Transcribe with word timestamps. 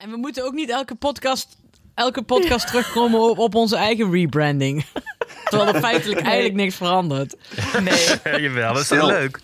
En 0.00 0.10
we 0.10 0.16
moeten 0.16 0.44
ook 0.44 0.52
niet 0.52 0.70
elke 0.70 0.94
podcast, 0.94 1.56
elke 1.94 2.22
podcast 2.22 2.66
terugkomen 2.66 3.20
op, 3.20 3.38
op 3.38 3.54
onze 3.54 3.76
eigen 3.76 4.10
rebranding. 4.10 4.84
Terwijl 5.50 5.74
er 5.74 5.80
feitelijk 5.80 6.20
eigenlijk 6.20 6.54
niks 6.54 6.74
verandert. 6.74 7.36
Nee. 7.82 8.40
Jawel, 8.42 8.72
dat 8.72 8.82
is 8.82 8.88
wel 8.88 9.06
leuk. 9.06 9.40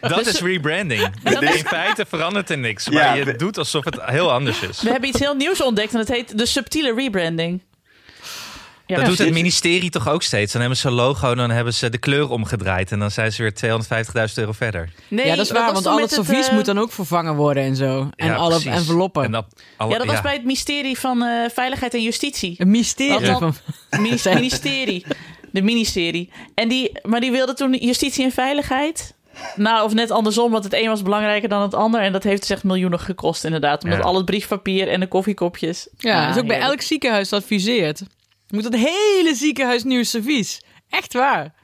Dat 0.00 0.26
is 0.26 0.40
rebranding. 0.40 1.14
In 1.40 1.48
feite 1.66 2.06
verandert 2.06 2.50
er 2.50 2.58
niks, 2.58 2.88
maar 2.88 3.02
Ja, 3.02 3.14
je 3.14 3.24
we- 3.24 3.36
doet 3.36 3.58
alsof 3.58 3.84
het 3.84 3.98
heel 4.02 4.32
anders 4.32 4.60
is. 4.62 4.82
We 4.82 4.90
hebben 4.90 5.08
iets 5.08 5.18
heel 5.18 5.34
nieuws 5.34 5.62
ontdekt 5.62 5.92
en 5.92 5.98
het 5.98 6.08
heet 6.08 6.38
de 6.38 6.46
subtiele 6.46 6.94
rebranding. 6.94 7.62
Ja, 8.90 8.96
Dat 8.96 9.06
doet 9.06 9.18
het 9.18 9.32
ministerie 9.32 9.90
toch 9.90 10.08
ook 10.08 10.22
steeds. 10.22 10.52
Dan 10.52 10.60
hebben 10.60 10.78
ze 10.78 10.86
een 10.86 10.92
logo 10.94 11.30
en 11.30 11.36
dan 11.36 11.50
hebben 11.50 11.74
ze 11.74 11.88
de 11.88 11.98
kleur 11.98 12.28
omgedraaid. 12.28 12.92
En 12.92 12.98
dan 12.98 13.10
zijn 13.10 13.32
ze 13.32 13.42
weer 13.42 13.52
250.000 14.28 14.34
euro 14.34 14.52
verder. 14.52 14.88
Nee, 15.08 15.26
ja, 15.26 15.36
dat 15.36 15.44
is 15.46 15.52
waar, 15.52 15.72
want 15.72 15.86
al 15.86 16.00
het 16.00 16.10
servies 16.12 16.48
eh, 16.48 16.52
moet 16.54 16.64
dan 16.64 16.78
ook 16.78 16.92
vervangen 16.92 17.34
worden 17.34 17.62
en 17.62 17.76
zo. 17.76 18.08
En 18.16 18.26
Ja, 18.26 18.34
alle 18.34 18.50
precies. 18.60 18.70
enveloppen. 18.70 19.24
En 19.24 19.30
dat, 19.32 19.46
alle- 19.76 19.90
Ja, 19.92 19.98
dat 19.98 20.06
was 20.06 20.16
ja. 20.16 20.22
bij 20.22 20.32
het 20.32 20.42
ministerie 20.44 20.98
van 20.98 21.22
eh, 21.22 21.50
Veiligheid 21.52 21.94
en 21.94 22.02
Justitie. 22.02 22.54
Een 22.58 22.70
mysterie. 22.70 23.30
Wat 23.30 23.38
van- 23.38 23.54
Minis- 24.00 24.24
ministerie. 24.24 25.04
De 25.52 25.62
ministerie. 25.62 26.30
En 26.54 26.68
die, 26.68 26.92
maar 27.02 27.20
die 27.20 27.30
wilde 27.30 27.54
toen 27.54 27.74
justitie 27.74 28.24
en 28.24 28.32
veiligheid. 28.32 29.14
Nou, 29.56 29.84
of 29.84 29.94
net 29.94 30.10
andersom, 30.10 30.50
want 30.52 30.64
het 30.64 30.72
een 30.74 30.88
was 30.88 31.02
belangrijker 31.02 31.48
dan 31.48 31.62
het 31.62 31.74
ander. 31.74 32.00
En 32.00 32.12
dat 32.12 32.22
heeft 32.22 32.40
dus 32.40 32.50
echt 32.50 32.64
miljoenen 32.64 33.00
gekost, 33.00 33.44
inderdaad. 33.44 33.84
Omdat 33.84 33.98
Ja. 33.98 34.04
al 34.04 34.16
het 34.16 34.24
briefpapier 34.24 34.88
en 34.88 35.00
de 35.00 35.06
koffiekopjes. 35.06 35.88
Ja, 35.98 36.14
Ah, 36.20 36.26
dat 36.26 36.34
is 36.36 36.40
ook 36.42 36.46
bij 36.48 36.56
heerlijk. 36.56 36.78
elk 36.80 36.88
ziekenhuis 36.88 37.32
adviseert. 37.32 38.02
Je 38.50 38.56
moet 38.56 38.64
het 38.64 38.74
hele 38.74 39.34
ziekenhuis 39.34 39.84
nieuw 39.84 40.02
servies. 40.02 40.60
Echt 40.88 41.12
waar. 41.12 41.54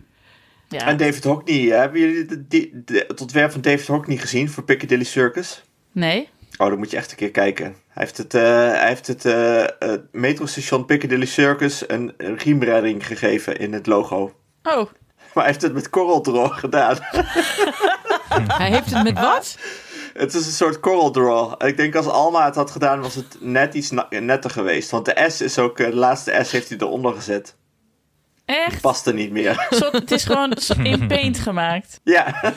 Ja. 0.68 0.86
En 0.86 0.96
David 0.96 1.24
Hockney, 1.24 1.60
hebben 1.60 2.00
jullie 2.00 2.24
de- 2.26 2.46
de- 2.48 2.82
de- 2.84 3.04
het 3.08 3.20
ontwerp 3.20 3.52
van 3.52 3.60
David 3.60 3.86
Hockney 3.86 4.16
gezien 4.16 4.50
voor 4.50 4.64
Piccadilly 4.64 5.04
Circus? 5.04 5.62
Nee? 5.92 6.28
Oh, 6.56 6.68
dan 6.68 6.78
moet 6.78 6.90
je 6.90 6.96
echt 6.96 7.10
een 7.10 7.16
keer 7.16 7.30
kijken. 7.30 7.64
Hij 7.64 8.02
heeft 8.04 8.16
het, 8.16 8.34
eh, 8.34 8.42
hij 8.70 8.88
heeft 8.88 9.06
het 9.06 9.24
eh, 9.24 9.62
eh, 9.64 9.70
metrostation 10.12 10.84
Piccadilly 10.84 11.26
Circus 11.26 11.88
een, 11.88 12.14
een 12.16 12.36
riemredding 12.38 13.06
gegeven 13.06 13.58
in 13.58 13.72
het 13.72 13.86
logo. 13.86 14.34
Oh, 14.62 14.90
Maar 15.34 15.44
hij 15.44 15.46
heeft 15.46 15.62
het 15.62 15.72
met 15.72 15.92
Draw 15.92 16.52
gedaan. 16.52 16.96
Hij 18.58 18.70
heeft 18.70 18.90
het 18.94 19.02
met 19.02 19.18
wat? 19.18 19.58
het 20.18 20.34
is 20.34 20.46
een 20.46 20.52
soort 20.52 20.80
Coral 20.80 21.10
Draw. 21.10 21.66
Ik 21.66 21.76
denk 21.76 21.94
als 21.94 22.06
Alma 22.06 22.44
het 22.44 22.54
had 22.54 22.70
gedaan, 22.70 23.00
was 23.00 23.14
het 23.14 23.36
net 23.40 23.74
iets 23.74 23.90
netter 24.10 24.50
geweest. 24.50 24.90
Want 24.90 25.04
de 25.04 25.24
S 25.28 25.40
is 25.40 25.58
ook, 25.58 25.78
eh, 25.78 25.86
de 25.90 25.96
laatste 25.96 26.40
S 26.44 26.50
heeft 26.52 26.68
hij 26.68 26.78
eronder 26.78 27.14
gezet. 27.14 27.56
echt? 28.44 28.80
Past 28.80 29.06
er 29.06 29.14
niet 29.14 29.30
meer. 29.30 29.66
Soort, 29.70 29.92
het 29.92 30.10
is 30.10 30.24
gewoon 30.24 30.52
in 30.82 31.06
paint 31.08 31.38
gemaakt. 31.38 32.00
ja. 32.04 32.34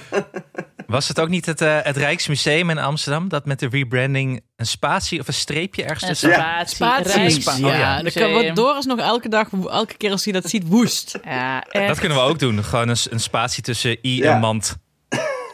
Was 0.88 1.08
het 1.08 1.20
ook 1.20 1.30
niet 1.30 1.46
het, 1.46 1.62
eh, 1.62 1.78
het 1.82 1.98
Rijksmuseum 1.98 2.70
in 2.70 2.78
Amsterdam 2.78 3.28
dat 3.30 3.46
met 3.46 3.60
de 3.60 3.68
rebranding 3.70 4.42
een 4.56 4.66
spatie 4.66 5.20
of 5.20 5.28
een 5.28 5.34
streepje 5.34 5.84
ergens 5.84 6.02
Een 6.02 6.08
tussen? 6.10 6.34
spatie. 6.34 6.76
Spaties. 6.76 7.14
Rijksmuseum. 7.16 7.66
Ja, 7.68 7.78
ja. 7.78 8.02
dan 8.02 8.12
kan, 8.12 8.32
wordt 8.32 8.56
Doris 8.56 8.86
nog 8.86 9.00
elke 9.00 9.30
dag, 9.30 9.48
elke 9.70 9.98
keer 9.98 10.12
als 10.12 10.24
hij 10.24 10.34
dat 10.34 10.50
ziet, 10.50 10.68
woest. 10.68 11.20
Ja, 11.24 11.64
echt. 11.64 11.88
Dat 11.88 12.00
kunnen 12.00 12.18
we 12.18 12.24
ook 12.24 12.40
doen. 12.40 12.64
Gewoon 12.64 12.90
een, 12.90 12.98
een 13.10 13.20
spatie 13.20 13.64
tussen 13.64 13.98
i 14.06 14.16
Ja. 14.18 14.34
en 14.34 14.40
mand. 14.40 14.78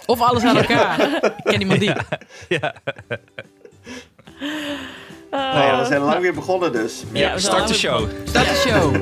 Of 0.06 0.22
alles 0.22 0.44
aan 0.44 0.58
elkaar. 0.58 1.00
Ik 1.38 1.44
ken 1.44 1.60
iemand 1.60 1.80
die. 1.80 1.92
Nou 5.32 5.66
ja, 5.66 5.80
we 5.80 5.86
zijn 5.86 6.02
lang 6.02 6.22
weer 6.22 6.34
begonnen 6.34 6.72
dus. 6.72 7.04
Ja, 7.12 7.38
Start 7.38 7.68
de 7.68 7.74
show. 7.74 8.08
Start 8.26 8.46
de 8.48 8.56
show. 8.68 8.96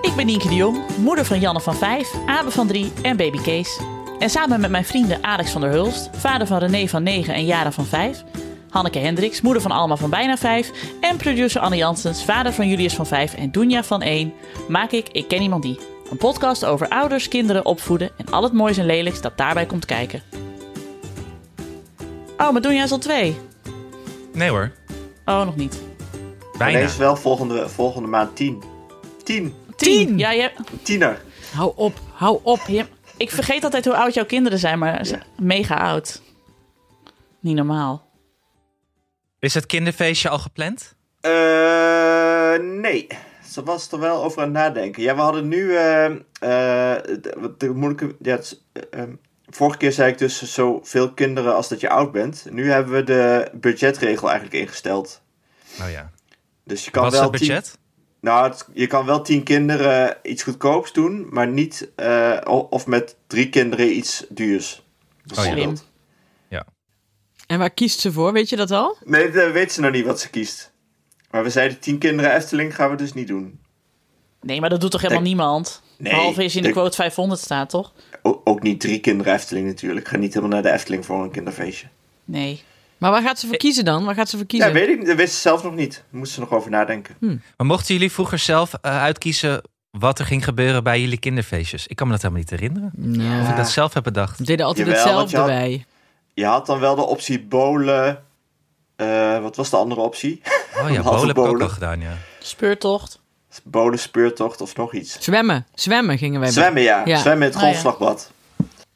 Ik 0.00 0.16
ben 0.16 0.26
Nienke 0.26 0.48
de 0.48 0.54
Jong, 0.54 0.78
moeder 0.98 1.24
van 1.24 1.40
Janne 1.40 1.60
van 1.60 1.76
5, 1.76 2.08
Abe 2.26 2.50
van 2.50 2.66
3 2.66 2.92
en 3.02 3.16
baby 3.16 3.38
Kees. 3.42 3.80
En 4.18 4.30
samen 4.30 4.60
met 4.60 4.70
mijn 4.70 4.84
vrienden 4.84 5.18
Alex 5.24 5.50
van 5.50 5.60
der 5.60 5.70
Hulst, 5.70 6.10
vader 6.12 6.46
van 6.46 6.58
René 6.58 6.86
van 6.86 7.02
9 7.02 7.34
en 7.34 7.44
Jara 7.44 7.72
van 7.72 7.86
5, 7.86 8.24
Hanneke 8.76 8.98
Hendricks, 8.98 9.40
moeder 9.40 9.62
van 9.62 9.70
Alma 9.70 9.96
van 9.96 10.10
bijna 10.10 10.36
5 10.36 10.70
en 11.00 11.16
producer 11.16 11.60
Anne 11.60 11.76
Janssens, 11.76 12.24
vader 12.24 12.52
van 12.52 12.68
Julius 12.68 12.94
van 12.94 13.06
5 13.06 13.34
en 13.34 13.50
Doenja 13.50 13.84
van 13.84 14.02
1, 14.02 14.32
maak 14.68 14.90
ik 14.90 15.08
Ik 15.08 15.28
Ken 15.28 15.42
Iemand 15.42 15.62
Die. 15.62 15.78
Een 16.10 16.16
podcast 16.16 16.64
over 16.64 16.88
ouders, 16.88 17.28
kinderen, 17.28 17.64
opvoeden 17.64 18.10
en 18.16 18.26
al 18.30 18.42
het 18.42 18.52
moois 18.52 18.76
en 18.78 18.86
lelijks 18.86 19.20
dat 19.20 19.36
daarbij 19.36 19.66
komt 19.66 19.84
kijken. 19.84 20.22
Oh, 22.38 22.50
maar 22.52 22.60
Doenja 22.60 22.82
is 22.82 22.90
al 22.92 22.98
2. 22.98 23.36
Nee 24.32 24.48
hoor, 24.48 24.72
Oh, 25.24 25.44
nog 25.44 25.56
niet. 25.56 25.82
Bijna. 26.58 26.78
deze 26.78 26.90
is 26.92 26.96
wel 26.96 27.16
volgende, 27.16 27.68
volgende 27.68 28.08
maand 28.08 28.36
10. 28.36 28.62
10. 29.24 29.54
Tien. 29.76 30.18
Ja, 30.18 30.30
je, 30.30 30.50
Tiener. 30.82 31.20
Hou 31.54 31.72
op, 31.76 32.00
hou 32.12 32.38
op. 32.42 32.60
je- 32.66 32.86
ik 33.16 33.30
vergeet 33.30 33.64
altijd 33.64 33.84
hoe 33.84 33.96
oud 33.96 34.14
jouw 34.14 34.24
kinderen 34.26 34.58
zijn, 34.58 34.78
maar 34.78 34.98
ze 34.98 35.04
zijn 35.04 35.22
mega 35.38 35.74
oud. 35.74 36.22
Niet 37.40 37.56
normaal. 37.56 38.05
Is 39.38 39.54
het 39.54 39.66
kinderfeestje 39.66 40.28
al 40.28 40.38
gepland? 40.38 40.94
Eh, 41.20 42.54
nee. 42.60 43.06
Ze 43.50 43.62
was 43.62 43.92
er 43.92 43.98
wel 43.98 44.24
over 44.24 44.38
aan 44.42 44.44
het 44.44 44.52
nadenken. 44.56 45.02
Ja, 45.02 45.14
we 45.14 45.20
hadden 45.20 45.48
nu. 45.48 45.76
eh, 45.76 46.04
eh, 46.04 47.02
de, 47.58 47.70
moeilijke. 47.74 48.16
Ja, 48.20 48.30
het 48.36 48.42
is, 48.44 48.62
eh, 48.90 49.02
eh, 49.02 49.08
vorige 49.46 49.78
keer 49.78 49.92
zei 49.92 50.12
ik 50.12 50.18
dus 50.18 50.42
zoveel 50.54 51.12
kinderen 51.12 51.54
als 51.54 51.68
dat 51.68 51.80
je 51.80 51.88
oud 51.88 52.12
bent. 52.12 52.46
Nu 52.50 52.70
hebben 52.70 52.92
we 52.94 53.02
de 53.04 53.50
budgetregel 53.54 54.30
eigenlijk 54.30 54.60
ingesteld. 54.60 55.22
Oh 55.80 55.90
ja. 55.90 56.10
Dus 56.64 56.84
je 56.84 56.90
kan 56.90 57.02
Wat 57.02 57.12
is 57.12 57.18
wel 57.18 57.30
het 57.30 57.38
tien- 57.40 57.48
budget? 57.48 57.78
nou, 58.20 58.48
het- 58.48 58.68
je 58.72 58.86
kan 58.86 59.06
wel 59.06 59.22
tien 59.22 59.42
kinderen 59.42 60.16
iets 60.22 60.42
goedkoops 60.42 60.92
doen, 60.92 61.26
maar 61.30 61.48
niet. 61.48 61.88
eh, 61.96 62.40
of 62.70 62.86
met 62.86 63.16
drie 63.26 63.48
kinderen 63.48 63.96
iets 63.96 64.24
duurs. 64.28 64.84
bijvoorbeeld. 65.24 65.84
En 67.46 67.58
waar 67.58 67.70
kiest 67.70 68.00
ze 68.00 68.12
voor? 68.12 68.32
Weet 68.32 68.48
je 68.48 68.56
dat 68.56 68.70
al? 68.70 68.96
Nee, 69.04 69.30
dat 69.30 69.52
weet 69.52 69.72
ze 69.72 69.80
nog 69.80 69.90
niet 69.92 70.04
wat 70.06 70.20
ze 70.20 70.30
kiest. 70.30 70.72
Maar 71.30 71.42
we 71.42 71.50
zeiden 71.50 71.78
tien 71.78 71.98
kinderen 71.98 72.34
Efteling 72.34 72.74
gaan 72.74 72.90
we 72.90 72.96
dus 72.96 73.12
niet 73.12 73.28
doen. 73.28 73.58
Nee, 74.42 74.60
maar 74.60 74.70
dat 74.70 74.80
doet 74.80 74.90
toch 74.90 75.00
helemaal 75.00 75.22
niemand? 75.22 75.82
Nee, 75.98 76.12
Behalve 76.12 76.42
als 76.42 76.52
je 76.52 76.58
in 76.58 76.64
de 76.64 76.70
quote 76.72 76.96
500 76.96 77.40
staat, 77.40 77.70
toch? 77.70 77.92
O- 78.22 78.40
ook 78.44 78.62
niet 78.62 78.80
drie 78.80 79.00
kinderen 79.00 79.32
Efteling 79.34 79.66
natuurlijk. 79.66 80.00
Ik 80.06 80.12
ga 80.12 80.16
niet 80.18 80.34
helemaal 80.34 80.60
naar 80.60 80.70
de 80.70 80.76
Efteling 80.78 81.04
voor 81.04 81.22
een 81.22 81.30
kinderfeestje. 81.30 81.86
Nee. 82.24 82.62
Maar 82.98 83.10
waar 83.10 83.22
gaat 83.22 83.38
ze 83.38 83.46
voor 83.46 83.56
kiezen 83.56 83.84
dan? 83.84 84.04
Waar 84.04 84.14
gaat 84.14 84.28
ze 84.28 84.36
voor 84.36 84.44
Ja, 84.48 84.56
kiezen? 84.56 84.72
weet 84.72 84.88
ik 84.88 84.98
niet. 84.98 85.06
Dat 85.06 85.16
wist 85.16 85.34
ze 85.34 85.40
zelf 85.40 85.62
nog 85.62 85.74
niet. 85.74 85.92
Daar 85.94 86.18
moest 86.18 86.32
ze 86.32 86.40
nog 86.40 86.50
over 86.52 86.70
nadenken. 86.70 87.16
Maar 87.56 87.66
mochten 87.66 87.94
jullie 87.94 88.12
vroeger 88.12 88.38
zelf 88.38 88.74
eh, 88.74 89.02
uitkiezen 89.02 89.62
wat 89.90 90.18
er 90.18 90.24
ging 90.24 90.44
gebeuren 90.44 90.84
bij 90.84 91.00
jullie 91.00 91.18
kinderfeestjes? 91.18 91.86
Ik 91.86 91.96
kan 91.96 92.06
me 92.06 92.12
dat 92.12 92.22
helemaal 92.22 92.42
niet 92.42 92.60
herinneren. 92.60 92.92
Ja. 93.24 93.42
Of 93.42 93.48
ik 93.48 93.56
dat 93.56 93.70
zelf 93.70 93.94
heb 93.94 94.02
bedacht. 94.02 94.38
We 94.38 94.44
deden 94.44 94.66
altijd 94.66 94.86
Jawel, 94.86 95.02
hetzelfde 95.02 95.36
had- 95.36 95.46
bij. 95.46 95.84
Je 96.36 96.44
had 96.44 96.66
dan 96.66 96.78
wel 96.80 96.94
de 96.94 97.02
optie 97.02 97.40
bolen. 97.40 98.24
Eh, 98.96 99.38
wat 99.38 99.56
was 99.56 99.70
de 99.70 99.76
andere 99.76 100.00
optie? 100.00 100.42
Oh 100.82 100.90
ja, 100.90 101.02
bolen 101.10 101.26
heb 101.26 101.36
ik 101.36 101.44
ook 101.44 101.60
al 101.60 101.68
gedaan, 101.68 102.00
ja. 102.00 102.16
Speurtocht. 102.38 103.20
bolen, 103.62 103.98
speurtocht 103.98 104.60
of 104.60 104.76
nog 104.76 104.92
iets. 104.92 105.20
Zwemmen. 105.20 105.66
Zwemmen 105.74 106.18
gingen 106.18 106.40
wij. 106.40 106.50
Zwemmen, 106.50 106.82
ja. 106.82 107.02
Ja. 107.04 107.18
Zwemmen 107.18 107.46
in 107.46 107.52
het 107.52 107.56
Oh, 107.56 107.60
ja. 107.62 107.68
golfslagbad. 107.68 108.30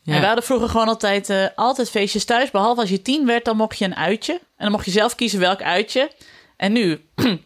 Ja. 0.03 0.15
En 0.15 0.21
we 0.21 0.27
hadden 0.27 0.45
vroeger 0.45 0.69
gewoon 0.69 0.89
altijd, 0.89 1.31
eh, 1.31 1.47
altijd 1.55 1.91
feestjes 1.91 2.25
thuis. 2.25 2.51
Behalve 2.51 2.81
als 2.81 2.91
je 2.91 3.03
tien 3.03 3.27
werd, 3.27 3.45
dan 3.45 3.57
mocht 3.57 3.79
je 3.79 3.85
een 3.85 3.97
uitje. 3.97 4.33
En 4.33 4.41
dan 4.57 4.71
mocht 4.71 4.85
je 4.85 4.91
zelf 4.91 5.15
kiezen 5.15 5.41
welk 5.41 5.63
uitje. 5.63 6.11
En 6.57 6.73
nu, 6.73 7.05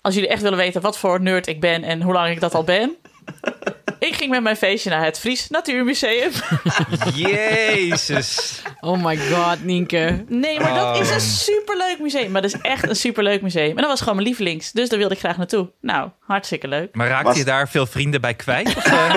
als 0.00 0.14
jullie 0.14 0.28
echt 0.28 0.42
willen 0.42 0.58
weten 0.58 0.80
wat 0.80 0.98
voor 0.98 1.20
nerd 1.20 1.46
ik 1.46 1.60
ben 1.60 1.82
en 1.82 2.02
hoe 2.02 2.12
lang 2.12 2.30
ik 2.30 2.40
dat 2.40 2.54
al 2.54 2.64
ben. 2.64 2.96
ik 3.98 4.14
ging 4.14 4.30
met 4.30 4.42
mijn 4.42 4.56
feestje 4.56 4.90
naar 4.90 5.04
het 5.04 5.18
Fries 5.18 5.48
Natuurmuseum. 5.48 6.30
Jezus. 7.14 8.62
Oh 8.80 9.04
my 9.04 9.16
god, 9.16 9.64
Nienke. 9.64 10.24
Nee, 10.28 10.60
maar 10.60 10.74
dat 10.74 11.00
is 11.00 11.08
Oh. 11.08 11.14
een 11.14 11.20
superleuk 11.20 11.98
museum. 12.00 12.30
Maar 12.30 12.42
dat 12.42 12.54
is 12.54 12.60
echt 12.60 12.88
een 12.88 12.96
superleuk 12.96 13.42
museum. 13.42 13.68
En 13.70 13.76
dat 13.76 13.86
was 13.86 13.98
gewoon 14.00 14.14
mijn 14.14 14.26
lievelings. 14.28 14.72
Dus 14.72 14.88
daar 14.88 14.98
wilde 14.98 15.14
ik 15.14 15.20
graag 15.20 15.36
naartoe. 15.36 15.70
Nou, 15.80 16.08
hartstikke 16.20 16.68
leuk. 16.68 16.94
Maar 16.94 17.08
raakte 17.08 17.24
Was- 17.28 17.36
je 17.38 17.44
daar 17.44 17.68
veel 17.68 17.86
vrienden 17.86 18.20
bij 18.20 18.34
kwijt? 18.34 18.76
Of, 18.76 18.84
eh? 18.92 19.14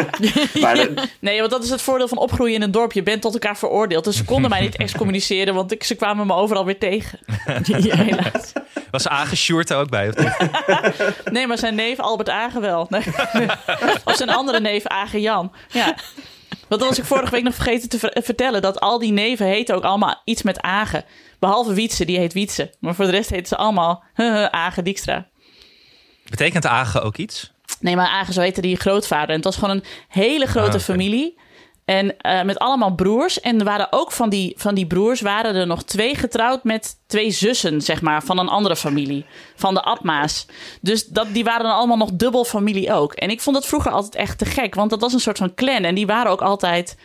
Nee, 1.20 1.40
want 1.40 1.52
dat 1.52 1.64
is 1.64 1.70
het 1.70 1.82
voordeel 1.82 2.08
van 2.08 2.18
opgroeien 2.18 2.56
in 2.56 2.62
een 2.62 2.72
dorp. 2.72 2.92
Je 2.92 3.04
bent 3.04 3.22
tot 3.22 3.34
elkaar 3.34 3.58
veroordeeld. 3.58 4.04
Dus 4.04 4.16
ze 4.18 4.24
konden 4.24 4.50
mij 4.50 4.62
niet 4.62 4.76
excommuniceren, 4.78 5.54
want 5.54 5.72
ik, 5.72 5.84
ze 5.84 5.96
kwamen 5.96 6.28
me 6.28 6.34
overal 6.34 6.66
weer 6.66 6.80
tegen. 6.80 7.20
Ja, 7.64 7.96
helaas. 7.98 8.52
Was 8.92 9.08
Age 9.08 9.36
Sjoerd 9.36 9.70
er 9.70 9.78
ook 9.78 9.90
bij? 9.90 10.10
Of 10.10 10.16
niet? 10.18 10.50
Nee, 11.34 11.48
maar 11.48 11.58
zijn 11.58 11.76
neef 11.76 12.00
Albert 12.00 12.30
Agen 12.30 12.62
wel. 12.62 12.86
Nee. 12.90 13.02
Of 14.04 14.16
zijn 14.16 14.30
andere 14.30 14.60
neef 14.60 14.86
Agen 14.86 15.22
Jan. 15.22 15.52
Ja. 15.70 15.96
Want 16.68 16.82
dat 16.82 16.90
was 16.90 16.98
ik 17.00 17.06
vorige 17.06 17.32
week 17.32 17.44
nog 17.44 17.56
vergeten 17.56 17.90
te 17.90 18.00
ver- 18.00 18.18
vertellen. 18.24 18.62
Dat 18.62 18.80
al 18.80 19.00
die 19.00 19.12
neven 19.12 19.46
heten 19.46 19.76
ook 19.76 19.84
allemaal 19.84 20.22
iets 20.24 20.42
met 20.42 20.62
Agen. 20.62 21.06
Behalve 21.40 21.74
Wietse, 21.74 22.06
die 22.06 22.18
heet 22.18 22.34
Wietse. 22.34 22.74
Maar 22.80 22.96
voor 22.96 23.06
de 23.06 23.12
rest 23.12 23.30
heten 23.30 23.48
ze 23.48 23.56
allemaal 23.56 24.04
Agen 24.52 24.84
Dijkstra. 24.84 25.26
Betekent 26.30 26.66
Age 26.66 27.02
ook 27.02 27.18
iets? 27.18 27.52
Nee, 27.80 27.96
maar 27.96 28.08
Agen, 28.08 28.34
zo 28.34 28.42
heette 28.42 28.62
die 28.62 28.76
grootvader. 28.76 29.30
En 29.30 29.36
het 29.36 29.44
was 29.44 29.56
gewoon 29.56 29.70
een 29.76 29.84
hele 30.08 30.46
grote 30.46 30.78
Ah, 30.78 30.84
familie. 30.84 31.38
En 31.88 32.18
eh, 32.18 32.44
met 32.44 32.60
allemaal 32.60 32.96
broers. 32.96 33.40
En 33.40 33.60
er 33.60 33.66
waren 33.66 33.88
ook 33.90 34.12
van 34.12 34.30
die, 34.30 34.54
van 34.58 34.76
die 34.76 34.88
broers 34.88 35.22
waren 35.22 35.56
er 35.56 35.68
nog 35.68 35.84
twee 35.84 36.16
getrouwd 36.16 36.64
met 36.64 37.00
twee 37.06 37.32
zussen, 37.32 37.82
zeg 37.82 38.02
maar, 38.02 38.24
van 38.24 38.40
een 38.40 38.48
andere 38.48 38.76
familie. 38.76 39.26
Van 39.56 39.74
de 39.74 39.84
Abma's. 39.84 40.46
Dus 40.82 41.06
dat, 41.06 41.28
die 41.34 41.44
waren 41.44 41.64
dan 41.64 41.76
allemaal 41.76 41.98
nog 41.98 42.12
dubbel 42.14 42.46
familie 42.46 42.94
ook. 42.94 43.14
En 43.14 43.30
ik 43.30 43.42
vond 43.42 43.56
dat 43.56 43.66
vroeger 43.66 43.92
altijd 43.92 44.16
echt 44.16 44.38
te 44.38 44.46
gek. 44.46 44.76
Want 44.76 44.90
dat 44.90 45.02
was 45.02 45.14
een 45.14 45.20
soort 45.20 45.38
van 45.38 45.54
clan. 45.54 45.84
En 45.84 45.96
die 45.96 46.06
waren 46.06 46.32
ook 46.32 46.42
altijd 46.42 46.98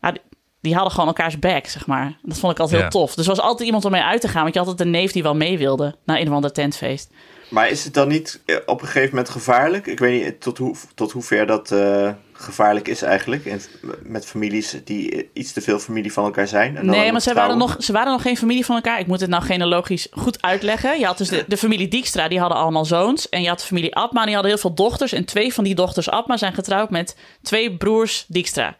ah, 0.00 0.14
die, 0.60 0.74
hadden 0.74 0.92
gewoon 0.92 1.06
elkaars 1.06 1.38
back, 1.38 1.66
zeg 1.66 1.86
maar. 1.86 2.18
Dat 2.22 2.38
vond 2.38 2.52
ik 2.52 2.58
altijd 2.58 2.80
heel 2.80 2.90
tof. 2.90 3.14
Dus 3.14 3.24
er 3.24 3.34
was 3.34 3.44
altijd 3.44 3.66
iemand 3.66 3.84
om 3.84 3.90
mee 3.90 4.02
uit 4.02 4.20
te 4.20 4.28
gaan. 4.28 4.42
Want 4.42 4.54
je 4.54 4.60
had 4.60 4.68
altijd 4.68 4.88
een 4.88 4.94
neef 4.94 5.12
die 5.12 5.22
wel 5.22 5.36
mee 5.36 5.58
wilde 5.58 5.94
naar 6.04 6.18
een 6.20 6.28
of 6.28 6.34
ander 6.34 6.52
tentfeest. 6.52 7.10
Maar 7.50 7.70
is 7.70 7.84
het 7.84 7.94
dan 7.94 8.08
niet 8.08 8.42
eh, 8.44 8.56
op 8.66 8.80
een 8.80 8.86
gegeven 8.86 9.08
moment 9.08 9.28
gevaarlijk? 9.28 9.86
Ik 9.86 9.98
weet 9.98 10.24
niet 10.24 10.40
tot, 10.40 10.58
hoe, 10.58 10.74
tot 10.94 11.12
hoever 11.12 11.46
dat 11.46 11.70
eh, 11.70 12.10
gevaarlijk 12.42 12.88
is 12.88 13.02
eigenlijk. 13.02 13.44
In, 13.44 13.60
met 14.02 14.26
families 14.26 14.76
die 14.84 15.30
iets 15.32 15.52
te 15.52 15.60
veel 15.60 15.78
familie 15.78 16.12
van 16.12 16.24
elkaar 16.24 16.48
zijn. 16.48 16.76
En 16.76 16.86
dan 16.86 16.96
Nee, 16.96 17.12
maar 17.12 17.20
ze 17.20 17.34
waren, 17.34 17.58
nog, 17.58 17.76
ze 17.78 17.92
waren 17.92 18.12
nog 18.12 18.22
geen 18.22 18.36
familie 18.36 18.64
van 18.64 18.76
elkaar. 18.76 19.00
Ik 19.00 19.06
moet 19.06 19.20
het 19.20 19.30
nou 19.30 19.42
genealogisch 19.42 20.06
goed 20.10 20.42
uitleggen. 20.42 20.98
Je 20.98 21.06
had 21.06 21.18
dus 21.18 21.28
de, 21.28 21.44
de 21.48 21.56
familie 21.56 21.88
Dijkstra, 21.88 22.28
die 22.28 22.40
hadden 22.40 22.58
allemaal 22.58 22.84
zoons. 22.84 23.28
En 23.28 23.42
je 23.42 23.48
had 23.48 23.58
de 23.58 23.66
familie 23.66 23.94
Abma, 23.94 24.24
die 24.24 24.34
hadden 24.34 24.52
heel 24.52 24.60
veel 24.60 24.74
dochters. 24.74 25.12
En 25.12 25.24
twee 25.24 25.54
van 25.54 25.64
die 25.64 25.74
dochters 25.74 26.10
Abma 26.10 26.36
zijn 26.36 26.54
getrouwd 26.54 26.90
met 26.90 27.16
twee 27.42 27.76
broers 27.76 28.24
Dijkstra. 28.28 28.78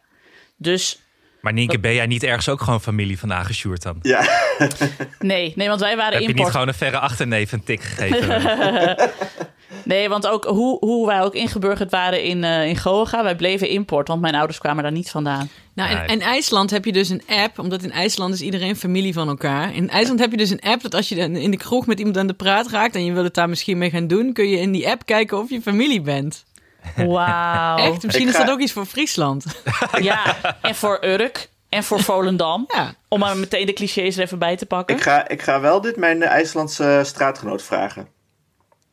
Dus 0.57 1.02
Maar 1.43 1.53
Nienke, 1.53 1.79
ben 1.81 1.95
jij 1.95 2.07
niet 2.07 2.23
ergens 2.23 2.49
ook 2.49 2.61
gewoon 2.61 2.81
familie 2.81 3.19
van 3.19 3.33
aangesjoerd 3.33 3.83
dan? 3.83 3.97
Ja, 4.03 4.27
nee, 5.19 5.53
nee 5.57 5.69
want 5.69 5.81
wij 5.81 5.97
waren 5.97 6.13
Heb 6.13 6.21
je 6.21 6.27
niet 6.27 6.37
import. 6.37 6.53
gewoon 6.53 6.69
een 6.69 6.75
verre 6.75 6.99
achterneef 6.99 7.53
een 7.53 7.65
tik 7.65 7.83
gegeven? 7.83 8.97
Nee, 9.85 10.09
want 10.09 10.27
ook 10.27 10.45
hoe, 10.45 10.79
hoe 10.79 11.07
wij 11.07 11.21
ook 11.23 11.35
ingeburgerd 11.35 11.91
waren 11.91 12.25
in, 12.25 12.45
eh 12.45 12.67
in 12.67 12.77
Goa, 12.77 13.23
wij 13.23 13.37
bleven 13.37 13.69
import. 13.69 14.09
Want 14.09 14.21
mijn 14.21 14.35
ouders 14.35 14.59
kwamen 14.59 14.83
daar 14.83 14.93
niet 14.93 15.11
vandaan. 15.11 15.49
Nou, 15.75 15.91
in, 15.91 16.07
in 16.07 16.21
IJsland 16.21 16.71
heb 16.71 16.85
je 16.85 16.93
dus 16.93 17.09
een 17.09 17.23
app, 17.27 17.59
omdat 17.59 17.83
in 17.83 17.91
IJsland 17.91 18.35
is 18.35 18.41
iedereen 18.41 18.77
familie 18.77 19.13
van 19.13 19.29
elkaar. 19.29 19.75
In 19.75 19.89
IJsland 19.91 20.21
heb 20.21 20.31
je 20.31 20.37
dus 20.37 20.51
een 20.51 20.61
app 20.61 20.83
dat 20.83 20.95
als 20.95 21.09
je 21.09 21.15
dan 21.15 21.37
in 21.37 21.51
de 21.51 21.57
kroeg 21.57 21.87
met 21.87 21.99
iemand 21.99 22.17
aan 22.19 22.27
de 22.27 22.33
praat 22.35 22.71
raakt 22.71 22.95
en 22.95 23.05
je 23.05 23.13
wil 23.13 23.25
het 23.25 23.35
daar 23.35 23.49
misschien 23.49 23.79
mee 23.79 23.91
gaan 23.91 24.07
doen, 24.07 24.33
kun 24.33 24.49
je 24.49 24.59
in 24.59 24.73
die 24.73 24.89
app 24.89 25.07
kijken 25.07 25.39
of 25.39 25.51
je 25.51 25.63
familie 25.63 26.01
bent. 26.01 26.45
Wauw. 26.97 27.77
Echt? 27.77 28.03
Misschien 28.03 28.27
Ik 28.27 28.33
is 28.33 28.37
ga- 28.39 28.45
dat 28.45 28.55
ook 28.55 28.61
iets 28.61 28.73
voor 28.73 28.87
Friesland. 28.87 29.45
Ja, 30.01 30.37
en 30.63 30.75
voor 30.75 30.99
Urk 31.05 31.49
en 31.69 31.85
voor 31.85 32.01
Volendam. 32.03 32.65
Ja. 32.75 32.95
Om 33.09 33.19
maar 33.19 33.37
meteen 33.37 33.67
de 33.67 33.73
clichés 33.73 34.17
er 34.17 34.23
even 34.23 34.39
bij 34.39 34.57
te 34.57 34.67
pakken. 34.67 34.97
ik 34.97 35.03
ga, 35.03 35.29
ik 35.29 35.43
ga 35.43 35.61
wel 35.61 35.81
dit 35.81 35.97
mijn 35.97 36.23
eh, 36.23 36.29
IJslandse 36.31 37.01
straatgenoot 37.05 37.63
vragen. 37.63 38.09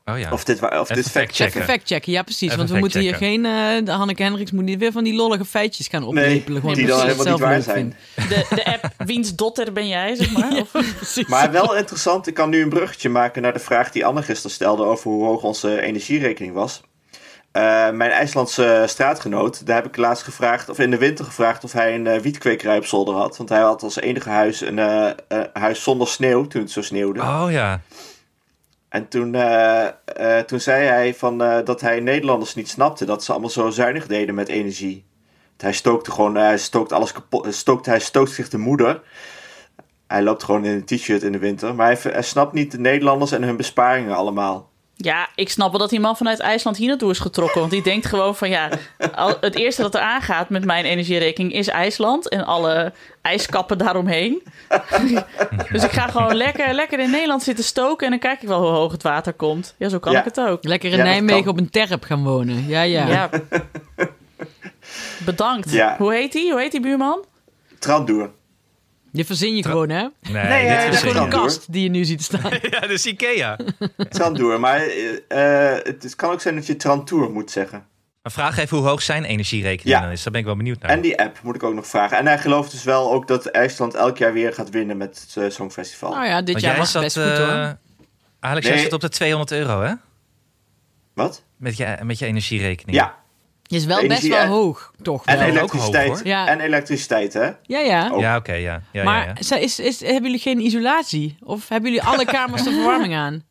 Oh 0.05 0.19
ja. 0.19 0.31
Of 0.31 0.43
dit, 0.43 0.61
of 0.61 0.69
Even 0.71 0.95
dit 0.95 1.03
fact 1.03 1.11
factchecken. 1.11 1.61
Even 1.61 1.73
factchecken, 1.73 2.11
ja 2.11 2.21
precies. 2.23 2.45
Even 2.47 2.57
want 2.57 2.69
we 2.69 2.77
moeten 2.77 2.99
hier 3.01 3.15
geen, 3.15 3.45
eh, 3.45 3.51
de 3.85 3.91
Hanneke 3.91 4.23
Hendricks 4.23 4.51
moet 4.51 4.63
niet 4.63 4.79
weer 4.79 4.91
van 4.91 5.03
die 5.03 5.13
lollige 5.15 5.45
feitjes 5.45 5.87
gaan 5.87 5.99
Nee, 6.01 6.09
oplepelen. 6.09 6.61
gewoon 6.61 6.75
die 6.75 6.85
dan 6.87 7.01
helemaal 7.01 7.25
niet 7.25 7.39
waar 7.39 7.61
zijn. 7.61 7.95
De, 8.15 8.45
de 8.49 8.65
app 8.65 8.93
Wiens 9.09 9.35
dotter 9.35 9.71
ben 9.73 9.87
jij, 9.87 10.15
zeg 10.15 10.31
maar? 10.31 10.51
Of, 10.51 10.71
Precies. 10.95 11.27
Maar 11.27 11.51
wel 11.51 11.75
interessant, 11.75 12.27
ik 12.27 12.33
kan 12.33 12.49
nu 12.49 12.61
een 12.61 12.69
bruggetje 12.69 13.09
maken 13.09 13.41
naar 13.41 13.53
de 13.53 13.59
vraag 13.59 13.91
die 13.91 14.05
Anne 14.05 14.21
gisteren 14.23 14.51
stelde 14.51 14.83
over 14.83 15.11
hoe 15.11 15.25
hoog 15.25 15.43
onze 15.43 15.81
energierekening 15.81 16.53
was. 16.53 16.81
Eh, 17.51 17.89
mijn 17.89 18.11
IJslandse 18.11 18.83
straatgenoot, 18.87 19.65
daar 19.65 19.75
heb 19.75 19.85
ik 19.85 19.97
laatst 19.97 20.23
gevraagd, 20.23 20.69
of 20.69 20.79
in 20.79 20.91
de 20.91 20.97
winter 20.97 21.25
gevraagd, 21.25 21.63
of 21.63 21.71
hij 21.71 21.95
een 21.95 22.07
eh, 22.07 22.19
wietkwekerij 22.19 22.77
op 22.77 22.85
zolder 22.85 23.13
had. 23.13 23.37
Want 23.37 23.49
hij 23.49 23.59
had 23.59 23.83
als 23.83 23.99
enige 23.99 24.29
huis 24.29 24.61
een 24.61 24.79
eh, 24.79 25.09
eh, 25.27 25.43
huis 25.53 25.83
zonder 25.83 26.07
sneeuw 26.07 26.47
toen 26.47 26.61
het 26.61 26.71
zo 26.71 26.81
sneeuwde. 26.81 27.19
Oh 27.19 27.45
ja. 27.49 27.81
En 28.89 29.07
toen, 29.07 29.31
toen 30.45 30.59
zei 30.59 30.85
hij 30.85 31.13
van, 31.13 31.37
dat 31.37 31.81
hij 31.81 31.99
Nederlanders 31.99 32.55
niet 32.55 32.69
snapte 32.69 33.05
dat 33.05 33.23
ze 33.23 33.31
allemaal 33.31 33.49
zo 33.49 33.69
zuinig 33.69 34.07
deden 34.07 34.35
met 34.35 34.47
energie. 34.47 35.05
Hij 35.57 35.73
stookte 35.73 36.11
gewoon, 36.11 36.35
hij 36.35 36.57
stookt 36.57 36.91
alles 36.91 37.11
kapot, 37.11 37.53
stookt, 37.55 37.85
hij 37.85 37.99
stookt 37.99 38.31
zich 38.31 38.49
de 38.49 38.57
moeder. 38.57 39.01
Hij 40.07 40.21
loopt 40.21 40.43
gewoon 40.43 40.65
in 40.65 40.71
een 40.71 40.85
t-shirt 40.85 41.23
in 41.23 41.31
de 41.31 41.37
winter. 41.37 41.75
Maar 41.75 41.85
hij, 41.85 42.11
hij 42.11 42.21
snapt 42.21 42.53
niet 42.53 42.71
de 42.71 42.79
Nederlanders 42.79 43.31
en 43.31 43.43
hun 43.43 43.57
besparingen 43.57 44.15
allemaal. 44.15 44.69
Ja, 45.01 45.27
ik 45.35 45.49
snap 45.49 45.69
wel 45.69 45.79
dat 45.79 45.89
die 45.89 45.99
man 45.99 46.17
vanuit 46.17 46.39
IJsland 46.39 46.77
hier 46.77 46.87
naartoe 46.87 47.11
is 47.11 47.19
getrokken. 47.19 47.59
Want 47.59 47.71
die 47.71 47.81
denkt 47.83 48.05
gewoon 48.05 48.35
van 48.35 48.49
ja, 48.49 48.69
al, 49.15 49.37
het 49.41 49.55
eerste 49.55 49.81
dat 49.81 49.95
er 49.95 50.01
aangaat 50.01 50.49
met 50.49 50.65
mijn 50.65 50.85
energierekening 50.85 51.53
is 51.53 51.67
IJsland. 51.67 52.29
En 52.29 52.45
alle 52.45 52.93
ijskappen 53.21 53.77
daaromheen. 53.77 54.43
dus 55.71 55.83
ik 55.83 55.91
ga 55.91 56.07
gewoon 56.07 56.35
lekker, 56.35 56.73
lekker 56.73 56.99
in 56.99 57.09
Nederland 57.09 57.43
zitten 57.43 57.63
stoken. 57.65 58.05
En 58.05 58.11
dan 58.11 58.19
kijk 58.19 58.41
ik 58.41 58.47
wel 58.47 58.59
hoe 58.61 58.69
hoog 58.69 58.91
het 58.91 59.03
water 59.03 59.33
komt. 59.33 59.75
Ja, 59.77 59.89
zo 59.89 59.99
kan 59.99 60.11
Ja. 60.11 60.19
ik 60.19 60.25
het 60.25 60.39
ook. 60.39 60.63
Lekker 60.63 60.91
in 60.91 60.97
Ja, 60.97 61.03
Nijmegen 61.03 61.51
op 61.51 61.57
een 61.57 61.69
terp 61.69 62.03
gaan 62.03 62.23
wonen. 62.23 62.67
Ja, 62.67 62.81
ja. 62.81 63.07
Ja. 63.07 63.29
Bedankt. 65.25 65.71
Ja. 65.71 65.95
Hoe 65.97 66.13
heet 66.13 66.31
die? 66.31 66.51
Hoe 66.51 66.59
heet 66.61 66.71
die 66.71 66.81
buurman? 66.81 67.25
Trandoer. 67.79 68.29
Je 69.11 69.25
verzin 69.25 69.55
je 69.55 69.63
gewoon, 69.63 69.89
hè? 69.89 70.01
Nee, 70.01 70.11
Nee, 70.43 70.61
dit 70.61 70.69
ja, 70.71 70.81
is 70.83 70.99
gewoon 70.99 71.15
een 71.23 71.29
kast 71.29 71.71
die 71.71 71.83
je 71.83 71.89
nu 71.89 72.05
ziet 72.05 72.23
staan. 72.23 72.51
Ja, 72.69 72.79
dus 72.79 73.05
Ikea. 73.05 73.57
Trandoer. 74.09 74.59
Maar 74.59 74.79
eh, 75.27 75.73
eh, 75.75 75.83
het 75.83 76.03
is- 76.03 76.15
kan 76.15 76.31
ook 76.31 76.41
zijn 76.41 76.55
dat 76.55 76.65
je 76.67 76.75
Trantour 76.75 77.29
moet 77.31 77.51
zeggen. 77.51 77.85
Maar 78.21 78.31
vraag 78.31 78.57
even 78.57 78.77
hoe 78.77 78.87
hoog 78.87 79.01
zijn 79.01 79.23
energierekening 79.23 79.95
Ja. 79.97 80.01
dan 80.01 80.11
is. 80.11 80.23
Daar 80.23 80.31
ben 80.31 80.41
ik 80.41 80.47
wel 80.47 80.55
benieuwd 80.55 80.79
naar. 80.79 80.91
En 80.91 81.01
die 81.01 81.19
app 81.19 81.39
moet 81.43 81.55
ik 81.55 81.63
ook 81.63 81.73
nog 81.73 81.87
vragen. 81.87 82.17
En 82.17 82.25
hij 82.27 82.37
gelooft 82.39 82.71
dus 82.71 82.83
wel 82.83 83.11
ook 83.11 83.27
dat 83.27 83.45
IJsland 83.45 83.93
elk 83.95 84.17
jaar 84.17 84.33
weer 84.33 84.53
gaat 84.53 84.69
winnen 84.69 84.97
met 84.97 85.27
het 85.33 85.43
eh, 85.43 85.49
Songfestival. 85.49 86.09
Nou 86.13 86.25
ja, 86.25 86.41
dit 86.41 86.49
Want 86.51 86.61
jaar 86.65 86.77
was 86.77 86.93
het 86.93 87.13
zat, 87.13 87.23
best 87.23 87.37
goed, 87.37 87.47
eh, 87.47 87.53
hoor. 87.63 87.77
Alex, 88.39 88.65
Nee. 88.65 88.73
jij 88.73 88.83
zit 88.83 88.93
op 88.93 89.01
de 89.01 89.09
200 89.09 89.51
euro, 89.51 89.81
hè? 89.81 89.93
Wat? 91.13 91.43
Met 91.57 91.77
je, 91.77 91.97
met 92.03 92.19
je 92.19 92.25
energierekening. 92.25 92.97
Ja. 92.97 93.15
Je 93.71 93.75
is 93.75 93.85
wel 93.85 93.99
energie 93.99 94.29
best 94.29 94.41
wel 94.41 94.47
en- 94.47 94.51
hoog, 94.51 94.91
toch? 95.01 95.25
En 95.25 95.37
wel. 95.37 95.47
ele- 95.47 95.57
elektriciteit. 95.57 96.07
hoog. 96.07 96.23
Ja. 96.23 96.47
En 96.47 96.59
elektriciteit, 96.59 97.33
hè? 97.33 97.49
Ja, 97.63 97.79
ja. 97.79 98.11
Ja, 98.17 98.35
oké, 98.37 98.53
ja. 98.53 98.81
ja, 98.91 99.03
maar 99.03 99.21
ja, 99.27 99.33
ja. 99.35 99.43
zij- 99.43 99.61
Is, 99.61 99.79
is, 99.79 99.99
hebben 99.99 100.23
jullie 100.23 100.39
geen 100.39 100.59
isolatie? 100.65 101.37
Of 101.43 101.69
hebben 101.69 101.91
jullie 101.91 102.05
alle 102.05 102.25
kamers 102.25 102.63
de 102.63 102.71
verwarming 102.71 103.15
aan? 103.15 103.43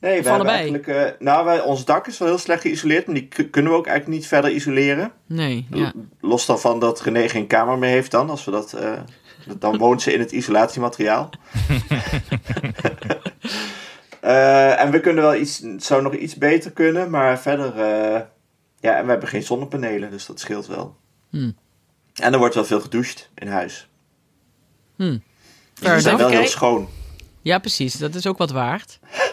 Nee, 0.00 0.12
we 0.12 0.18
Of 0.18 0.24
hebben 0.24 0.32
allebei? 0.32 0.56
eigenlijk... 0.72 0.86
eh, 0.86 1.20
nou, 1.26 1.44
wij, 1.44 1.60
ons 1.60 1.84
dak 1.84 2.06
is 2.06 2.18
wel 2.18 2.28
heel 2.28 2.38
slecht 2.38 2.60
geïsoleerd, 2.62 3.06
maar 3.06 3.14
die 3.14 3.28
kunnen 3.50 3.72
we 3.72 3.78
ook 3.78 3.86
eigenlijk 3.86 4.18
niet 4.18 4.28
verder 4.28 4.50
isoleren. 4.50 5.12
Nee, 5.26 5.66
ja. 5.70 5.92
Los 6.20 6.46
dan 6.46 6.60
van 6.60 6.78
dat 6.80 7.00
René 7.00 7.28
geen 7.28 7.46
kamer 7.46 7.78
meer 7.78 7.90
heeft 7.90 8.10
dan, 8.10 8.30
als 8.30 8.44
we 8.44 8.50
dat... 8.50 8.72
eh, 8.72 8.92
dan 9.58 9.78
woont 9.78 10.02
ze 10.02 10.12
in 10.12 10.20
het 10.20 10.32
isolatiemateriaal. 10.32 11.30
Eh, 14.20 14.80
en 14.80 14.90
we 14.90 15.00
kunnen 15.00 15.22
wel 15.24 15.34
iets... 15.34 15.58
Het 15.58 15.84
zou 15.84 16.02
nog 16.02 16.14
iets 16.14 16.34
beter 16.36 16.70
kunnen, 16.70 17.10
maar 17.10 17.38
verder... 17.40 17.72
ja, 18.80 18.96
en 18.96 19.04
we 19.04 19.10
hebben 19.10 19.28
geen 19.28 19.42
zonnepanelen, 19.42 20.10
dus 20.10 20.26
dat 20.26 20.40
scheelt 20.40 20.66
wel. 20.66 20.96
Hmm. 21.30 21.56
En 22.14 22.32
er 22.32 22.38
wordt 22.38 22.54
wel 22.54 22.64
veel 22.64 22.80
gedoucht 22.80 23.30
in 23.34 23.48
huis. 23.48 23.88
Hmm. 24.96 25.22
Dus 25.74 25.88
we 25.92 26.00
zijn 26.00 26.16
wel 26.16 26.28
heel 26.28 26.46
schoon. 26.46 26.88
ja, 27.42 27.58
precies. 27.58 27.94
Dat 27.94 28.14
is 28.14 28.26
ook 28.26 28.38
wat 28.38 28.50
waard. 28.50 28.98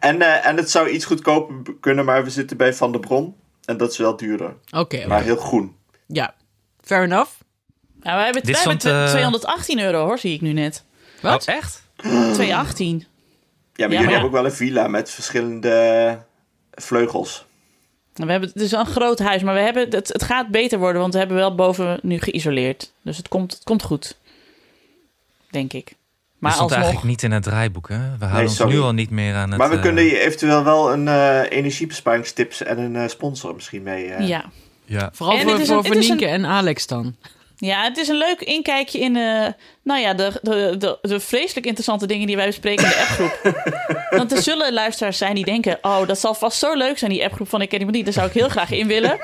En, 0.00 0.22
eh, 0.22 0.46
en 0.46 0.56
het 0.56 0.70
zou 0.70 0.88
iets 0.88 1.04
goedkoper 1.04 1.74
kunnen, 1.80 2.04
maar 2.04 2.24
we 2.24 2.30
zitten 2.30 2.56
bij 2.56 2.74
Van 2.74 2.92
der 2.92 3.00
Bron. 3.00 3.34
En 3.64 3.76
dat 3.76 3.90
is 3.90 3.98
wel 3.98 4.16
duurder. 4.16 4.54
Oké. 4.70 5.06
Maar 5.06 5.22
heel 5.22 5.36
groen. 5.36 5.76
ja. 6.06 6.34
Fair 6.80 7.02
enough. 7.02 7.30
Nou, 8.02 8.16
wij 8.16 8.24
hebben, 8.24 8.44
wij 8.44 8.54
stond, 8.54 8.84
eh, 8.84 9.06
218 9.08 9.78
euro 9.80 10.04
hoor, 10.04 10.18
zie 10.18 10.34
ik 10.34 10.40
nu 10.40 10.52
net. 10.52 10.84
Wat? 11.20 11.48
Oh, 11.48 11.54
echt? 11.54 11.82
218. 12.34 12.98
Ja, 12.98 13.04
maar 13.06 13.06
Ja, 13.06 13.06
jullie 13.74 13.88
maar 13.88 14.04
ja. 14.04 14.10
hebben 14.10 14.26
ook 14.26 14.32
wel 14.32 14.44
een 14.44 14.52
villa 14.52 14.88
met 14.88 15.10
verschillende 15.10 16.18
vleugels. 16.72 17.46
We 18.14 18.30
hebben, 18.30 18.50
het 18.52 18.62
is 18.62 18.72
een 18.72 18.86
groot 18.86 19.18
huis, 19.18 19.42
maar 19.42 19.54
we 19.54 19.60
hebben, 19.60 19.90
het, 19.90 20.08
het 20.08 20.22
gaat 20.22 20.48
beter 20.48 20.78
worden, 20.78 21.00
want 21.00 21.12
we 21.12 21.18
hebben 21.18 21.36
wel 21.36 21.54
boven 21.54 21.98
nu 22.02 22.18
geïsoleerd. 22.18 22.92
Dus 23.02 23.16
het 23.16 23.28
komt, 23.28 23.52
het 23.52 23.64
komt 23.64 23.82
goed. 23.82 24.16
Denk 25.50 25.72
ik. 25.72 25.84
Maar 25.84 25.96
Maar 26.38 26.52
stond 26.52 26.70
alsnog, 26.70 26.84
eigenlijk 26.86 27.14
niet 27.16 27.22
in 27.22 27.32
het 27.36 27.42
draaiboek, 27.42 27.88
hè? 27.88 27.96
We 28.18 28.24
houden 28.24 28.42
ons 28.48 28.56
sorry. 28.56 28.72
nu 28.74 28.80
al 28.80 28.92
niet 28.92 29.10
meer 29.10 29.34
aan 29.34 29.48
het... 29.48 29.58
maar 29.58 29.68
we 29.70 29.76
eh, 29.76 29.82
kunnen 29.82 30.04
je 30.04 30.18
eventueel 30.20 30.64
wel 30.64 30.92
een 30.92 31.08
eh, 31.08 31.40
energiebesparingstips 31.50 32.62
en 32.62 32.78
een 32.78 32.96
eh, 32.96 33.08
sponsor 33.08 33.54
misschien 33.54 33.82
mee. 33.82 34.06
eh. 34.06 34.28
ja. 34.28 34.44
Ja. 34.84 35.10
Vooral 35.12 35.36
En 35.38 35.66
voor, 35.66 35.84
voor, 35.84 35.94
een- 35.94 35.98
Nienke 36.00 36.26
en 36.26 36.46
Alex 36.46 36.86
dan. 36.86 37.16
Ja, 37.56 37.82
het 37.82 37.96
is 37.96 38.08
een 38.08 38.16
leuk 38.16 38.40
inkijkje 38.40 38.98
in 38.98 39.16
eh, 39.16 39.46
nou 39.82 40.00
ja, 40.00 40.14
de, 40.14 40.32
de, 40.42 40.74
de, 40.78 40.98
de 41.02 41.20
vreselijk 41.20 41.66
interessante 41.66 42.06
dingen 42.06 42.26
die 42.26 42.36
wij 42.36 42.46
bespreken 42.46 42.84
in 42.84 42.90
de 42.90 42.96
appgroep. 42.96 43.54
want 44.18 44.32
er 44.32 44.42
zullen 44.42 44.72
luisteraars 44.72 45.18
zijn 45.18 45.34
die 45.34 45.44
denken, 45.44 45.78
oh, 45.82 46.06
dat 46.06 46.18
zal 46.20 46.34
vast 46.34 46.58
zo 46.58 46.74
leuk 46.74 46.98
zijn, 46.98 47.10
die 47.10 47.24
appgroep 47.24 47.48
van 47.48 47.62
Ik 47.62 47.68
Ken 47.68 47.78
Iemand 47.78 47.96
Niet. 47.96 48.04
Daar 48.04 48.14
zou 48.14 48.26
ik 48.26 48.32
heel 48.32 48.48
graag 48.48 48.70
in 48.70 48.86
willen. 48.86 49.18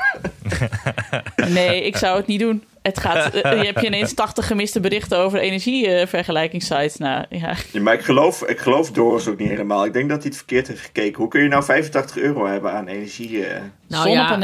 nee, 1.49 1.85
ik 1.85 1.97
zou 1.97 2.17
het 2.17 2.27
niet 2.27 2.41
doen. 2.41 2.65
Het 2.83 2.99
gaat, 2.99 3.35
eh, 3.35 3.59
je 3.59 3.67
hebt 3.67 3.81
je 3.81 3.87
ineens 3.87 4.15
80 4.15 4.47
gemiste 4.47 4.81
berichten 4.81 5.19
over 5.19 5.39
energievergelijkingssites. 5.39 6.97
nou, 6.97 7.25
ja. 7.29 7.55
Ja, 7.73 7.81
maar 7.81 7.95
ik 7.95 8.01
geloof, 8.01 8.43
ik 8.43 8.59
geloof 8.59 8.91
Doris 8.91 9.29
ook 9.29 9.39
niet 9.39 9.49
helemaal. 9.49 9.85
Ik 9.85 9.93
denk 9.93 10.09
dat 10.09 10.19
hij 10.19 10.27
het 10.27 10.37
verkeerd 10.37 10.69
heeft 10.69 10.81
gekeken. 10.81 11.17
Hoe 11.17 11.29
kun 11.29 11.43
je 11.43 11.49
nou 11.49 11.65
85 11.65 12.17
euro 12.17 12.47
hebben 12.47 12.73
aan 12.73 12.87
energie? 12.87 13.45
eh? 13.47 13.61
Nou 13.89 14.09
ja, 14.09 14.37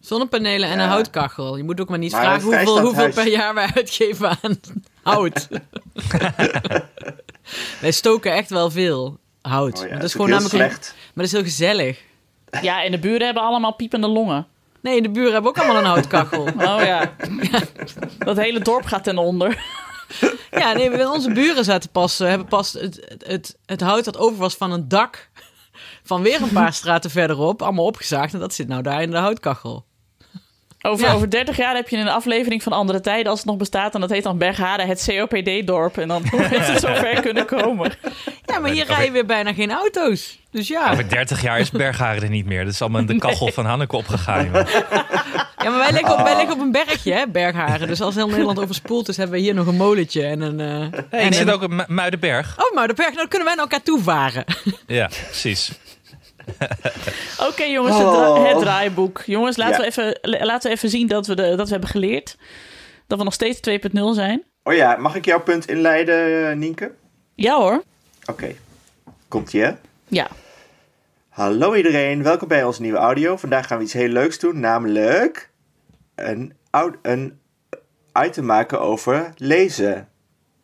Zonnepanelen. 0.00 0.68
en 0.68 0.76
Ja. 0.78 0.82
een 0.84 0.88
houtkachel. 0.90 1.56
Je 1.56 1.62
moet 1.64 1.80
ook 1.80 1.88
maar 1.88 1.98
niet 1.98 2.12
Maar 2.12 2.20
vragen 2.22 2.42
hoeveel, 2.42 2.80
hoeveel 2.80 3.12
per 3.12 3.28
jaar 3.28 3.54
wij 3.54 3.70
uitgeven 3.74 4.28
aan 4.42 4.60
hout. 5.02 5.48
wij 7.80 7.90
stoken 7.90 8.32
echt 8.32 8.50
wel 8.50 8.70
veel 8.70 9.18
hout. 9.42 9.76
Oh 9.78 9.82
ja, 9.82 9.88
maar 9.88 9.98
dat 9.98 10.06
is 10.08 10.12
gewoon 10.12 10.26
heel 10.26 10.36
namelijk 10.40 10.62
een- 10.64 10.70
slecht. 10.70 10.94
maar 10.96 11.12
dat 11.14 11.24
is 11.24 11.32
heel 11.32 11.42
gezellig. 11.42 12.02
Ja, 12.62 12.82
en 12.84 12.90
de 12.90 12.98
buren 12.98 13.24
hebben 13.24 13.42
allemaal 13.42 13.74
piepende 13.74 14.06
longen. 14.06 14.46
Nee, 14.82 15.02
de 15.02 15.10
buren 15.10 15.32
hebben 15.32 15.50
ook 15.50 15.58
allemaal 15.58 15.76
een 15.76 15.84
houtkachel. 15.84 16.44
Oh 16.70 16.80
ja. 16.84 17.12
Dat 18.18 18.36
hele 18.36 18.60
dorp 18.60 18.84
gaat 18.84 19.04
ten 19.04 19.18
onder. 19.18 19.62
Ja, 20.50 20.72
nee, 20.72 20.90
we- 20.90 21.10
onze 21.10 21.32
buren 21.32 21.64
zaten 21.64 21.90
pas, 21.90 22.20
eh, 22.20 22.28
hebben 22.28 22.46
pas 22.46 22.72
het, 22.72 23.00
het, 23.08 23.24
het, 23.26 23.56
het 23.66 23.80
hout 23.80 24.04
dat 24.04 24.18
over 24.18 24.38
was 24.38 24.54
van 24.54 24.72
een 24.72 24.88
dak 24.88 25.28
van 26.02 26.22
weer 26.22 26.42
een 26.42 26.52
paar 26.52 26.72
straten 26.72 27.10
verderop 27.10 27.62
allemaal 27.62 27.84
opgezaagd. 27.84 28.32
En 28.34 28.40
dat 28.40 28.54
zit 28.54 28.68
nou 28.68 28.82
daar 28.82 29.02
in 29.02 29.10
de 29.10 29.16
houtkachel. 29.16 29.84
Over, 30.82 31.06
Ja. 31.06 31.12
over 31.12 31.30
30 31.30 31.56
jaar 31.56 31.74
heb 31.74 31.88
je 31.88 31.96
een 31.96 32.08
aflevering 32.08 32.62
van 32.62 32.72
Andere 32.72 33.00
Tijden, 33.00 33.30
als 33.30 33.38
het 33.38 33.48
nog 33.48 33.56
bestaat. 33.56 33.94
En 33.94 34.00
dat 34.00 34.10
heet 34.10 34.22
dan 34.22 34.38
Bergharen, 34.38 34.86
het 34.86 35.04
COPD-dorp. 35.08 35.98
En 35.98 36.08
dan 36.08 36.22
hoe 36.30 36.40
is 36.44 36.66
het 36.68 36.80
zover 36.80 37.20
kunnen 37.20 37.46
komen. 37.46 37.92
Ja, 38.46 38.58
maar 38.58 38.70
hier 38.70 38.86
rijden 38.86 39.12
weer 39.12 39.26
bijna 39.26 39.52
geen 39.52 39.70
auto's. 39.72 40.38
Dus 40.50 40.68
ja. 40.68 40.90
Over 40.90 41.08
30 41.08 41.42
jaar 41.42 41.58
is 41.60 41.70
Bergharen 41.70 42.22
er 42.22 42.28
niet 42.28 42.46
meer. 42.46 42.64
Dat 42.64 42.72
is 42.72 42.80
allemaal 42.80 43.00
in 43.00 43.06
de 43.06 43.18
kachel 43.18 43.52
van 43.52 43.64
Hanneke 43.66 43.96
opgegaan. 43.96 44.50
Ja, 45.64 45.70
maar 45.70 45.78
wij 45.78 45.92
liggen, 45.92 46.12
op, 46.18 46.22
wij 46.24 46.36
liggen 46.36 46.54
op 46.54 46.60
een 46.60 46.72
bergje, 46.72 47.12
hè, 47.12 47.26
Bergharen. 47.28 47.88
Dus 47.88 48.00
als 48.00 48.14
heel 48.14 48.28
Nederland 48.28 48.58
overspoeld 48.60 49.08
is, 49.08 49.16
hebben 49.16 49.36
we 49.36 49.42
hier 49.42 49.54
nog 49.54 49.66
een 49.66 49.76
molentje 49.76 50.22
en 50.26 50.40
een... 50.40 50.60
eh, 50.60 51.00
Hey, 51.10 51.20
en 51.20 51.26
ik 51.26 51.34
zit 51.34 51.46
een- 51.46 51.52
ook 51.52 51.68
Mu- 51.68 51.84
Muidenberg. 51.86 52.56
Oh, 52.58 52.74
maar 52.74 52.88
de 52.88 52.94
berg, 52.94 53.06
nou 53.08 53.18
dan 53.18 53.28
kunnen 53.28 53.46
wij 53.46 53.56
naar 53.56 53.64
elkaar 53.64 53.82
toe 53.82 54.02
varen. 54.02 54.44
Ja, 54.86 55.06
precies. 55.26 55.72
Oké, 57.48 57.62
jongens, 57.64 57.96
het, 57.96 58.06
Oh. 58.06 58.34
dra- 58.34 58.48
het 58.48 58.58
draaiboek. 58.58 59.22
Jongens, 59.26 59.56
laten, 59.56 59.74
Ja. 59.74 59.80
we 59.80 59.86
even, 59.86 60.18
la- 60.22 60.44
laten 60.44 60.70
we 60.70 60.76
even 60.76 60.88
zien 60.90 61.06
dat 61.06 61.26
we, 61.26 61.34
de, 61.34 61.54
dat 61.54 61.66
we 61.66 61.72
hebben 61.72 61.90
geleerd. 61.90 62.36
Dat 63.06 63.18
we 63.18 63.24
nog 63.24 63.34
steeds 63.34 63.60
2.0 63.60 64.14
zijn. 64.14 64.42
Oh 64.62 64.74
ja, 64.74 64.96
mag 64.96 65.14
ik 65.14 65.24
jouw 65.24 65.40
punt 65.40 65.68
inleiden, 65.68 66.48
eh, 66.50 66.56
Nienke? 66.56 66.92
Ja 67.34 67.56
hoor. 67.56 67.82
Oké. 68.26 68.54
Komt-ie, 69.28 69.60
hè? 69.62 69.72
Ja. 70.08 70.28
Hallo 71.28 71.74
iedereen, 71.74 72.22
welkom 72.22 72.48
bij 72.48 72.64
onze 72.64 72.82
nieuwe 72.82 72.98
audio. 72.98 73.36
Vandaag 73.36 73.66
gaan 73.66 73.78
we 73.78 73.84
iets 73.84 73.92
heel 73.92 74.08
leuks 74.08 74.38
doen, 74.38 74.60
namelijk 74.60 75.50
een, 76.14 76.54
een 77.02 77.38
item 78.22 78.44
maken 78.44 78.80
over 78.80 79.32
lezen. 79.36 80.08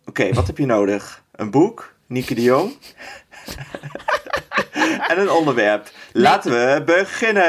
Oké, 0.07 0.33
wat 0.33 0.47
heb 0.47 0.59
je 0.59 0.67
nodig? 0.67 1.23
Een 1.33 1.51
boek, 1.51 1.95
Nieke 2.07 2.35
de 2.35 2.43
Jong. 2.43 2.73
en 5.11 5.21
een 5.21 5.31
onderwerp. 5.31 5.91
Laten 6.13 6.51
we 6.51 6.83
beginnen. 6.85 7.43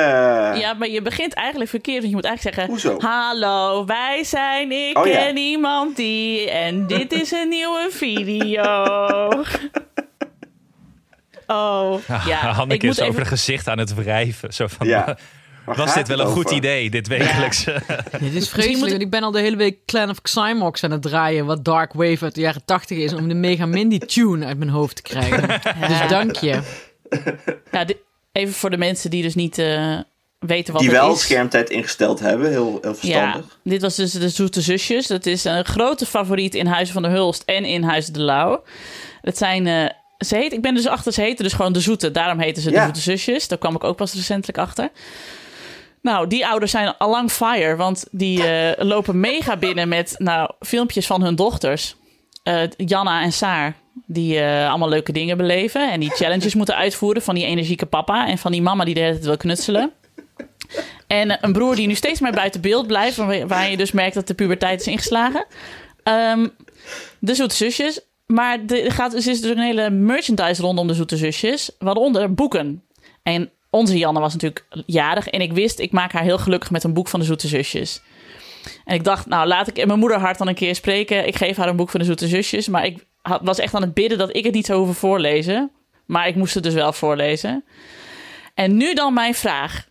Ja, 0.59 0.73
maar 0.73 0.87
je 0.87 1.01
begint 1.01 1.33
eigenlijk 1.33 1.69
verkeerd. 1.69 1.97
Want 1.97 2.09
je 2.09 2.15
moet 2.15 2.25
eigenlijk 2.25 2.55
zeggen... 2.55 2.73
Hoezo? 2.73 3.07
Hallo, 3.09 3.85
wij 3.85 4.23
zijn 4.23 4.71
ik 4.71 4.97
Oh, 4.97 5.05
ja. 5.07 5.27
en 5.27 5.37
iemand 5.37 5.95
die... 5.95 6.49
En 6.49 6.87
dit 6.87 7.11
is 7.11 7.31
een 7.31 7.49
nieuwe 7.49 7.87
video. 7.91 8.83
Oh, 11.47 11.99
ja. 12.25 12.37
Hanneke 12.53 12.73
ik 12.73 12.81
moet 12.83 12.91
is 12.91 12.99
over 12.99 13.05
even... 13.13 13.23
de 13.23 13.29
gezicht 13.29 13.67
aan 13.67 13.77
het 13.79 13.93
wrijven. 13.93 14.53
Zo 14.53 14.67
van, 14.67 14.87
Ja. 14.87 15.17
Was 15.65 15.93
dit 15.93 16.07
wel 16.07 16.17
het 16.17 16.27
een 16.27 16.33
goed 16.33 16.51
idee, 16.51 16.89
dit 16.89 17.07
wekelijkse? 17.07 17.81
Dit 18.19 18.33
is 18.33 18.49
vreselijk. 18.49 18.83
ik- 18.83 18.89
want 18.89 19.01
Ik 19.01 19.09
ben 19.09 19.23
al 19.23 19.31
de 19.31 19.39
hele 19.39 19.55
week 19.55 19.77
Clan 19.85 20.09
of 20.09 20.21
Xymox 20.21 20.83
aan 20.83 20.91
het 20.91 21.01
draaien. 21.01 21.45
Wat 21.45 21.65
Dark 21.65 21.93
Wave 21.93 22.17
uit 22.23 22.35
de 22.35 22.41
jaren 22.41 22.65
80 22.65 22.97
is. 22.97 23.13
Om 23.13 23.27
de 23.27 23.33
Mega 23.33 23.65
Mindy 23.65 23.97
tune 23.97 24.45
uit 24.45 24.57
mijn 24.57 24.69
hoofd 24.69 24.95
te 24.95 25.01
krijgen. 25.01 25.47
Dus 25.87 26.07
dank 26.09 26.35
je. 26.35 26.59
Ja, 27.71 27.83
dit- 27.89 27.97
even 28.31 28.53
voor 28.53 28.69
de 28.69 28.77
mensen 28.77 29.09
die 29.09 29.21
dus 29.21 29.35
niet 29.35 29.57
eh, 29.57 29.99
weten 30.39 30.73
wat 30.73 30.81
Die 30.81 30.91
wel 30.91 31.13
is. 31.13 31.21
schermtijd 31.21 31.69
ingesteld 31.69 32.19
hebben, 32.19 32.49
heel, 32.49 32.77
heel 32.81 32.91
Ja, 32.91 32.95
verstandig. 32.95 33.59
dit 33.63 33.81
was 33.81 33.95
dus 33.95 34.11
de 34.11 34.29
Zoete 34.29 34.61
Zusjes. 34.61 35.07
Dat 35.07 35.25
is 35.25 35.43
een 35.43 35.65
grote 35.65 36.05
favoriet 36.05 36.55
in 36.55 36.65
Huizen 36.65 36.93
van 36.93 37.03
de 37.03 37.09
Hulst 37.09 37.43
en 37.45 37.65
in 37.65 37.83
Huizen 37.83 38.13
de 38.13 38.21
Lauw. 38.21 38.63
Het 39.21 39.37
zijn... 39.37 39.67
eh, 39.67 39.85
ze 40.25 40.35
heet, 40.35 40.53
ik 40.53 40.61
ben 40.61 40.75
dus 40.75 40.87
achter, 40.87 41.13
ze 41.13 41.21
heten 41.21 41.43
dus 41.43 41.53
gewoon 41.53 41.73
de 41.73 41.79
Zoete. 41.79 42.11
Daarom 42.11 42.39
heten 42.39 42.61
ze 42.61 42.69
de 42.69 42.75
Ja. 42.75 42.83
Zoete 42.83 42.99
Zusjes. 43.01 43.47
Daar 43.47 43.57
kwam 43.57 43.75
ik 43.75 43.83
ook 43.83 43.95
pas 43.97 44.13
recentelijk 44.13 44.57
achter. 44.57 44.89
Nou, 46.01 46.27
die 46.27 46.47
ouders 46.47 46.71
zijn 46.71 46.97
allang 46.97 47.31
fire, 47.31 47.75
want 47.75 48.05
die 48.11 48.47
eh, 48.47 48.85
lopen 48.85 49.19
mega 49.19 49.57
binnen 49.57 49.87
met 49.87 50.15
nou, 50.17 50.51
filmpjes 50.59 51.05
van 51.05 51.23
hun 51.23 51.35
dochters. 51.35 51.95
Eh, 52.47 52.63
Janna 52.77 53.21
en 53.21 53.31
Saar, 53.31 53.75
die 54.05 54.39
eh, 54.39 54.69
allemaal 54.69 54.89
leuke 54.89 55.11
dingen 55.11 55.37
beleven 55.37 55.91
en 55.91 55.99
die 55.99 56.09
challenges 56.09 56.55
moeten 56.55 56.75
uitvoeren 56.75 57.21
van 57.21 57.35
die 57.35 57.45
energieke 57.45 57.85
papa 57.85 58.27
en 58.27 58.37
van 58.37 58.51
die 58.51 58.61
mama 58.61 58.85
die 58.85 58.93
de 58.93 58.99
hele 58.99 59.11
tijd 59.11 59.25
wil 59.25 59.37
knutselen. 59.37 59.91
En 61.07 61.37
een 61.41 61.53
broer 61.53 61.75
die 61.75 61.87
nu 61.87 61.95
steeds 61.95 62.19
meer 62.19 62.31
buiten 62.31 62.61
beeld 62.61 62.87
blijft, 62.87 63.17
waar, 63.47 63.69
je 63.69 63.77
dus 63.77 63.91
merkt 63.91 64.13
dat 64.13 64.27
de 64.27 64.33
puberteit 64.33 64.79
is 64.79 64.87
ingeslagen. 64.87 65.45
Ehm, 66.03 66.47
de 67.19 67.35
Zoete 67.35 67.55
Zusjes. 67.55 67.99
Maar 68.25 68.59
er 68.67 68.91
gaat, 68.91 69.11
er 69.11 69.17
is 69.27 69.41
dus 69.41 69.51
een 69.51 69.59
hele 69.59 69.89
merchandise 69.89 70.61
rondom 70.61 70.87
de 70.87 70.93
Zoete 70.93 71.17
Zusjes, 71.17 71.71
waaronder 71.79 72.33
boeken. 72.33 72.83
En 73.23 73.49
onze 73.69 73.97
Janne 73.97 74.19
was 74.19 74.33
natuurlijk 74.33 74.65
jarig 74.85 75.27
en 75.27 75.41
ik 75.41 75.53
wist, 75.53 75.79
ik 75.79 75.91
maak 75.91 76.11
haar 76.11 76.23
heel 76.23 76.37
gelukkig 76.37 76.71
met 76.71 76.83
een 76.83 76.93
boek 76.93 77.07
van 77.07 77.19
de 77.19 77.25
Zoete 77.25 77.47
Zusjes. 77.47 78.01
En 78.85 78.95
ik 78.95 79.03
dacht, 79.03 79.25
nou 79.25 79.47
laat 79.47 79.67
ik 79.67 79.85
mijn 79.85 79.99
moeder 79.99 80.19
hart 80.19 80.37
dan 80.37 80.47
een 80.47 80.55
keer 80.55 80.75
spreken. 80.75 81.27
Ik 81.27 81.35
geef 81.35 81.57
haar 81.57 81.67
een 81.67 81.75
boek 81.75 81.89
van 81.89 81.99
de 81.99 82.05
Zoete 82.05 82.27
Zusjes. 82.27 82.67
Maar 82.67 82.85
ik 82.85 83.05
was 83.41 83.59
echt 83.59 83.73
aan 83.73 83.81
het 83.81 83.93
bidden 83.93 84.17
dat 84.17 84.35
ik 84.35 84.43
het 84.43 84.53
niet 84.53 84.65
zou 84.65 84.77
hoeven 84.77 84.95
voorlezen. 84.95 85.71
Maar 86.05 86.27
ik 86.27 86.35
moest 86.35 86.53
het 86.53 86.63
dus 86.63 86.73
wel 86.73 86.93
voorlezen. 86.93 87.65
En 88.53 88.77
nu 88.77 88.93
dan 88.93 89.13
mijn 89.13 89.33
vraag. 89.33 89.87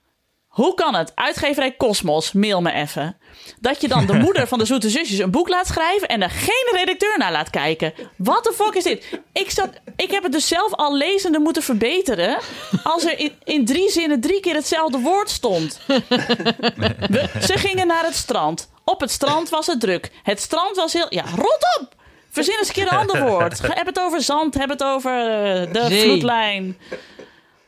Hoe 0.46 0.74
kan 0.74 0.94
het, 0.94 1.12
uitgeverij 1.14 1.76
Cosmos, 1.76 2.32
mail 2.32 2.62
me 2.62 2.72
even, 2.72 3.16
dat 3.60 3.80
je 3.80 3.88
dan 3.88 4.06
de 4.06 4.12
moeder 4.12 4.46
van 4.48 4.58
de 4.58 4.64
Zoete 4.64 4.90
Zusjes 4.90 5.18
een 5.18 5.30
boek 5.30 5.48
laat 5.48 5.66
schrijven 5.66 6.08
en 6.08 6.22
er 6.22 6.30
geen 6.30 6.68
redacteur 6.72 7.18
naar 7.18 7.32
laat 7.32 7.50
kijken? 7.50 7.92
Wat 8.16 8.44
de 8.44 8.52
fuck 8.52 8.74
is 8.74 8.82
dit? 8.84 9.20
Ik, 9.32 9.50
zat, 9.50 9.68
ik 9.96 10.10
heb 10.10 10.22
het 10.22 10.32
dus 10.32 10.48
zelf 10.48 10.72
al 10.74 10.96
lezende 10.96 11.38
moeten 11.38 11.62
verbeteren 11.62 12.38
als 12.84 13.04
er 13.04 13.18
in, 13.18 13.32
in 13.44 13.64
drie 13.64 13.90
zinnen 13.90 14.20
drie 14.20 14.40
keer 14.40 14.54
hetzelfde 14.54 14.98
woord 14.98 15.30
stond. 15.30 15.80
We- 15.86 17.30
ze 17.42 17.52
gingen 17.58 17.86
naar 17.86 18.04
het 18.04 18.14
strand. 18.14 18.68
Op 18.84 19.00
het 19.00 19.10
strand 19.10 19.48
was 19.48 19.66
het 19.66 19.80
druk. 19.80 20.10
Het 20.22 20.40
strand 20.40 20.76
was 20.76 20.92
heel... 20.92 21.06
Ja, 21.08 21.24
rot 21.36 21.78
op! 21.80 21.94
Verzin 22.30 22.54
eens 22.58 22.68
een 22.68 22.74
keer 22.74 22.82
een 22.92 22.98
ander 22.98 23.20
woord. 23.26 23.60
Heb 23.74 23.86
het 23.86 24.00
over 24.00 24.22
zand, 24.22 24.54
heb 24.54 24.68
het 24.68 24.82
over 24.82 25.12
eh, 25.12 25.72
de 25.72 26.00
vloedlijn. 26.00 26.78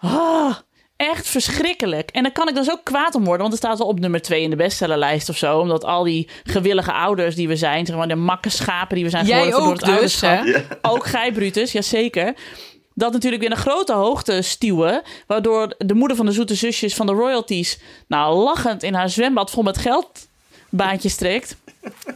Ah, 0.00 0.54
echt 0.98 1.28
verschrikkelijk. 1.28 2.10
En 2.10 2.22
dan 2.22 2.32
kan 2.32 2.48
ik 2.48 2.54
dus 2.54 2.70
ook 2.70 2.84
kwaad 2.84 3.14
om 3.14 3.24
worden, 3.24 3.40
want 3.40 3.52
het 3.52 3.62
staat 3.62 3.78
wel 3.78 3.86
op 3.86 4.00
nummer 4.00 4.22
2 4.22 4.42
in 4.42 4.50
de 4.50 4.56
bestsellerlijst 4.56 5.28
of 5.28 5.36
zo. 5.36 5.58
Omdat 5.58 5.84
al 5.84 6.04
die 6.04 6.28
gewillige 6.44 6.92
ouders 6.92 7.34
die 7.34 7.48
we 7.48 7.56
zijn, 7.56 7.86
zeg 7.86 7.96
maar 7.96 8.08
de 8.08 8.14
makke 8.14 8.50
schapen 8.50 8.94
die 8.94 9.04
we 9.04 9.10
zijn 9.10 9.26
Jij 9.26 9.36
geworden 9.44 9.60
door 9.60 9.68
ook 9.68 9.80
het 9.80 9.84
dus, 9.84 10.22
ouderschap. 10.22 10.44
hè? 10.44 10.90
Ook 10.90 11.06
gij, 11.06 11.32
Brutus, 11.32 11.72
jazeker. 11.72 12.34
Dat 12.94 13.12
natuurlijk 13.12 13.42
weer 13.42 13.50
een 13.50 13.56
grote 13.56 13.92
hoogte 13.92 14.42
stuwen. 14.42 15.02
Waardoor 15.26 15.74
de 15.78 15.94
moeder 15.94 16.16
van 16.16 16.26
de 16.26 16.32
zoete 16.32 16.54
zusjes 16.54 16.94
van 16.94 17.06
de 17.06 17.12
royalties... 17.12 17.78
nou, 18.06 18.38
lachend 18.38 18.82
in 18.82 18.94
haar 18.94 19.10
zwembad 19.10 19.50
vol 19.50 19.62
met 19.62 19.78
geld 19.78 20.28
baantjes 20.70 21.14
trekt. 21.16 21.56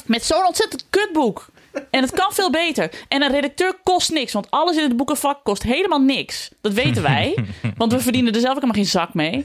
Met 0.07 0.25
zo'n 0.25 0.47
ontzettend 0.47 0.87
kutboek. 0.91 1.47
En 1.91 2.03
het 2.03 2.11
kan 2.11 2.33
veel 2.33 2.51
beter. 2.51 2.91
En 3.09 3.23
een 3.23 3.31
redacteur 3.31 3.79
kost 3.83 4.11
niks. 4.11 4.33
Want 4.33 4.51
alles 4.51 4.77
in 4.77 4.83
het 4.83 4.97
boekenvak 4.97 5.45
kost 5.45 5.63
helemaal 5.63 6.01
niks. 6.01 6.51
Dat 6.61 6.73
weten 6.73 7.03
wij. 7.03 7.35
Want 7.77 7.93
we 7.93 8.01
verdienen 8.01 8.33
er 8.33 8.41
zelf 8.41 8.55
ook 8.55 8.63
helemaal 8.63 8.83
geen 8.83 8.93
zak 8.93 9.15
mee. 9.15 9.45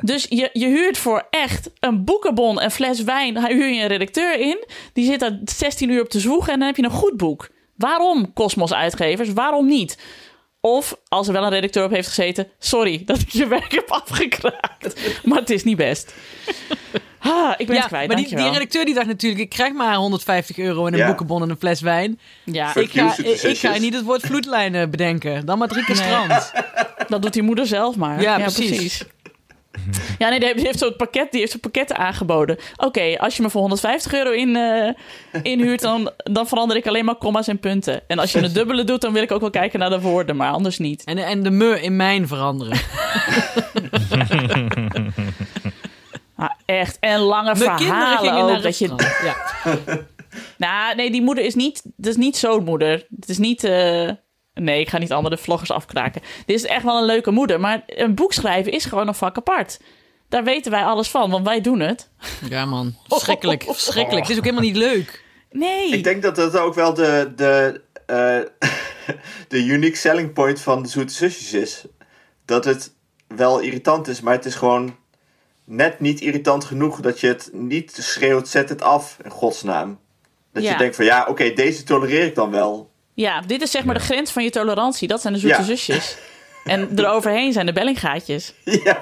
Dus 0.00 0.26
je, 0.28 0.50
je 0.52 0.66
huurt 0.66 0.98
voor 0.98 1.26
echt 1.30 1.70
een 1.80 2.04
boekenbon, 2.04 2.62
een 2.62 2.70
fles 2.70 3.02
wijn. 3.02 3.34
Daar 3.34 3.50
huur 3.50 3.68
je 3.68 3.82
een 3.82 3.88
redacteur 3.88 4.40
in. 4.40 4.64
Die 4.92 5.04
zit 5.04 5.20
daar 5.20 5.38
16 5.44 5.90
uur 5.90 6.00
op 6.00 6.08
te 6.08 6.20
zwoegen. 6.20 6.52
En 6.52 6.58
dan 6.58 6.68
heb 6.68 6.76
je 6.76 6.84
een 6.84 6.90
goed 6.90 7.16
boek. 7.16 7.48
Waarom, 7.76 8.32
Cosmos 8.32 8.72
uitgevers? 8.72 9.32
Waarom 9.32 9.66
niet? 9.66 9.98
Of 10.60 10.96
als 11.08 11.26
er 11.26 11.32
wel 11.32 11.42
een 11.42 11.50
redacteur 11.50 11.84
op 11.84 11.90
heeft 11.90 12.08
gezeten, 12.08 12.48
sorry 12.58 13.02
dat 13.04 13.20
ik 13.20 13.28
je 13.28 13.46
werk 13.46 13.72
heb 13.72 13.90
afgekraakt. 13.90 15.20
Maar 15.24 15.38
het 15.38 15.50
is 15.50 15.64
niet 15.64 15.76
best. 15.76 16.14
Ah, 17.26 17.54
ik 17.56 17.66
ben 17.66 17.74
Ja, 17.76 17.80
het 17.80 17.90
kwijt, 17.90 18.08
maar 18.08 18.16
die, 18.16 18.50
redacteur 18.50 18.84
die 18.84 18.94
dacht 18.94 19.06
natuurlijk, 19.06 19.42
ik 19.42 19.48
krijg 19.48 19.72
maar 19.72 19.94
150 19.96 20.58
euro 20.58 20.86
en 20.86 20.92
een 20.92 20.98
Ja. 20.98 21.06
boekenbon 21.06 21.42
en 21.42 21.50
een 21.50 21.56
fles 21.58 21.80
wijn. 21.80 22.18
Ja, 22.44 22.76
Ik 22.76 22.90
ga, 22.92 23.12
ik, 23.16 23.18
ik 23.18 23.26
ga 23.32 23.36
zusjes. 23.48 23.78
niet 23.78 23.94
het 23.94 24.04
woord 24.04 24.20
vloedlijnen 24.26 24.90
bedenken. 24.90 25.46
Dan 25.46 25.58
maar 25.58 25.68
drie 25.68 25.84
keer 25.84 25.96
Nee. 25.96 26.04
strand. 26.04 26.52
dat 27.08 27.22
doet 27.22 27.32
die 27.32 27.42
moeder 27.42 27.66
zelf 27.66 27.96
maar. 27.96 28.20
Ja, 28.20 28.38
precies. 28.38 29.04
Ja, 30.18 30.28
nee, 30.28 30.38
die 30.38 30.48
heeft, 30.66 30.78
zo'n 30.78 30.96
pakket, 30.96 31.30
die 31.30 31.40
heeft 31.40 31.52
zo'n 31.52 31.60
pakketten 31.60 31.96
aangeboden. 31.96 32.58
Oké, 32.76 33.18
als 33.18 33.36
je 33.36 33.42
me 33.42 33.50
voor 33.50 33.60
150 33.60 34.14
euro 34.14 34.30
in, 34.30 34.56
eh, 34.56 34.92
inhuurt, 35.42 35.80
dan, 35.80 36.10
dan 36.16 36.46
verander 36.48 36.76
ik 36.76 36.86
alleen 36.86 37.04
maar 37.04 37.16
comma's 37.16 37.48
en 37.48 37.58
punten. 37.58 38.00
En 38.06 38.18
als 38.18 38.32
je 38.32 38.38
een 38.42 38.52
dubbele 38.52 38.84
doet, 38.84 39.00
dan 39.00 39.12
wil 39.12 39.22
ik 39.22 39.32
ook 39.32 39.40
wel 39.40 39.50
kijken 39.50 39.78
naar 39.78 39.90
de 39.90 40.00
woorden, 40.00 40.36
maar 40.36 40.50
anders 40.52 40.78
niet. 40.78 41.04
En, 41.04 41.18
en 41.18 41.42
de 41.42 41.50
me 41.50 41.80
in 41.82 41.96
mijn 41.96 42.28
veranderen. 42.28 42.78
Ah, 46.36 46.50
echt. 46.64 46.96
En 47.00 47.18
lange 47.18 47.54
Mijn 47.58 47.76
kinderen 47.76 47.78
verhalen 47.78 48.18
gingen 48.18 48.42
ook. 48.42 48.48
naar 48.50 48.62
Dat 48.62 48.78
je. 48.78 48.88
Ja. 49.22 49.36
nou, 50.66 50.96
nee, 50.96 51.10
die 51.10 51.22
moeder 51.22 51.44
is 51.44 51.54
niet... 51.54 51.82
Het 51.96 52.06
is 52.06 52.16
niet 52.16 52.36
zo'n 52.36 52.64
moeder. 52.64 53.06
Het 53.20 53.28
is 53.28 53.38
niet... 53.38 53.64
eh, 53.64 54.10
nee, 54.54 54.80
ik 54.80 54.88
ga 54.88 54.98
niet 54.98 55.12
andere 55.12 55.38
vloggers 55.38 55.70
afkraken. 55.70 56.22
Dit 56.46 56.56
is 56.56 56.64
echt 56.64 56.84
wel 56.84 56.98
een 56.98 57.04
leuke 57.04 57.30
moeder. 57.30 57.60
Maar 57.60 57.82
een 57.86 58.14
boek 58.14 58.32
schrijven 58.32 58.72
is 58.72 58.84
gewoon 58.84 59.08
een 59.08 59.14
vak 59.14 59.36
apart. 59.36 59.80
Daar 60.28 60.44
weten 60.44 60.70
wij 60.70 60.84
alles 60.84 61.08
van, 61.08 61.30
want 61.30 61.46
wij 61.46 61.60
doen 61.60 61.80
het. 61.80 62.10
ja 62.48 62.64
man, 62.64 62.94
verschrikkelijk. 63.08 63.62
Verschrikkelijk. 63.62 64.22
Het 64.22 64.30
is 64.30 64.38
ook 64.38 64.44
helemaal 64.44 64.66
niet 64.66 64.76
leuk. 64.76 65.24
Nee. 65.50 65.88
Ik 65.92 66.04
denk 66.04 66.22
dat 66.22 66.36
dat 66.36 66.56
ook 66.56 66.74
wel 66.74 66.94
de, 66.94 67.32
de, 67.36 67.80
eh, 68.06 68.68
de 69.48 69.64
unique 69.64 69.96
selling 69.96 70.32
point 70.32 70.60
van 70.60 70.82
de 70.82 70.88
Zoete 70.88 71.12
Zusjes 71.12 71.52
is. 71.52 71.84
Dat 72.44 72.64
het 72.64 72.94
wel 73.28 73.58
irritant 73.58 74.08
is, 74.08 74.20
maar 74.20 74.34
het 74.34 74.44
is 74.44 74.54
gewoon 74.54 74.96
net 75.64 76.00
niet 76.00 76.20
irritant 76.20 76.64
genoeg 76.64 77.00
dat 77.00 77.20
je 77.20 77.26
het 77.26 77.50
niet 77.52 77.96
schreeuwt, 78.00 78.48
zet 78.48 78.68
het 78.68 78.82
af, 78.82 79.16
in 79.24 79.30
godsnaam. 79.30 79.98
Dat 80.52 80.62
Ja. 80.62 80.70
je 80.72 80.76
denkt 80.78 80.96
van 80.96 81.04
ja, 81.04 81.26
oké, 81.28 81.52
deze 81.52 81.82
tolereer 81.82 82.24
ik 82.26 82.34
dan 82.34 82.50
wel. 82.50 82.90
Ja, 83.14 83.40
dit 83.40 83.62
is 83.62 83.70
zeg 83.70 83.84
maar 83.84 83.94
de 83.94 84.00
grens 84.00 84.30
van 84.32 84.44
je 84.44 84.50
tolerantie. 84.50 85.08
Dat 85.08 85.20
zijn 85.20 85.32
de 85.32 85.38
zoete 85.38 85.56
Ja. 85.58 85.62
zusjes. 85.64 86.16
En 86.64 86.88
eroverheen 86.98 87.52
zijn 87.52 87.66
de 87.66 87.72
bellinggaatjes. 87.72 88.54
Ja, 88.64 88.98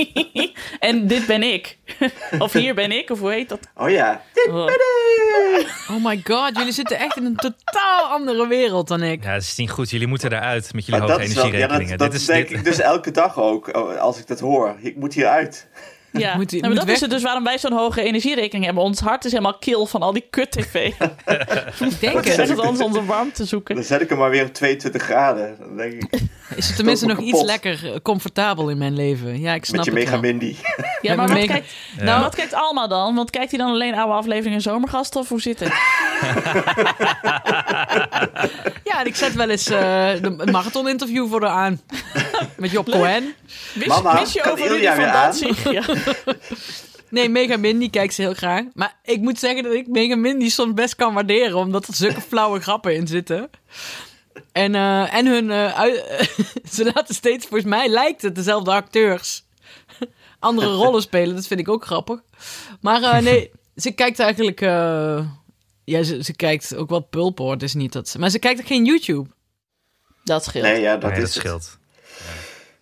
en 0.78 1.06
dit 1.06 1.26
ben 1.26 1.42
ik. 1.42 1.78
of 2.38 2.52
hier 2.52 2.74
ben 2.74 2.92
ik, 2.92 3.10
of 3.10 3.18
hoe 3.18 3.32
heet 3.32 3.48
dat? 3.48 3.58
Oh 3.76 3.90
ja. 3.90 4.22
Dit 4.32 4.46
Oh. 4.50 4.64
ben 4.66 4.74
ik. 5.60 5.66
Oh 5.90 6.04
my 6.04 6.20
god, 6.24 6.56
jullie 6.56 6.72
zitten 6.72 6.98
echt 6.98 7.16
in 7.16 7.24
een 7.24 7.36
totaal 7.36 8.04
andere 8.04 8.46
wereld 8.46 8.88
dan 8.88 9.02
ik. 9.02 9.24
Ja, 9.24 9.32
dat 9.32 9.42
is 9.42 9.56
niet 9.56 9.70
goed. 9.70 9.90
Jullie 9.90 10.06
moeten 10.06 10.32
eruit 10.32 10.72
met 10.74 10.86
jullie 10.86 11.00
Maar 11.00 11.08
hoge 11.10 11.20
dat 11.20 11.28
is 11.28 11.34
wel, 11.34 11.44
ja, 11.44 11.50
energierekeningen. 11.50 11.98
dat, 11.98 12.10
dat 12.10 12.10
dit 12.10 12.20
is, 12.20 12.26
denk 12.26 12.48
dit- 12.48 12.58
ik 12.58 12.64
dus 12.64 12.78
elke 12.80 13.10
dag 13.10 13.38
ook, 13.38 13.76
oh, 13.76 13.96
als 13.96 14.18
ik 14.18 14.26
dat 14.26 14.40
hoor. 14.40 14.76
Ik 14.80 14.96
moet 14.96 15.14
hieruit. 15.14 15.68
Ja, 16.12 16.36
Moet- 16.36 16.50
Nou, 16.50 16.60
maar 16.60 16.70
moet 16.70 16.78
dat 16.78 16.86
weg. 16.86 16.94
is 16.94 17.00
het 17.00 17.10
dus 17.10 17.22
waarom 17.22 17.44
wij 17.44 17.58
zo'n 17.58 17.72
hoge 17.72 18.02
energierekening 18.02 18.64
hebben. 18.64 18.82
Ons 18.82 19.00
hart 19.00 19.24
is 19.24 19.30
helemaal 19.32 19.58
kil 19.58 19.86
van 19.86 20.02
al 20.02 20.12
die 20.12 20.26
kut-tv. 20.30 20.74
Ik 20.90 20.94
denk 22.00 22.00
We 22.00 22.08
het. 22.08 22.24
zeggen 22.34 22.68
ons 22.68 22.80
onze 22.80 23.04
warmte 23.04 23.44
zoeken. 23.44 23.74
Dan 23.74 23.84
zet 23.84 24.00
ik 24.00 24.08
hem 24.08 24.18
maar 24.18 24.30
weer 24.30 24.44
op 24.44 24.52
22 24.54 25.02
graden. 25.02 25.56
Dan 25.58 25.76
denk 25.76 25.92
ik, 25.92 26.20
Is 26.56 26.66
het 26.66 26.76
tenminste 26.76 27.06
nog 27.06 27.18
iets 27.18 27.42
lekker 27.42 27.80
eh, 27.92 27.96
comfortabel 28.02 28.68
in 28.68 28.78
mijn 28.78 28.94
leven? 28.94 29.40
Ja, 29.40 29.54
ik 29.54 29.64
snap 29.64 29.90
met 29.92 30.02
je 30.04 30.10
het 30.10 30.20
mindy. 30.20 30.56
Ja, 31.02 31.14
maar 31.16 31.26
wat 31.28 31.36
mega- 31.36 31.52
kijkt, 31.52 31.72
Ja. 31.96 32.04
nou, 32.04 32.20
wat 32.22 32.34
kijkt 32.34 32.54
Alma 32.54 32.86
dan? 32.86 33.14
Want 33.14 33.30
kijkt 33.30 33.50
hij 33.50 33.58
dan 33.60 33.70
alleen 33.70 33.94
oude 33.94 34.12
afleveringen 34.14 34.60
Zomergasten 34.60 35.20
of 35.20 35.28
hoe 35.28 35.40
zit 35.40 35.60
het? 35.60 35.72
Ja, 38.84 39.00
en 39.00 39.06
ik 39.06 39.16
zet 39.16 39.34
wel 39.34 39.48
eens 39.50 39.66
eh 39.70 39.78
de 40.22 40.34
een 40.36 40.50
marathon-interview 40.50 41.28
voor 41.28 41.42
haar 41.42 41.50
aan. 41.56 41.80
Met 42.56 42.70
Job 42.70 42.90
Cohen. 42.90 43.34
Wist, 43.74 43.86
Mama, 43.88 44.18
wist 44.18 44.32
je 44.34 44.40
kan 44.40 44.52
over 44.52 44.64
Rudy 44.66 44.76
Ilja 44.78 44.94
van 44.94 45.04
weer 45.04 45.12
aan? 45.12 45.22
Danzig? 45.22 45.70
Ja. 45.70 45.82
Nee, 47.10 47.28
Mega 47.28 47.56
Mindy 47.56 47.90
kijkt 47.90 48.14
ze 48.14 48.22
heel 48.22 48.34
graag. 48.34 48.64
Maar 48.74 48.98
ik 49.02 49.20
moet 49.20 49.38
zeggen 49.38 49.62
dat 49.62 49.72
ik 49.72 49.86
Mega 49.86 50.16
Mindy 50.16 50.48
soms 50.48 50.74
best 50.74 50.94
kan 50.96 51.14
waarderen. 51.14 51.56
Omdat 51.56 51.86
er 51.86 51.94
zulke 51.94 52.20
flauwe 52.20 52.60
grappen 52.60 52.94
in 52.94 53.06
zitten. 53.06 53.50
En, 54.52 54.74
eh, 54.74 55.14
en 55.14 55.26
hun... 55.26 55.50
eh, 55.50 55.80
ze 56.72 56.90
laten 56.94 57.14
steeds, 57.14 57.46
volgens 57.46 57.70
mij 57.70 57.88
lijkt 57.88 58.22
het 58.22 58.34
dezelfde 58.34 58.70
acteurs. 58.70 59.44
Andere 60.38 60.66
rollen 60.72 61.02
spelen, 61.02 61.34
dat 61.34 61.46
vind 61.46 61.60
ik 61.60 61.68
ook 61.68 61.84
grappig. 61.84 62.20
Maar 62.80 63.02
eh, 63.02 63.22
nee, 63.22 63.50
ze 63.76 63.90
kijkt 63.92 64.18
eigenlijk... 64.18 64.60
eh, 64.60 65.26
ja, 65.84 66.02
ze, 66.02 66.24
ze 66.24 66.36
kijkt 66.36 66.74
ook 66.76 66.90
wat 66.90 67.10
pulp 67.10 67.38
hoor. 67.38 67.52
Het 67.52 67.62
is 67.62 67.74
niet 67.74 67.92
dat 67.92 68.08
ze... 68.08 68.18
Maar 68.18 68.30
ze 68.30 68.38
kijkt 68.38 68.60
ook 68.60 68.66
geen 68.66 68.84
YouTube. 68.84 69.28
Dat 70.24 70.44
scheelt. 70.44 70.64
Nee, 70.64 70.80
ja, 70.80 70.96
dat 70.96 71.10
Nee, 71.10 71.22
is 71.22 71.24
dat 71.34 71.34
het. 71.34 71.44
scheelt. 71.44 71.78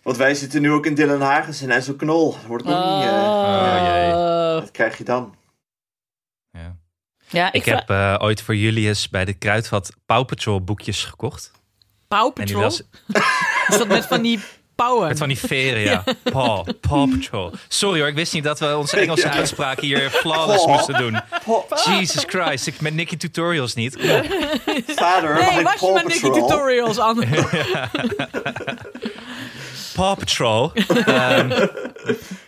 Want 0.03 0.17
wij 0.17 0.35
zitten 0.35 0.61
nu 0.61 0.71
ook 0.71 0.85
in 0.85 0.95
Dylan 0.95 1.21
Hagens 1.21 1.61
en 1.61 1.83
zo 1.83 1.93
Knol. 1.93 2.31
Dat 2.31 2.43
wordt 2.47 2.63
ook 2.63 2.69
niet... 2.69 2.77
eh, 2.77 3.11
Oh, 3.11 3.81
jee. 3.93 4.13
Oh. 4.13 4.53
wat 4.59 4.71
krijg 4.71 4.97
je 4.97 5.03
dan? 5.03 5.35
Ja. 6.51 6.75
ja, 7.29 7.51
ik, 7.51 7.65
heb 7.65 7.89
eh, 7.89 8.15
ooit 8.19 8.41
voor 8.41 8.55
Julius 8.55 9.09
bij 9.09 9.25
de 9.25 9.33
Kruidvat 9.33 9.91
Paw 10.05 10.25
Patrol 10.25 10.61
boekjes 10.63 11.03
gekocht. 11.03 11.51
Paw 12.07 12.33
Patrol? 12.33 12.65
Is 12.67 12.83
dat 13.67 13.87
met 13.87 14.05
van 14.05 14.21
die 14.21 14.39
pauwen? 14.75 15.07
met 15.07 15.17
van 15.17 15.27
die 15.27 15.37
veren, 15.39 15.81
ja. 15.91 16.03
Paw, 16.23 16.67
Paw 16.79 17.09
Patrol. 17.11 17.51
Sorry 17.67 17.99
hoor, 17.99 18.07
ik 18.07 18.15
wist 18.15 18.33
niet 18.33 18.43
dat 18.43 18.59
we 18.59 18.77
onze 18.77 18.97
Engelse 18.99 19.27
Ja. 19.27 19.33
uitspraak 19.33 19.79
hier 19.79 20.09
flawless 20.09 20.63
Paw. 20.65 20.73
moesten 20.73 20.97
doen. 20.97 21.19
Paw- 21.45 21.77
Jesus 21.99 22.23
Christ, 22.27 22.67
ik 22.67 22.81
met 22.81 22.93
Nicky 22.93 23.17
Tutorials 23.17 23.73
niet. 23.75 23.95
Vader, 24.87 25.33
Nee, 25.33 25.63
was 25.63 25.79
je 25.79 25.91
met 25.93 26.07
Nicky? 26.07 26.39
Tutorials 26.39 26.99
aan? 26.99 27.17
Paw 29.99 30.17
Patrol. 30.17 30.71
Ehm, 30.73 31.51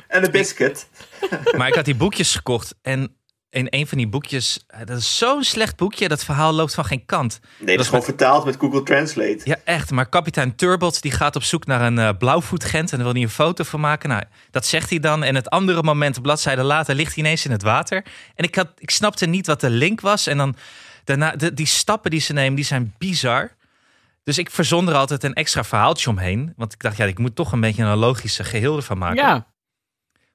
En 0.08 0.24
een 0.25 0.31
biscuit. 0.31 0.88
maar 1.58 1.67
ik 1.67 1.74
had 1.75 1.86
die 1.86 1.96
boekjes 1.96 2.36
gekocht 2.36 2.75
en 2.81 3.15
in 3.50 3.67
een 3.70 3.88
van 3.88 3.98
die 3.98 4.08
boekjes, 4.08 4.63
eh, 4.67 4.79
dat 4.86 4.98
is 4.98 5.17
zo'n 5.17 5.43
slecht 5.43 5.75
boekje, 5.75 6.08
dat 6.08 6.24
verhaal 6.24 6.51
loopt 6.53 6.74
van 6.74 6.86
geen 6.86 7.05
kant. 7.05 7.39
Nee, 7.58 7.75
dat 7.75 7.79
is 7.86 7.91
gewoon 7.91 8.05
met- 8.05 8.15
vertaald 8.15 8.46
met 8.46 8.55
Google 8.60 8.84
Translate. 8.84 9.39
Ja, 9.43 9.55
echt. 9.63 9.91
Maar 9.91 10.10
kapitein 10.10 10.55
Turbot 10.55 11.01
die 11.01 11.12
gaat 11.12 11.36
op 11.36 11.43
zoek 11.43 11.65
naar 11.65 11.81
een 11.81 12.00
eh 12.00 12.10
blauwvoetgent 12.17 12.91
en 12.91 12.96
daar 12.98 13.05
wil 13.05 13.13
hij 13.15 13.24
een 13.24 13.29
foto 13.29 13.63
van 13.63 13.79
maken. 13.79 14.10
Nou, 14.10 14.24
dat 14.51 14.65
zegt 14.65 14.89
hij 14.89 15.00
dan. 15.00 15.24
En 15.24 15.36
het 15.36 15.50
andere 15.50 15.84
moment, 15.84 16.22
bladzijde 16.22 16.63
later, 16.63 16.96
ligt 16.96 17.15
hij 17.15 17.24
ineens 17.24 17.46
in 17.46 17.51
het 17.51 17.63
water. 17.63 18.05
En 18.36 18.43
ik, 18.43 18.55
had, 18.55 18.67
ik 18.77 18.89
snapte 18.89 19.25
niet 19.25 19.48
wat 19.48 19.62
de 19.62 19.70
link 19.70 20.01
was. 20.01 20.27
En 20.27 20.38
dan 20.38 20.55
daarna, 21.03 21.31
de, 21.36 21.53
die 21.53 21.65
stappen 21.65 22.12
die 22.12 22.20
ze 22.22 22.33
nemen, 22.33 22.55
die 22.55 22.66
zijn 22.66 22.94
bizar. 22.98 23.51
Dus 24.24 24.38
ik 24.38 24.51
verzon 24.51 24.90
er 24.90 24.96
altijd 24.96 25.24
een 25.24 25.34
extra 25.34 25.64
verhaaltje 25.64 26.10
omheen. 26.10 26.53
Want 26.55 26.74
ik 26.74 26.79
dacht, 26.79 26.98
ja, 26.98 27.05
ik 27.05 27.20
moet 27.20 27.36
toch 27.36 27.51
een 27.51 27.62
beetje 27.62 27.84
een 27.84 27.98
logische 27.98 28.44
geheel 28.44 28.75
ervan 28.75 28.98
maken. 28.98 29.24
Ja. 29.24 29.50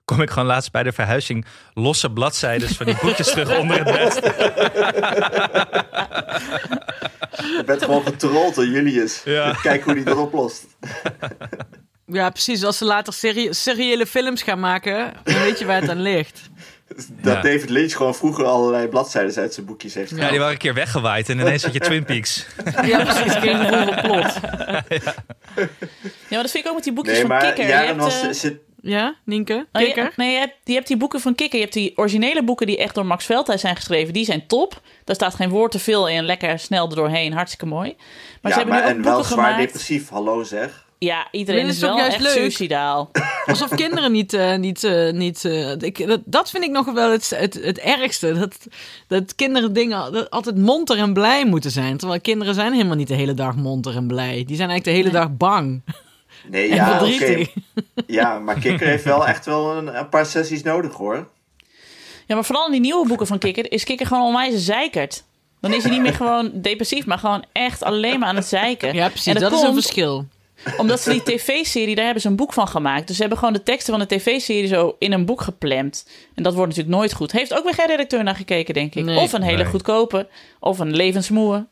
Kom 0.04 0.22
ik 0.22 0.30
gewoon 0.30 0.48
laatst 0.48 0.72
bij 0.72 0.82
de 0.82 0.92
verhuizing 0.92 1.46
losse 1.74 2.12
bladzijden 2.12 2.68
van 2.68 2.86
die 2.86 2.96
boekjes 3.02 3.30
terug 3.30 3.58
onder 3.58 3.84
het 3.84 3.84
bed. 3.84 4.14
Je 7.36 7.62
bent 7.66 7.84
gewoon 7.84 8.02
getrold 8.02 8.54
door 8.54 8.66
Julius. 8.66 9.22
Ja. 9.24 9.52
Kijk 9.62 9.84
hoe 9.84 9.94
hij 9.94 10.04
dat 10.04 10.16
oplost. 10.16 10.64
ja, 12.06 12.30
precies. 12.30 12.64
Als 12.64 12.78
ze 12.78 12.84
later 12.84 13.12
serie 13.12 13.54
seriële 13.54 14.06
films 14.06 14.42
gaan 14.42 14.60
maken, 14.60 15.12
dan 15.24 15.38
weet 15.38 15.58
je 15.58 15.66
waar 15.66 15.80
het 15.80 15.90
aan 15.90 16.02
ligt. 16.02 16.50
Dat 17.22 17.34
Ja. 17.34 17.40
David 17.40 17.68
Lynch 17.70 17.92
gewoon 17.96 18.14
vroeger 18.14 18.44
allerlei 18.44 18.88
bladzijden 18.88 19.36
uit 19.42 19.54
zijn 19.54 19.66
boekjes 19.66 19.94
heeft 19.94 20.08
Ja, 20.10 20.14
gehaald. 20.14 20.30
die 20.30 20.40
waren 20.40 20.54
een 20.54 20.60
keer 20.60 20.74
weggewaaid 20.74 21.28
en 21.28 21.38
ineens 21.38 21.62
had 21.64 21.72
je 21.72 21.80
Twin 21.80 22.04
Peaks. 22.04 22.46
Ja, 22.84 23.04
precies. 23.04 23.32
Geen 23.34 23.56
gevoel 23.56 23.94
plot. 24.02 24.32
ja, 24.68 24.82
maar 26.30 26.42
dat 26.42 26.50
vind 26.50 26.64
ik 26.64 26.66
ook 26.66 26.74
met 26.74 26.84
die 26.84 26.92
boekjes 26.92 27.12
Nee, 27.18 27.26
van 27.26 27.30
maar 27.36 27.44
Kikker. 27.46 27.68
Jaren 27.68 27.86
hebt, 27.86 28.00
was, 28.00 28.22
eh, 28.22 28.30
zit, 28.30 28.56
Ja, 28.80 29.14
Nienke? 29.24 29.66
Oh, 29.72 29.80
je- 29.80 29.86
Kikker? 29.86 30.12
nee, 30.16 30.32
je 30.32 30.38
hebt, 30.38 30.54
je 30.64 30.72
hebt 30.72 30.86
die 30.86 30.96
boeken 30.96 31.20
van 31.20 31.34
Kikker. 31.34 31.56
Je 31.58 31.64
hebt 31.64 31.74
die 31.76 31.92
originele 31.96 32.44
boeken 32.44 32.66
die 32.66 32.78
echt 32.78 32.94
door 32.94 33.06
Max 33.06 33.24
Veldhuis 33.24 33.60
zijn 33.60 33.76
geschreven. 33.76 34.12
Die 34.12 34.24
zijn 34.24 34.46
top. 34.46 34.80
Daar 35.04 35.14
staat 35.16 35.34
geen 35.34 35.48
woord 35.48 35.70
te 35.72 35.78
veel 35.78 36.08
in. 36.08 36.24
Lekker 36.24 36.58
snel 36.58 36.88
er 36.88 36.96
doorheen. 36.96 37.32
Hartstikke 37.32 37.66
mooi. 37.66 37.94
Maar 37.96 38.04
ja, 38.42 38.48
ze 38.50 38.54
hebben 38.56 38.74
maar, 38.74 38.82
nu 38.84 38.90
ook 38.90 38.96
en 38.96 39.02
wel 39.02 39.12
boeken 39.12 39.30
zwaar 39.32 39.44
gemaakt. 39.50 39.64
depressief. 39.64 40.08
Hallo 40.08 40.42
zeg. 40.42 40.85
Ja, 40.98 41.28
iedereen 41.30 41.66
is 41.66 41.78
wel 41.78 41.96
juist 41.96 42.12
echt 42.12 42.22
leuk? 42.22 42.32
suicidaal. 42.32 43.10
Alsof 43.46 43.74
kinderen 43.74 44.12
niet... 44.12 44.32
eh, 44.32 44.56
niet, 44.56 44.84
eh, 44.84 45.12
niet 45.12 45.44
eh, 45.44 45.70
ik, 45.78 46.06
dat, 46.06 46.20
dat 46.24 46.50
vind 46.50 46.64
ik 46.64 46.70
nog 46.70 46.92
wel 46.92 47.10
het, 47.10 47.30
het, 47.36 47.54
het 47.54 47.78
ergste. 47.78 48.32
Dat, 48.32 48.56
dat 49.06 49.34
kinderen 49.34 49.72
dingen 49.72 50.12
dat 50.12 50.30
altijd 50.30 50.56
monter 50.56 50.98
en 50.98 51.12
blij 51.12 51.46
moeten 51.46 51.70
zijn. 51.70 51.96
Terwijl 51.96 52.20
kinderen 52.20 52.54
zijn 52.54 52.72
helemaal 52.72 52.96
niet 52.96 53.08
de 53.08 53.14
hele 53.14 53.34
dag 53.34 53.56
monter 53.56 53.96
en 53.96 54.06
blij. 54.06 54.44
Die 54.46 54.56
zijn 54.56 54.70
eigenlijk 54.70 54.84
de 54.84 54.90
hele 54.90 55.10
dag 55.10 55.36
bang 55.36 55.82
Nee, 56.48 56.68
en 56.70 56.76
ja, 56.76 56.88
oké. 56.88 57.06
verdrietig. 57.06 57.54
Ja, 58.06 58.38
maar 58.38 58.58
Kikker 58.58 58.86
heeft 58.86 59.04
wel 59.04 59.26
echt 59.26 59.44
wel 59.44 59.76
een, 59.76 59.98
een 59.98 60.08
paar 60.08 60.26
sessies 60.26 60.62
nodig 60.62 60.92
hoor. 60.92 61.28
Ja, 62.26 62.34
maar 62.34 62.44
vooral 62.44 62.66
in 62.66 62.72
die 62.72 62.80
nieuwe 62.80 63.06
boeken 63.06 63.26
van 63.26 63.38
Kikker 63.38 63.72
is 63.72 63.84
Kikker 63.84 64.06
gewoon 64.06 64.26
onwijs 64.26 64.64
zeikert. 64.64 65.24
Dan 65.60 65.74
is 65.74 65.82
hij 65.82 65.92
niet 65.92 66.02
meer 66.02 66.14
gewoon 66.22 66.50
depressief, 66.54 67.06
maar 67.06 67.18
gewoon 67.18 67.44
echt 67.52 67.82
alleen 67.82 68.18
maar 68.18 68.28
aan 68.28 68.36
het 68.36 68.46
zeiken. 68.46 68.94
Ja, 68.94 69.08
precies. 69.08 69.34
En 69.34 69.40
Dat, 69.40 69.52
is 69.52 69.62
een 69.62 69.74
verschil. 69.74 70.26
Omdat 70.76 71.00
ze 71.00 71.10
die 71.10 71.22
tv-serie, 71.22 71.94
daar 71.94 72.04
hebben 72.04 72.22
ze 72.22 72.28
een 72.28 72.36
boek 72.36 72.52
van 72.52 72.68
gemaakt. 72.68 73.06
Dus 73.06 73.14
ze 73.16 73.20
hebben 73.20 73.38
gewoon 73.38 73.54
de 73.54 73.62
teksten 73.62 73.98
van 73.98 74.06
de 74.08 74.16
tv-serie 74.16 74.66
zo 74.66 74.96
in 74.98 75.12
een 75.12 75.24
boek 75.24 75.40
geplemd. 75.40 76.08
En 76.34 76.42
dat 76.42 76.54
wordt 76.54 76.68
natuurlijk 76.68 76.96
nooit 76.96 77.12
goed. 77.12 77.32
Heeft 77.32 77.54
ook 77.54 77.64
weer 77.64 77.74
geen 77.74 77.86
redacteur 77.86 78.22
naar 78.22 78.36
gekeken, 78.36 78.74
denk 78.74 78.94
ik. 78.94 79.04
Nee. 79.04 79.18
of 79.18 79.32
een 79.32 79.42
hele 79.42 79.62
Nee. 79.62 79.66
goedkope, 79.66 80.28
of 80.60 80.78
een 80.78 80.96
levensmoe. 80.96 81.66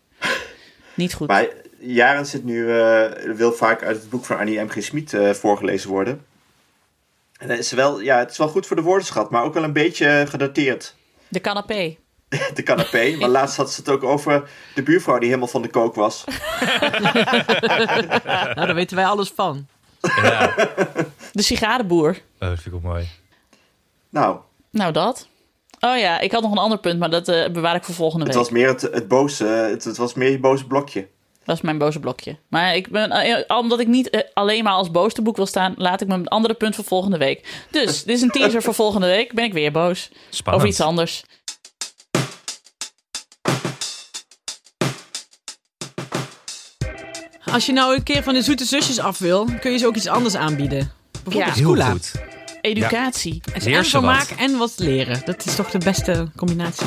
Niet 0.95 1.15
goed. 1.15 1.29
Maar 1.29 1.47
Jaren 1.79 2.27
zit 2.27 2.45
nu, 2.45 2.71
eh, 2.79 3.05
wil 3.35 3.53
vaak 3.53 3.83
uit 3.83 3.97
het 3.97 4.11
boek 4.11 4.25
van 4.25 4.39
Annie 4.39 4.61
M. 4.61 4.69
G. 4.69 4.83
Smit 4.83 5.15
eh, 5.15 5.31
voorgelezen 5.31 5.91
worden. 5.91 6.25
En 7.39 7.49
dat 7.49 7.59
is 7.59 7.73
wel, 7.73 8.01
ja, 8.01 8.19
het 8.19 8.31
is 8.31 8.39
wel 8.39 8.49
goed 8.49 8.67
voor 8.67 8.77
de 8.77 8.83
woordenschat, 8.83 9.31
maar 9.31 9.43
ook 9.45 9.55
wel 9.55 9.65
een 9.65 9.73
beetje 9.73 10.25
gedateerd. 10.29 10.95
De 11.29 11.41
canapé. 11.41 11.97
De 12.29 12.63
canapé. 12.63 13.17
Maar 13.17 13.29
laatst 13.39 13.57
had 13.57 13.73
ze 13.73 13.81
het 13.81 13.89
ook 13.89 14.03
over 14.03 14.51
de 14.75 14.83
buurvrouw 14.83 15.19
die 15.19 15.29
helemaal 15.29 15.49
van 15.49 15.63
de 15.63 15.69
kook 15.69 15.95
was. 15.95 16.25
Nou, 18.55 18.55
daar 18.55 18.75
weten 18.75 18.97
wij 18.97 19.07
alles 19.07 19.33
van. 19.35 19.67
Ja. 20.01 20.55
De 21.33 21.43
sigarenboer. 21.43 22.11
Oh, 22.11 22.49
dat 22.49 22.49
vind 22.49 22.67
ik 22.67 22.75
ook 22.75 22.83
mooi. 22.83 23.09
Nou, 24.11 24.39
Nou, 24.71 24.93
dat. 24.93 25.29
Oh 25.81 25.99
ja, 25.99 26.21
ik 26.21 26.33
had 26.33 26.43
nog 26.43 26.53
een 26.53 26.59
ander 26.59 26.79
punt, 26.79 26.99
maar 26.99 27.11
dat 27.11 27.29
eh, 27.29 27.51
bewaar 27.51 27.75
ik 27.75 27.85
voor 27.85 27.95
volgende 27.95 28.25
het 28.25 28.35
week. 28.35 28.45
was 28.45 28.53
meer 28.53 28.69
het, 28.69 28.81
het 28.83 29.09
boze, 29.09 29.45
het, 29.45 29.85
het 29.85 29.97
was 29.97 30.15
meer 30.15 30.31
je 30.31 30.39
boze 30.39 30.67
blokje. 30.67 31.09
Dat 31.45 31.57
is 31.57 31.63
mijn 31.63 31.79
boze 31.79 32.01
blokje. 32.01 32.37
Maar 32.49 32.77
ik 32.77 32.89
ben, 32.89 33.11
eh, 33.11 33.57
omdat 33.59 33.81
ik 33.81 33.87
niet 33.87 34.11
eh, 34.11 34.21
alleen 34.35 34.65
maar 34.65 34.73
als 34.73 34.91
boos 34.91 35.13
te 35.13 35.23
boek 35.23 35.37
wil 35.37 35.47
staan, 35.47 35.75
laat 35.77 36.01
ik 36.01 36.09
mijn 36.09 36.29
andere 36.29 36.55
punt 36.55 36.75
voor 36.75 36.85
volgende 36.85 37.19
week. 37.19 37.67
Dus, 37.71 38.05
dit 38.05 38.17
is 38.17 38.23
een 38.23 38.31
teaser 38.31 38.63
voor 38.63 38.75
volgende 38.75 39.07
week. 39.07 39.33
Ben 39.33 39.45
ik 39.45 39.53
weer 39.53 39.73
boos. 39.73 40.11
Spannend. 40.31 40.55
Over 40.55 40.69
iets 40.69 40.81
anders. 40.81 41.25
Als 47.55 47.67
je 47.67 47.73
nou 47.73 47.95
een 47.97 48.03
keer 48.03 48.23
van 48.23 48.35
de 48.35 48.43
zoete 48.43 48.65
zusjes 48.65 48.99
af 48.99 49.19
wil, 49.19 49.49
kun 49.61 49.73
je 49.73 49.79
ze 49.79 49.87
ook 49.87 49.97
iets 49.97 50.07
anders 50.07 50.37
aanbieden. 50.37 50.93
Bijvoorbeeld 51.13 51.45
Ja. 51.45 51.53
Heel 51.63 51.71
Scula. 51.71 51.91
goed. 51.91 52.13
Educatie. 52.61 53.41
En 53.53 53.63
Leer 53.63 53.85
en 53.85 53.91
wat. 53.93 54.03
maken 54.03 54.39
en 54.39 54.57
wat 54.59 54.73
leren. 54.77 55.23
Dat 55.25 55.45
is 55.47 55.55
toch 55.55 55.71
de 55.71 55.79
beste 55.79 56.29
combinatie? 56.37 56.87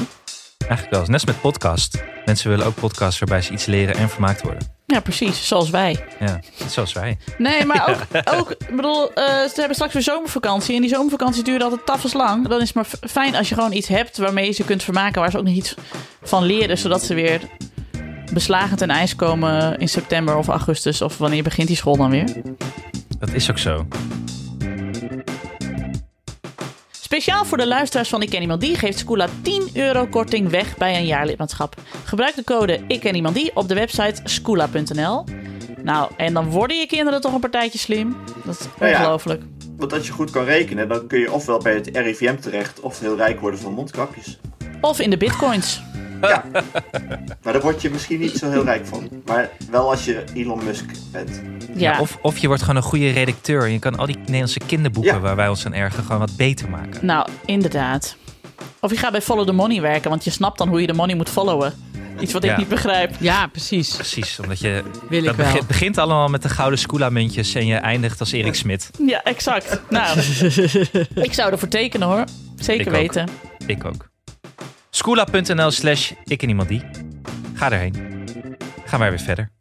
Eigenlijk 0.57 0.91
wel. 0.91 1.01
Net 1.01 1.13
als 1.13 1.25
met 1.25 1.41
podcast. 1.41 2.03
Mensen 2.25 2.49
willen 2.49 2.65
ook 2.65 2.75
podcasts 2.75 3.19
waarbij 3.19 3.41
ze 3.41 3.51
iets 3.53 3.65
leren 3.65 3.95
en 3.95 4.09
vermaakt 4.09 4.41
worden. 4.41 4.71
Ja, 4.85 4.99
precies. 4.99 5.47
Zoals 5.47 5.69
wij. 5.69 6.05
Ja, 6.19 6.39
zoals 6.67 6.93
wij. 6.93 7.17
Nee, 7.37 7.65
maar 7.65 7.89
ook, 7.89 7.99
ook 8.39 8.51
ik 8.51 8.75
bedoel, 8.75 9.13
eh, 9.13 9.25
ze 9.25 9.53
hebben 9.55 9.75
straks 9.75 9.93
weer 9.93 10.01
zomervakantie. 10.03 10.75
En 10.75 10.81
die 10.81 10.89
zomervakantie 10.89 11.43
duurt 11.43 11.63
altijd 11.63 11.85
tafels 11.85 12.13
lang. 12.13 12.47
Dan 12.47 12.61
is 12.61 12.67
het 12.67 12.75
maar 12.75 13.09
fijn 13.09 13.35
als 13.35 13.49
je 13.49 13.55
gewoon 13.55 13.73
iets 13.73 13.87
hebt 13.87 14.17
waarmee 14.17 14.45
je 14.45 14.51
ze 14.51 14.63
kunt 14.63 14.83
vermaken. 14.83 15.21
Waar 15.21 15.31
ze 15.31 15.37
ook 15.37 15.43
nog 15.45 15.53
iets 15.53 15.75
van 16.23 16.43
leren. 16.43 16.77
Zodat 16.77 17.03
ze 17.03 17.13
weer 17.13 17.41
beslagen 18.33 18.77
ten 18.77 18.89
ijs 18.89 19.15
komen 19.15 19.79
in 19.79 19.89
september 19.89 20.37
of 20.37 20.47
augustus. 20.47 21.01
Of 21.01 21.17
wanneer 21.17 21.43
begint 21.43 21.67
die 21.67 21.77
school 21.77 21.97
dan 21.97 22.09
weer? 22.09 22.33
Dat 23.19 23.33
is 23.33 23.49
ook 23.49 23.57
zo. 23.57 23.87
Speciaal 26.91 27.45
voor 27.45 27.57
de 27.57 27.67
luisteraars 27.67 28.09
van 28.09 28.21
Ik 28.21 28.29
Ken 28.29 28.41
Iemand 28.41 28.61
Die 28.61 28.75
geeft 28.75 28.97
Scoola 28.97 29.27
10 29.41 29.69
euro 29.73 30.05
korting 30.05 30.49
weg 30.49 30.77
bij 30.77 30.95
een 30.95 31.05
jaarlidmaatschap. 31.05 31.75
Gebruik 32.03 32.35
de 32.35 32.43
code 32.43 32.79
Ik 32.87 32.99
Ken 32.99 33.15
Iemand 33.15 33.35
Die 33.35 33.51
op 33.53 33.67
de 33.67 33.73
website 33.73 34.21
scoola.nl. 34.23 35.23
Nou, 35.83 36.11
en 36.17 36.33
dan 36.33 36.49
worden 36.49 36.79
je 36.79 36.87
kinderen 36.87 37.21
toch 37.21 37.33
een 37.33 37.39
partijtje 37.39 37.79
slim. 37.79 38.15
Dat 38.45 38.59
is 38.59 38.65
Nou 38.79 38.91
ja. 38.91 38.97
ongelooflijk. 38.99 39.43
Want 39.77 39.93
als 39.93 40.05
je 40.07 40.11
goed 40.11 40.31
kan 40.31 40.43
rekenen, 40.43 40.87
dan 40.87 41.07
kun 41.07 41.19
je 41.19 41.31
ofwel 41.31 41.59
bij 41.59 41.73
het 41.73 41.89
RIVM 41.93 42.35
terecht 42.35 42.79
of 42.79 42.99
heel 42.99 43.15
rijk 43.15 43.39
worden 43.39 43.59
van 43.59 43.73
mondkapjes. 43.73 44.39
Of 44.81 44.99
in 44.99 45.09
de 45.09 45.17
bitcoins. 45.17 45.81
Ja. 46.21 46.45
maar 47.43 47.53
daar 47.53 47.61
word 47.61 47.81
je 47.81 47.89
misschien 47.89 48.19
niet 48.19 48.37
zo 48.37 48.49
heel 48.49 48.63
rijk 48.63 48.85
van. 48.87 49.09
Maar 49.25 49.49
wel 49.71 49.89
als 49.89 50.05
je 50.05 50.23
Elon 50.33 50.63
Musk 50.63 50.85
bent. 51.11 51.41
Ja, 51.75 51.93
Ja, 51.93 51.99
of, 51.99 52.17
of 52.21 52.37
je 52.37 52.47
wordt 52.47 52.61
gewoon 52.61 52.75
een 52.75 52.81
goede 52.89 53.09
redacteur. 53.09 53.63
En 53.63 53.71
je 53.71 53.79
kan 53.79 53.97
al 53.97 54.05
die 54.05 54.17
Nederlandse 54.17 54.59
kinderboeken 54.65 55.13
Ja. 55.13 55.19
waar 55.19 55.35
wij 55.35 55.47
ons 55.49 55.65
aan 55.65 55.73
ergeren 55.73 56.05
gewoon 56.05 56.19
wat 56.19 56.35
beter 56.35 56.69
maken. 56.69 57.05
nou, 57.05 57.27
inderdaad. 57.45 58.15
Of 58.79 58.91
je 58.91 58.97
gaat 58.97 59.11
bij 59.11 59.21
Follow 59.21 59.45
the 59.45 59.51
Money 59.53 59.81
werken, 59.81 60.09
want 60.09 60.23
je 60.23 60.29
snapt 60.31 60.57
dan 60.57 60.67
hoe 60.67 60.81
je 60.81 60.87
de 60.87 60.93
money 60.93 61.15
moet 61.15 61.29
followen. 61.29 61.73
Iets 62.19 62.33
wat 62.33 62.43
ik 62.43 62.49
Ja. 62.49 62.57
niet 62.57 62.67
begrijp. 62.67 63.15
Ja, 63.19 63.47
precies. 63.47 63.95
Precies, 63.95 64.39
omdat 64.39 64.59
je... 64.59 64.83
Wil 65.09 65.19
ik 65.19 65.25
dat 65.25 65.35
wel. 65.35 65.45
begint, 65.45 65.67
begint 65.67 65.97
allemaal 65.97 66.27
met 66.27 66.41
de 66.41 66.49
gouden 66.49 66.79
Scula-muntjes 66.79 67.53
en 67.55 67.65
je 67.65 67.75
eindigt 67.75 68.19
als 68.19 68.31
Erik 68.31 68.55
Smit. 68.55 68.89
Ja, 69.05 69.23
exact. 69.23 69.81
Nou, 69.89 70.19
ik 71.27 71.33
zou 71.33 71.51
ervoor 71.51 71.67
tekenen 71.67 72.07
hoor. 72.07 72.23
Zeker 72.55 72.81
Ik 72.81 72.87
ook. 72.87 72.93
weten. 72.99 73.27
Ik 73.65 73.85
ook. 73.85 74.09
Scula.nl 74.97 75.71
slash 75.71 76.11
ik 76.23 76.41
en 76.41 76.49
iemand 76.49 76.67
die. 76.69 76.81
Ga 77.53 77.71
erheen. 77.71 78.25
Gaan 78.85 78.99
wij 78.99 79.09
weer 79.09 79.19
verder. 79.19 79.51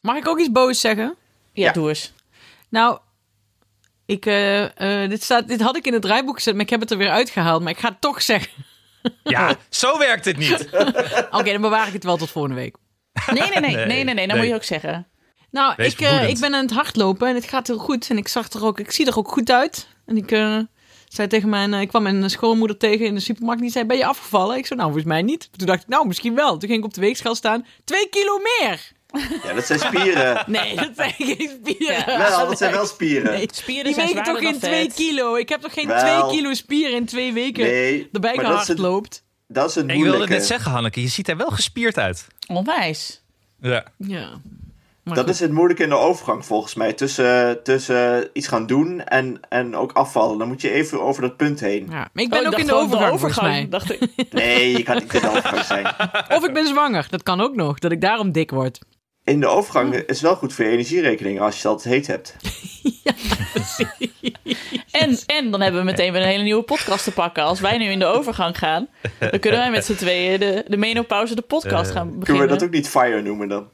Mag 0.00 0.16
ik 0.16 0.28
ook 0.28 0.38
iets 0.38 0.50
boos 0.52 0.80
zeggen? 0.80 1.16
Ja, 1.52 1.64
Ja. 1.66 1.72
doe 1.72 1.88
eens. 1.88 2.12
Nou, 2.68 2.98
ik, 4.06 4.26
eh, 4.26 5.02
eh, 5.02 5.10
dit, 5.10 5.22
staat, 5.22 5.48
dit 5.48 5.60
had 5.60 5.76
ik 5.76 5.86
in 5.86 5.92
het 5.92 6.02
draaiboek 6.02 6.34
gezet, 6.36 6.54
maar 6.54 6.62
ik 6.62 6.70
heb 6.70 6.80
het 6.80 6.90
er 6.90 6.96
weer 6.96 7.10
uitgehaald. 7.10 7.62
Maar 7.62 7.72
ik 7.72 7.78
ga 7.78 7.88
het 7.88 8.00
toch 8.00 8.22
zeggen. 8.22 8.52
Ja, 9.24 9.54
zo 9.68 9.98
werkt 9.98 10.24
het 10.24 10.36
niet. 10.36 10.68
Oké, 11.38 11.52
dan 11.52 11.60
bewaar 11.60 11.86
ik 11.86 11.92
het 11.92 12.04
wel 12.04 12.16
tot 12.16 12.30
volgende 12.30 12.56
week. 12.56 12.76
Nee, 13.32 13.40
nee, 13.40 13.60
nee. 13.60 13.60
Nee, 13.60 13.86
Nee, 13.86 14.04
nee, 14.04 14.14
nee. 14.14 14.26
Dat 14.26 14.26
nee. 14.26 14.36
moet 14.36 14.46
je 14.46 14.54
ook 14.54 14.64
zeggen. 14.64 15.06
Nou, 15.50 15.74
Wees 15.76 15.92
ik, 15.92 16.00
eh, 16.00 16.28
ik 16.28 16.38
ben 16.38 16.54
aan 16.54 16.62
het 16.62 16.72
hardlopen 16.72 17.28
en 17.28 17.34
het 17.34 17.44
gaat 17.48 17.66
heel 17.66 17.78
goed. 17.78 18.10
En 18.10 18.16
ik 18.16 18.28
zag 18.28 18.52
er 18.52 18.64
ook, 18.64 18.78
ik 18.80 18.90
zie 18.90 19.06
er 19.06 19.18
ook 19.18 19.28
goed 19.32 19.50
uit. 19.50 19.88
En 20.06 20.16
ik 20.16 20.30
zei 21.12 21.28
tegen 21.28 21.48
mijn, 21.48 21.74
eh, 21.74 21.80
ik 21.80 21.88
kwam 21.88 22.02
mijn 22.02 22.30
schoonmoeder 22.30 22.76
tegen 22.76 23.06
in 23.06 23.14
de 23.14 23.20
supermarkt. 23.20 23.60
Die 23.62 23.70
zei, 23.70 23.84
ben 23.84 23.96
je 23.96 24.06
afgevallen? 24.06 24.56
Ik 24.56 24.66
zei, 24.66 24.78
nou, 24.78 24.90
volgens 24.92 25.12
mij 25.12 25.22
niet. 25.22 25.48
Toen 25.56 25.66
dacht 25.66 25.82
ik, 25.82 25.88
nou, 25.88 26.06
misschien 26.06 26.34
wel. 26.34 26.50
Toen 26.58 26.68
ging 26.68 26.78
ik 26.78 26.84
op 26.84 26.94
de 26.94 27.00
weegschaal 27.00 27.34
staan. 27.34 27.66
Twee 27.84 28.08
kilo 28.08 28.38
meer! 28.38 28.92
Ja, 29.44 29.52
dat 29.52 29.66
zijn 29.66 29.78
spieren. 29.78 30.44
Nee, 30.46 30.74
dat 30.76 30.90
zijn 30.96 31.12
geen 31.16 31.58
spieren. 31.64 32.18
wel, 32.18 32.46
dat 32.48 32.58
zijn 32.58 32.72
wel 32.72 32.86
spieren. 32.86 33.32
Nee, 33.32 33.48
Spieren 33.52 33.84
die 33.84 33.94
zijn 33.94 34.06
wegen 34.06 34.22
toch 34.22 34.38
geen 34.38 34.50
dan 34.50 34.60
2 34.60 34.82
vet. 34.84 34.94
kilo? 34.94 35.36
Ik 35.36 35.48
heb 35.48 35.60
toch 35.60 35.72
geen 35.72 35.86
Wel. 35.86 36.28
2 36.28 36.38
kilo 36.38 36.54
spieren 36.54 36.96
in 36.96 37.04
twee 37.04 37.32
weken 37.32 37.64
Nee, 37.64 38.08
erbij 38.12 38.34
maar 38.34 38.44
dat 38.44 38.52
is, 38.52 38.58
een, 38.68 38.76
gehardloopt? 38.76 39.24
dat 39.48 39.68
is 39.70 39.74
een 39.76 39.82
Ik 39.82 39.88
wilde 39.88 40.06
moeilijke. 40.08 40.32
net 40.34 40.46
zeggen, 40.46 40.70
Hanneke, 40.70 41.00
je 41.00 41.08
ziet 41.08 41.28
er 41.28 41.36
wel 41.36 41.50
gespierd 41.50 41.98
uit. 41.98 42.26
Onwijs. 42.48 43.22
Ja. 43.60 43.84
Ja. 43.96 44.28
Maar 45.14 45.24
Dat 45.24 45.26
goed. 45.26 45.34
is 45.34 45.40
het 45.40 45.52
moeilijke 45.52 45.82
in 45.82 45.88
de 45.88 45.94
overgang 45.96 46.44
volgens 46.46 46.74
mij. 46.74 46.92
Tussen, 46.92 47.62
tussen 47.62 48.28
iets 48.32 48.46
gaan 48.48 48.66
doen 48.66 49.04
en, 49.04 49.40
en 49.48 49.76
ook 49.76 49.92
afvallen. 49.92 50.38
Dan 50.38 50.48
moet 50.48 50.60
je 50.60 50.70
even 50.70 51.02
over 51.02 51.22
dat 51.22 51.36
punt 51.36 51.60
heen. 51.60 51.86
Ja, 51.90 52.08
maar 52.12 52.24
ik 52.24 52.24
Oh, 52.24 52.30
ben 52.30 52.40
ik 52.40 52.46
ook 52.46 52.58
in 52.58 52.66
de 52.66 52.74
overgang, 52.74 53.18
volgens 53.20 53.40
mij. 53.40 53.66
dacht 53.70 53.92
ik. 53.92 54.00
Nee, 54.30 54.72
je 54.76 54.82
kan 54.82 54.94
niet 54.96 55.14
in 55.14 55.20
de 55.20 55.28
overgang 55.30 55.64
zijn. 55.64 55.86
Of 56.28 56.44
ik 56.46 56.52
ben 56.54 56.66
zwanger. 56.66 57.06
Dat 57.10 57.22
kan 57.22 57.40
ook 57.40 57.54
nog. 57.54 57.78
Dat 57.78 57.92
ik 57.92 58.00
daarom 58.00 58.32
dik 58.32 58.50
word. 58.50 58.78
In 59.24 59.40
de 59.40 59.46
overgang 59.46 59.94
is 59.94 60.20
wel 60.20 60.36
goed 60.36 60.52
voor 60.52 60.64
je 60.64 60.70
energierekening 60.70 61.40
als 61.40 61.52
je 61.52 61.58
het 61.58 61.66
altijd 61.66 61.94
heet 61.94 62.06
hebt. 62.06 62.36
En, 64.90 65.18
en 65.26 65.50
dan 65.50 65.60
hebben 65.60 65.80
we 65.80 65.86
meteen 65.86 66.12
weer 66.12 66.22
een 66.22 66.28
hele 66.28 66.42
nieuwe 66.42 66.62
podcast 66.62 67.04
te 67.04 67.12
pakken. 67.12 67.42
Als 67.42 67.60
wij 67.60 67.78
nu 67.78 67.84
in 67.84 67.98
de 67.98 68.04
overgang 68.04 68.58
gaan, 68.58 68.88
dan 69.18 69.38
kunnen 69.38 69.60
wij 69.60 69.70
met 69.70 69.84
z'n 69.84 69.94
tweeën 69.94 70.40
de, 70.40 70.64
de 70.68 70.76
menopauze 70.76 71.34
de 71.34 71.42
podcast 71.42 71.88
Eh, 71.90 71.96
gaan 71.96 72.02
Kunnen 72.04 72.20
beginnen. 72.20 72.46
we 72.46 72.52
dat 72.52 72.62
ook 72.62 72.70
niet 72.70 72.88
fire 72.88 73.22
noemen 73.22 73.48
dan? 73.48 73.68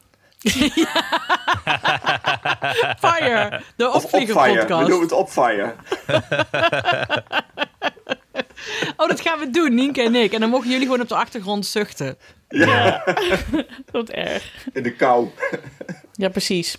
Fire, 2.98 3.60
de 3.76 3.90
opfire. 3.92 4.64
We 4.66 4.74
noemen 4.74 5.00
het 5.00 5.12
opfire. 5.12 5.74
Oh, 8.96 9.08
dat 9.08 9.20
gaan 9.20 9.38
we 9.38 9.50
doen, 9.50 9.74
Nienke 9.74 10.02
en 10.02 10.14
ik. 10.14 10.32
En 10.32 10.40
dan 10.40 10.50
mogen 10.50 10.70
jullie 10.70 10.84
gewoon 10.86 11.00
op 11.00 11.08
de 11.08 11.14
achtergrond 11.14 11.66
zuchten. 11.66 12.16
Ja, 12.48 13.04
Wat 13.90 14.08
erg. 14.26 14.66
in 14.72 14.82
de 14.82 14.92
kou. 14.92 15.28
Ja, 16.12 16.28
precies. 16.28 16.76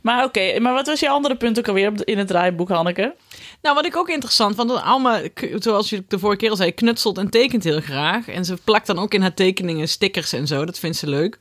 Maar 0.00 0.24
oké, 0.24 0.58
maar 0.60 0.72
wat 0.72 0.86
was 0.86 1.00
je 1.00 1.08
andere 1.08 1.36
punt 1.36 1.58
ook 1.58 1.68
alweer 1.68 1.92
in 2.04 2.18
het 2.18 2.26
draaiboek, 2.26 2.68
Hanneke? 2.68 3.14
Nou, 3.62 3.74
wat 3.74 3.86
ik 3.86 3.96
ook 3.96 4.08
interessant 4.08 4.54
vond, 4.54 4.68
dat 4.68 4.82
Alma, 4.82 5.20
zoals 5.54 5.90
je 5.90 6.04
de 6.08 6.18
vorige 6.18 6.38
keer 6.38 6.50
al 6.50 6.56
zei, 6.56 6.72
knutselt 6.72 7.18
en 7.18 7.30
tekent 7.30 7.64
heel 7.64 7.80
graag. 7.80 8.28
En 8.28 8.44
ze 8.44 8.56
plakt 8.64 8.86
dan 8.86 8.98
ook 8.98 9.14
in 9.14 9.20
haar 9.20 9.34
tekeningen 9.34 9.88
stickers 9.88 10.32
en 10.32 10.46
zo. 10.46 10.64
Dat 10.64 10.78
vindt 10.78 10.96
ze 10.96 11.06
leuk. 11.08 11.38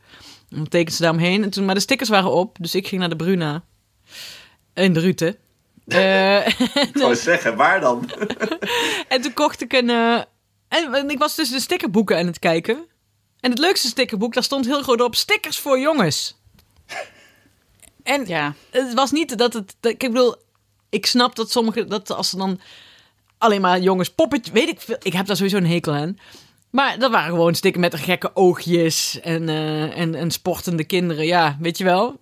En 0.49 0.57
dan 0.57 0.67
tekent 0.67 0.95
ze 0.95 1.01
daaromheen. 1.01 1.43
En 1.43 1.49
toen, 1.49 1.65
maar 1.65 1.75
de 1.75 1.81
stickers 1.81 2.09
waren 2.09 2.31
op, 2.31 2.57
dus 2.59 2.75
ik 2.75 2.87
ging 2.87 2.99
naar 2.99 3.09
de 3.09 3.15
Bruna. 3.15 3.63
In 4.73 4.93
de 4.93 4.99
Rute. 4.99 5.37
Eh, 5.87 6.47
Ik 6.47 6.89
wou 6.93 7.15
zeggen, 7.15 7.55
waar 7.55 7.79
dan? 7.79 8.09
en 9.07 9.21
toen 9.21 9.33
kocht 9.33 9.61
ik 9.61 9.73
een... 9.73 9.89
eh, 9.89 10.13
en, 10.67 10.93
en 10.93 11.09
ik 11.09 11.17
was 11.17 11.35
dus 11.35 11.49
de 11.49 11.59
stickerboeken 11.59 12.17
aan 12.17 12.25
het 12.25 12.39
kijken. 12.39 12.85
En 13.39 13.49
het 13.49 13.59
leukste 13.59 13.87
stickerboek, 13.87 14.33
daar 14.33 14.43
stond 14.43 14.65
heel 14.65 14.81
groot 14.83 15.01
op... 15.01 15.15
Stickers 15.15 15.59
voor 15.59 15.79
jongens. 15.79 16.35
En 18.03 18.25
Ja. 18.25 18.53
het 18.71 18.93
was 18.93 19.11
niet 19.11 19.37
dat 19.37 19.53
het. 19.53 19.75
dat- 19.79 19.91
ik 19.91 19.99
bedoel, 19.99 20.35
ik 20.89 21.05
snap 21.05 21.35
dat 21.35 21.51
sommige. 21.51 21.85
dat 21.85 22.11
als 22.11 22.29
ze 22.29 22.37
dan 22.37 22.59
alleen 23.37 23.61
maar 23.61 23.79
jongens 23.79 24.09
poppetje. 24.09 24.51
weet 24.51 24.67
ik 24.69 24.81
veel. 24.81 24.97
Ik 25.01 25.13
heb 25.13 25.25
daar 25.25 25.35
sowieso 25.35 25.57
een 25.57 25.65
hekel 25.67 25.93
aan. 25.93 26.17
Maar 26.69 26.99
dat 26.99 27.11
waren 27.11 27.29
gewoon 27.29 27.55
stikken 27.55 27.81
met 27.81 27.95
gekke 27.95 28.35
oogjes. 28.35 29.19
En, 29.19 29.49
eh, 29.49 29.97
en, 29.97 30.15
en 30.15 30.31
sportende 30.31 30.83
kinderen. 30.83 31.25
Ja, 31.25 31.57
weet 31.59 31.77
je 31.77 31.83
wel. 31.83 32.19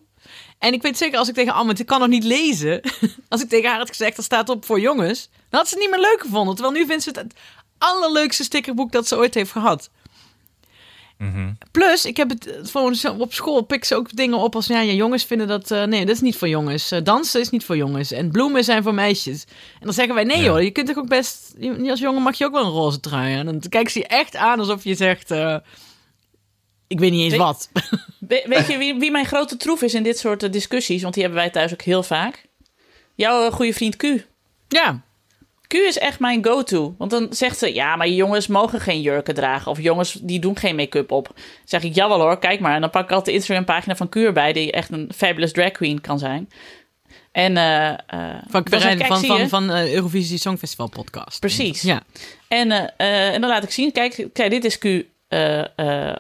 En 0.59 0.73
ik 0.73 0.81
weet 0.81 0.97
zeker, 0.97 1.17
als 1.17 1.27
ik 1.27 1.33
tegen 1.33 1.53
Amma, 1.53 1.73
ik 1.77 1.85
kan 1.85 1.99
nog 1.99 2.09
niet 2.09 2.23
lezen. 2.23 2.81
Als 3.29 3.41
ik 3.41 3.49
tegen 3.49 3.69
haar 3.69 3.77
had 3.77 3.89
gezegd, 3.89 4.17
er 4.17 4.23
staat 4.23 4.49
op 4.49 4.65
voor 4.65 4.79
jongens. 4.79 5.29
Dan 5.49 5.59
had 5.59 5.69
ze 5.69 5.75
het 5.75 5.83
niet 5.83 5.93
meer 5.93 6.09
leuk 6.09 6.21
gevonden. 6.21 6.55
Terwijl 6.55 6.77
nu 6.77 6.85
vindt 6.85 7.03
ze 7.03 7.09
het 7.09 7.17
het 7.17 7.33
allerleukste 7.77 8.43
stickerboek 8.43 8.91
dat 8.91 9.07
ze 9.07 9.17
ooit 9.17 9.33
heeft 9.33 9.51
gehad. 9.51 9.89
Mhm. 11.17 11.51
Plus, 11.71 12.05
ik 12.05 12.17
heb 12.17 12.29
het 12.29 12.47
eh, 12.47 12.59
gewoon 12.63 13.19
op 13.19 13.33
school 13.33 13.61
pikken 13.61 13.87
ze 13.87 13.95
ook 13.95 14.15
dingen 14.15 14.37
op 14.37 14.55
als 14.55 14.67
ja, 14.67 14.79
ja 14.79 14.91
jongens 14.93 15.23
vinden 15.25 15.47
dat 15.47 15.71
eh, 15.71 15.83
nee, 15.83 16.05
dat 16.05 16.15
is 16.15 16.21
niet 16.21 16.35
voor 16.37 16.47
jongens. 16.47 16.91
Eh, 16.91 16.99
dansen 17.03 17.39
is 17.41 17.49
niet 17.49 17.63
voor 17.63 17.77
jongens 17.77 18.11
en 18.11 18.31
bloemen 18.31 18.63
zijn 18.63 18.83
voor 18.83 18.93
meisjes. 18.93 19.43
En 19.79 19.79
dan 19.85 19.93
zeggen 19.93 20.15
wij 20.15 20.23
nee 20.23 20.41
Ja. 20.41 20.49
hoor, 20.49 20.63
je 20.63 20.71
kunt 20.71 20.87
toch 20.87 20.97
ook 20.97 21.07
best 21.09 21.53
als 21.89 21.99
jongen 21.99 22.21
mag 22.21 22.37
je 22.37 22.45
ook 22.45 22.51
wel 22.51 22.63
een 22.65 22.71
roze 22.71 22.99
trui 22.99 23.33
aan. 23.33 23.47
En 23.47 23.59
dan 23.59 23.69
kijkt 23.69 23.91
ze 23.91 23.99
je 23.99 24.07
echt 24.07 24.35
aan 24.35 24.59
alsof 24.59 24.83
je 24.83 24.95
zegt 24.95 25.31
eh, 25.31 25.57
ik 26.87 26.99
weet 26.99 27.11
niet 27.11 27.21
eens 27.21 27.31
Weet- 27.31 27.41
wat. 27.41 27.69
We- 28.29 28.45
weet 28.47 28.67
je 28.67 28.77
wie, 28.77 28.95
wie 28.99 29.11
mijn 29.11 29.25
grote 29.25 29.57
troef 29.57 29.81
is 29.81 29.93
in 29.93 30.03
dit 30.03 30.17
soort 30.17 30.53
discussies? 30.53 31.01
Want 31.01 31.13
die 31.13 31.23
hebben 31.23 31.41
wij 31.41 31.51
thuis 31.51 31.73
ook 31.73 31.81
heel 31.81 32.03
vaak. 32.03 32.45
Jouw 33.15 33.51
goede 33.51 33.73
vriend 33.73 33.95
Q. 33.95 34.03
ja, 34.67 34.91
Q 34.93 35.14
is 35.81 35.97
echt 35.97 36.19
mijn 36.19 36.45
go-to. 36.45 36.95
Want 36.97 37.11
dan 37.11 37.27
zegt 37.29 37.57
ze, 37.57 37.73
ja, 37.73 37.95
maar 37.95 38.07
jongens 38.07 38.47
mogen 38.47 38.79
geen 38.79 39.01
jurken 39.01 39.33
dragen. 39.33 39.71
Of 39.71 39.81
jongens, 39.81 40.13
die 40.13 40.39
doen 40.39 40.57
geen 40.57 40.75
make-up 40.75 41.11
op. 41.11 41.25
Dan 41.25 41.43
zeg 41.63 41.83
ik, 41.83 41.95
jawel 41.95 42.19
hoor, 42.19 42.39
kijk 42.39 42.59
maar. 42.59 42.75
En 42.75 42.81
dan 42.81 42.89
pak 42.89 43.03
ik 43.03 43.09
altijd 43.09 43.25
de 43.25 43.33
Instagram-pagina 43.33 43.95
van 43.95 44.09
Q 44.09 44.15
erbij... 44.15 44.53
die 44.53 44.71
echt 44.71 44.91
een 44.91 45.11
fabulous 45.15 45.51
drag 45.51 45.71
queen 45.71 46.01
kan 46.01 46.19
zijn. 46.19 46.49
En, 47.35 47.57
eh, 47.57 47.89
eh, 47.89 47.97
van 48.47 48.63
van, 48.69 49.21
van, 49.25 49.49
van, 49.49 49.71
eh, 49.71 49.93
Eurovisie 49.93 50.37
Songfestival 50.37 50.89
podcast. 50.89 51.39
Precies. 51.39 51.81
Ja. 51.81 52.01
En, 52.47 52.97
en 52.97 53.41
dan 53.41 53.49
laat 53.49 53.63
ik 53.63 53.71
zien, 53.71 53.91
kijk, 53.91 54.27
kijk 54.33 54.51
dit 54.51 54.65
is 54.65 54.77
Q 54.77 54.85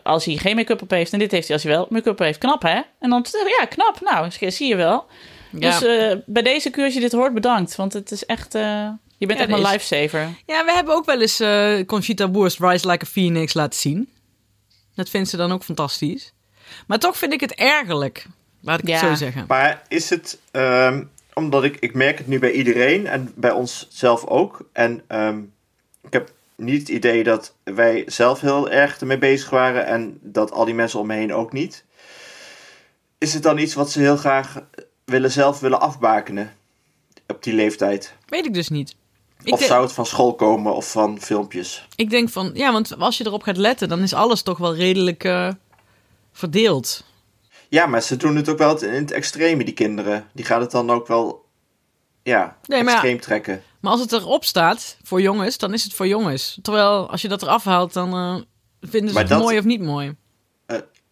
als 0.03 0.25
hij 0.25 0.35
geen 0.35 0.55
make-up 0.55 0.81
op 0.81 0.89
heeft. 0.89 1.13
En 1.13 1.19
dit 1.19 1.31
heeft 1.31 1.47
hij 1.47 1.55
als 1.55 1.65
hij 1.65 1.75
wel 1.75 1.87
make-up 1.89 2.13
op 2.13 2.19
heeft. 2.19 2.39
Knap, 2.39 2.61
hè? 2.61 2.81
En 2.99 3.09
dan 3.09 3.25
zeg 3.25 3.41
ik, 3.41 3.55
ja, 3.59 3.65
knap. 3.65 4.01
Nou, 4.01 4.51
zie 4.51 4.67
je 4.67 4.75
wel. 4.75 5.05
Ja. 5.59 5.79
Dus 5.79 6.17
bij 6.25 6.43
deze 6.43 6.69
Q, 6.69 6.77
als 6.77 6.93
je 6.93 6.99
dit 6.99 7.11
hoort, 7.11 7.33
bedankt. 7.33 7.75
Want 7.75 7.93
het 7.93 8.11
is 8.11 8.25
echt... 8.25 8.57
je 9.17 9.25
bent 9.25 9.39
Ja, 9.39 9.47
echt 9.47 9.57
is- 9.57 9.69
lifesaver. 9.71 10.29
ja, 10.45 10.65
we 10.65 10.71
hebben 10.71 10.93
ook 10.95 11.05
wel 11.05 11.21
eens 11.21 11.39
eh, 11.39 11.85
Conchita 11.85 12.31
Wurst 12.31 12.59
Rise 12.59 12.87
Like 12.89 13.05
a 13.05 13.09
Phoenix 13.09 13.53
laten 13.53 13.79
zien. 13.79 14.09
Dat 14.95 15.09
vindt 15.09 15.29
ze 15.29 15.37
dan 15.37 15.51
ook 15.51 15.63
fantastisch. 15.63 16.33
Maar 16.87 16.99
toch 16.99 17.17
vind 17.17 17.33
ik 17.33 17.39
het 17.39 17.53
ergerlijk. 17.53 18.25
Laat 18.61 18.79
ik 18.79 18.87
Ja. 18.87 18.93
het 18.99 19.07
zo 19.09 19.15
zeggen. 19.15 19.45
Maar 19.47 19.81
is 19.87 20.09
het, 20.09 20.39
ehm, 20.51 21.03
omdat 21.33 21.63
ik, 21.63 21.77
ik 21.79 21.93
merk 21.93 22.17
het 22.17 22.27
nu 22.27 22.39
bij 22.39 22.51
iedereen 22.51 23.07
en 23.07 23.31
bij 23.35 23.51
ons 23.51 23.87
zelf 23.89 24.25
ook. 24.25 24.67
En 24.71 25.01
ehm, 25.07 25.39
ik 26.03 26.13
heb 26.13 26.31
niet 26.55 26.79
het 26.79 26.89
idee 26.89 27.23
dat 27.23 27.53
wij 27.63 28.03
zelf 28.07 28.39
heel 28.41 28.69
erg 28.69 28.99
ermee 28.99 29.17
bezig 29.17 29.49
waren 29.49 29.85
en 29.85 30.17
dat 30.21 30.51
al 30.51 30.65
die 30.65 30.73
mensen 30.73 30.99
om 30.99 31.07
me 31.07 31.13
heen 31.15 31.33
ook 31.33 31.51
niet. 31.53 31.83
Is 33.17 33.33
het 33.33 33.43
dan 33.43 33.57
iets 33.57 33.73
wat 33.73 33.91
ze 33.91 33.99
heel 33.99 34.17
graag 34.17 34.61
willen 35.05 35.31
zelf 35.31 35.59
willen 35.59 35.79
afbakenen 35.81 36.53
op 37.27 37.43
die 37.43 37.53
leeftijd? 37.53 38.13
Weet 38.27 38.45
ik 38.45 38.53
dus 38.53 38.69
niet. 38.69 38.95
Ik, 39.45 39.53
of 39.53 39.59
denk- 39.59 39.71
zou 39.71 39.83
het 39.83 39.91
van 39.93 40.05
school 40.05 40.33
komen 40.35 40.75
of 40.75 40.91
van 40.91 41.21
filmpjes? 41.21 41.87
ik 41.95 42.09
denk 42.09 42.29
van, 42.29 42.51
ja, 42.53 42.71
want 42.71 42.99
als 42.99 43.17
je 43.17 43.25
erop 43.25 43.43
gaat 43.43 43.57
letten, 43.57 43.89
dan 43.89 43.99
is 44.01 44.13
alles 44.13 44.41
toch 44.41 44.57
wel 44.57 44.75
redelijk. 44.75 45.23
eh, 45.23 45.49
verdeeld. 46.31 47.03
Ja, 47.69 47.85
maar 47.85 48.01
ze 48.01 48.17
doen 48.17 48.35
het 48.35 48.49
ook 48.49 48.57
wel 48.57 48.83
in 48.83 48.93
het 48.93 49.11
extreme, 49.11 49.63
die 49.63 49.73
kinderen. 49.73 50.27
Die 50.33 50.45
gaan 50.45 50.61
het 50.61 50.71
dan 50.71 50.89
ook 50.91 51.07
wel, 51.07 51.45
ja, 52.23 52.57
Nee, 52.65 52.79
maar 52.83 52.87
ja. 52.93 52.99
extreem 52.99 53.19
trekken. 53.19 53.63
Maar 53.79 53.91
als 53.91 54.01
het 54.01 54.11
erop 54.11 54.45
staat 54.45 54.97
voor 55.03 55.21
jongens, 55.21 55.57
dan 55.57 55.73
is 55.73 55.83
het 55.83 55.93
voor 55.93 56.07
jongens. 56.07 56.59
Terwijl 56.61 57.09
als 57.09 57.21
je 57.21 57.27
dat 57.27 57.41
eraf 57.41 57.63
haalt, 57.63 57.93
dan 57.93 58.13
eh, 58.13 58.35
vinden 58.89 59.07
ze 59.09 59.13
Maar 59.13 59.23
het 59.23 59.31
dat- 59.31 59.41
mooi 59.41 59.57
of 59.57 59.63
niet 59.65 59.81
mooi. 59.81 60.15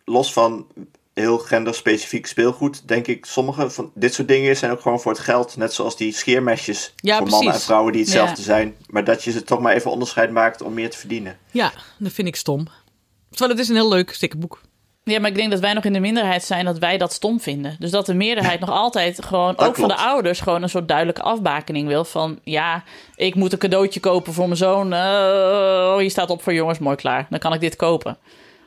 Los 0.05 0.33
van 0.33 0.67
heel 1.13 1.37
genderspecifiek 1.37 2.25
speelgoed, 2.27 2.87
denk 2.87 3.07
ik, 3.07 3.25
sommige 3.25 3.69
van 3.69 3.91
dit 3.95 4.13
soort 4.13 4.27
dingen 4.27 4.57
zijn 4.57 4.71
ook 4.71 4.81
gewoon 4.81 4.99
voor 4.99 5.11
het 5.11 5.21
geld. 5.21 5.57
Net 5.57 5.73
zoals 5.73 5.97
die 5.97 6.13
scheermesjes 6.13 6.93
Ja, 6.95 7.17
voor 7.17 7.27
mannen 7.27 7.53
en 7.53 7.59
vrouwen 7.61 7.91
die 7.93 8.01
hetzelfde 8.01 8.37
Ja. 8.37 8.43
zijn. 8.43 8.75
Maar 8.87 9.03
dat 9.03 9.23
je 9.23 9.31
ze 9.31 9.43
toch 9.43 9.59
maar 9.59 9.73
even 9.73 9.91
onderscheid 9.91 10.31
maakt 10.31 10.61
om 10.61 10.73
meer 10.73 10.89
te 10.89 10.97
verdienen. 10.97 11.37
Ja, 11.51 11.71
dat 11.97 12.11
vind 12.11 12.27
ik 12.27 12.35
stom. 12.35 12.67
Terwijl 13.29 13.51
het 13.51 13.59
is 13.59 13.69
een 13.69 13.75
heel 13.75 13.89
leuk 13.89 14.13
stickerboek. 14.13 14.61
Ja, 15.03 15.19
maar 15.19 15.29
ik 15.29 15.35
denk 15.35 15.51
dat 15.51 15.59
wij 15.59 15.73
nog 15.73 15.83
in 15.83 15.93
de 15.93 15.99
minderheid 15.99 16.43
zijn 16.43 16.65
dat 16.65 16.77
wij 16.77 16.97
dat 16.97 17.13
stom 17.13 17.39
vinden. 17.39 17.75
Dus 17.79 17.91
dat 17.91 18.05
de 18.05 18.13
meerderheid 18.13 18.59
nog 18.59 18.69
altijd 18.69 19.25
gewoon, 19.25 19.57
ook 19.57 19.75
van 19.75 19.87
de 19.87 19.95
ouders, 19.95 20.39
gewoon 20.39 20.63
een 20.63 20.69
soort 20.69 20.87
duidelijke 20.87 21.21
afbakening 21.21 21.87
wil. 21.87 22.05
Van 22.05 22.39
ja, 22.43 22.83
ik 23.15 23.35
moet 23.35 23.51
een 23.53 23.57
cadeautje 23.59 23.99
kopen 23.99 24.33
voor 24.33 24.45
mijn 24.45 24.57
zoon. 24.57 24.93
Oh, 24.93 25.97
hier 25.97 26.09
staat 26.09 26.29
op 26.29 26.43
voor 26.43 26.53
jongens, 26.53 26.79
mooi 26.79 26.95
klaar. 26.95 27.27
Dan 27.29 27.39
kan 27.39 27.53
ik 27.53 27.59
dit 27.59 27.75
kopen. 27.75 28.17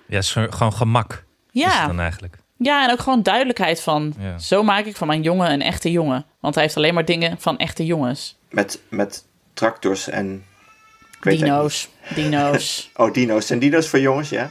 Ja, 0.08 0.18
is 0.18 0.30
gewoon 0.32 0.72
gemak. 0.72 1.24
Is 1.56 1.64
het 1.64 1.72
Ja, 1.72 1.86
dan 1.86 2.00
eigenlijk. 2.00 2.36
ja 2.56 2.84
en 2.86 2.92
ook 2.92 3.00
gewoon 3.00 3.22
duidelijkheid 3.22 3.80
van, 3.80 4.14
Ja. 4.18 4.38
zo 4.38 4.62
maak 4.62 4.84
ik 4.84 4.96
van 4.96 5.06
mijn 5.06 5.22
jongen 5.22 5.50
een 5.50 5.62
echte 5.62 5.90
jongen. 5.90 6.24
Want 6.40 6.54
hij 6.54 6.64
heeft 6.64 6.76
alleen 6.76 6.94
maar 6.94 7.04
dingen 7.04 7.36
van 7.38 7.58
echte 7.58 7.84
jongens. 7.86 8.36
Met, 8.50 8.80
met 8.88 9.24
tractors 9.54 10.08
en... 10.08 10.44
Dino's, 11.20 11.88
dino's. 12.14 12.90
Oh, 12.96 13.12
dino's. 13.12 13.46
Zijn 13.46 13.58
dino's 13.58 13.88
voor 13.88 13.98
jongens, 14.00 14.28
ja? 14.28 14.50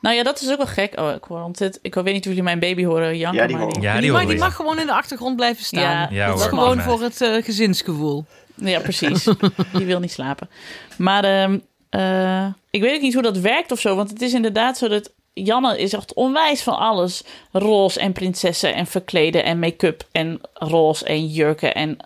Nou 0.00 0.16
ja, 0.16 0.22
dat 0.22 0.40
is 0.40 0.50
ook 0.50 0.56
wel 0.56 0.66
gek. 0.66 1.00
Oh, 1.00 1.14
ik, 1.14 1.24
hoor 1.24 1.42
ontzettend- 1.42 1.84
ik 1.84 1.94
weet 1.94 2.04
niet 2.04 2.16
of 2.18 2.24
jullie 2.24 2.42
mijn 2.42 2.58
baby 2.58 2.84
horen 2.84 3.16
janken. 3.18 3.40
Ja, 3.40 3.46
die 3.46 3.56
maar. 3.56 3.80
Ja, 3.80 3.92
die, 3.92 4.00
die 4.02 4.12
mag, 4.12 4.26
die 4.26 4.38
mag 4.38 4.54
gewoon 4.54 4.78
in 4.78 4.86
de 4.86 4.92
achtergrond 4.92 5.36
blijven 5.36 5.64
staan. 5.64 5.80
Ja, 5.82 6.08
Ja, 6.10 6.26
dat 6.26 6.40
is 6.40 6.46
gewoon 6.46 6.80
voor 6.82 7.02
het 7.02 7.20
eh, 7.20 7.44
gezinsgevoel. 7.44 8.24
Ja, 8.54 8.80
precies. 8.80 9.24
Die 9.72 9.86
wil 9.86 10.00
niet 10.00 10.12
slapen. 10.12 10.48
Maar 10.96 11.24
ehm, 11.24 11.58
eh, 11.90 12.46
ik 12.70 12.80
weet 12.80 12.94
ook 12.94 13.00
niet 13.02 13.14
hoe 13.14 13.22
dat 13.22 13.38
werkt 13.38 13.72
of 13.72 13.80
zo. 13.80 13.96
Want 13.96 14.10
het 14.10 14.22
is 14.22 14.32
inderdaad 14.32 14.78
zo 14.78 14.88
dat 14.88 15.12
Janne 15.44 15.78
is 15.78 15.92
echt 15.92 16.14
onwijs 16.14 16.62
van 16.62 16.78
alles. 16.78 17.24
Roze 17.52 18.00
en 18.00 18.12
prinsessen 18.12 18.74
en 18.74 18.86
verkleden 18.86 19.44
en 19.44 19.58
make-up 19.58 20.06
en 20.12 20.40
roze 20.52 21.04
en 21.04 21.26
jurken. 21.26 21.74
En 21.74 21.96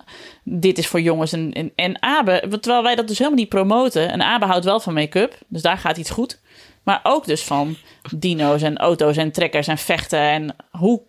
dit 0.44 0.78
is 0.78 0.86
voor 0.86 1.00
jongens. 1.00 1.32
En, 1.32 1.52
en, 1.52 1.72
en 1.74 2.02
Abe, 2.02 2.58
terwijl 2.60 2.82
wij 2.82 2.94
dat 2.94 3.08
dus 3.08 3.18
helemaal 3.18 3.38
niet 3.38 3.48
promoten. 3.48 4.10
En 4.10 4.22
Abe 4.22 4.44
houdt 4.44 4.64
wel 4.64 4.80
van 4.80 4.94
make-up. 4.94 5.38
Dus 5.48 5.62
daar 5.62 5.78
gaat 5.78 5.96
iets 5.96 6.10
goed. 6.10 6.40
Maar 6.82 7.00
ook 7.02 7.26
dus 7.26 7.42
van 7.42 7.76
dino's 8.16 8.62
en 8.62 8.76
auto's 8.76 9.16
en 9.16 9.32
trekkers 9.32 9.66
en 9.66 9.78
vechten. 9.78 10.18
En 10.18 10.56
hoe 10.70 11.00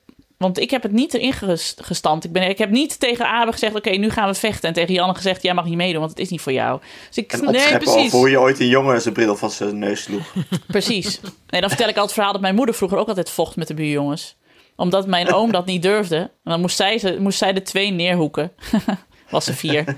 want 0.44 0.60
ik 0.60 0.70
heb 0.72 0.84
het 0.84 0.92
niet 0.92 1.14
erin 1.14 1.34
ges- 1.34 1.76
gestampt. 1.82 2.24
Ik, 2.26 2.32
ben, 2.32 2.50
ik 2.50 2.58
heb 2.58 2.70
niet 2.70 3.00
tegen 3.00 3.28
Abe 3.28 3.52
gezegd: 3.52 3.76
Oké, 3.76 3.90
nu 3.90 4.10
gaan 4.10 4.28
we 4.28 4.34
vechten. 4.34 4.68
En 4.68 4.74
tegen 4.76 4.94
Janne 4.94 5.16
gezegd: 5.16 5.44
Jij 5.44 5.54
mag 5.54 5.66
niet 5.66 5.76
meedoen, 5.76 6.00
want 6.00 6.10
het 6.12 6.20
is 6.20 6.30
niet 6.30 6.42
voor 6.42 6.52
jou. 6.52 6.82
Dus 7.08 7.18
ik, 7.18 7.32
En 7.34 7.52
Nee, 7.52 7.78
precies. 7.78 7.96
over 8.06 8.18
hoe 8.18 8.30
je 8.30 8.40
ooit 8.40 8.60
een 8.60 8.68
jongen 8.68 9.02
zijn 9.02 9.14
bril 9.14 9.36
van 9.36 9.52
zijn 9.52 9.80
neus 9.80 10.02
sloeg. 10.04 10.34
Precies. 10.68 11.20
Nee, 11.50 11.62
dan 11.62 11.70
vertel 11.70 11.88
ik 11.88 11.98
altijd 11.98 12.00
het 12.06 12.14
verhaal 12.14 12.32
dat 12.32 12.42
mijn 12.42 12.56
moeder 12.56 12.76
vroeger 12.76 12.98
ook 12.98 13.08
altijd 13.08 13.30
vocht 13.30 13.56
met 13.56 13.68
de 13.68 13.74
buurjongens. 13.74 14.36
Omdat 14.76 15.08
mijn 15.08 15.34
oom 15.34 15.52
dat 15.52 15.66
niet 15.66 15.82
durfde. 15.82 16.16
En 16.18 16.30
dan 16.44 16.60
moest 16.62 16.76
zij, 16.76 16.98
ze, 16.98 17.18
moest 17.20 17.38
zij 17.38 17.54
de 17.54 17.62
twee 17.62 17.92
neerhoeken. 17.92 18.52
Was 19.30 19.46
ze 19.46 19.54
vier. 19.54 19.96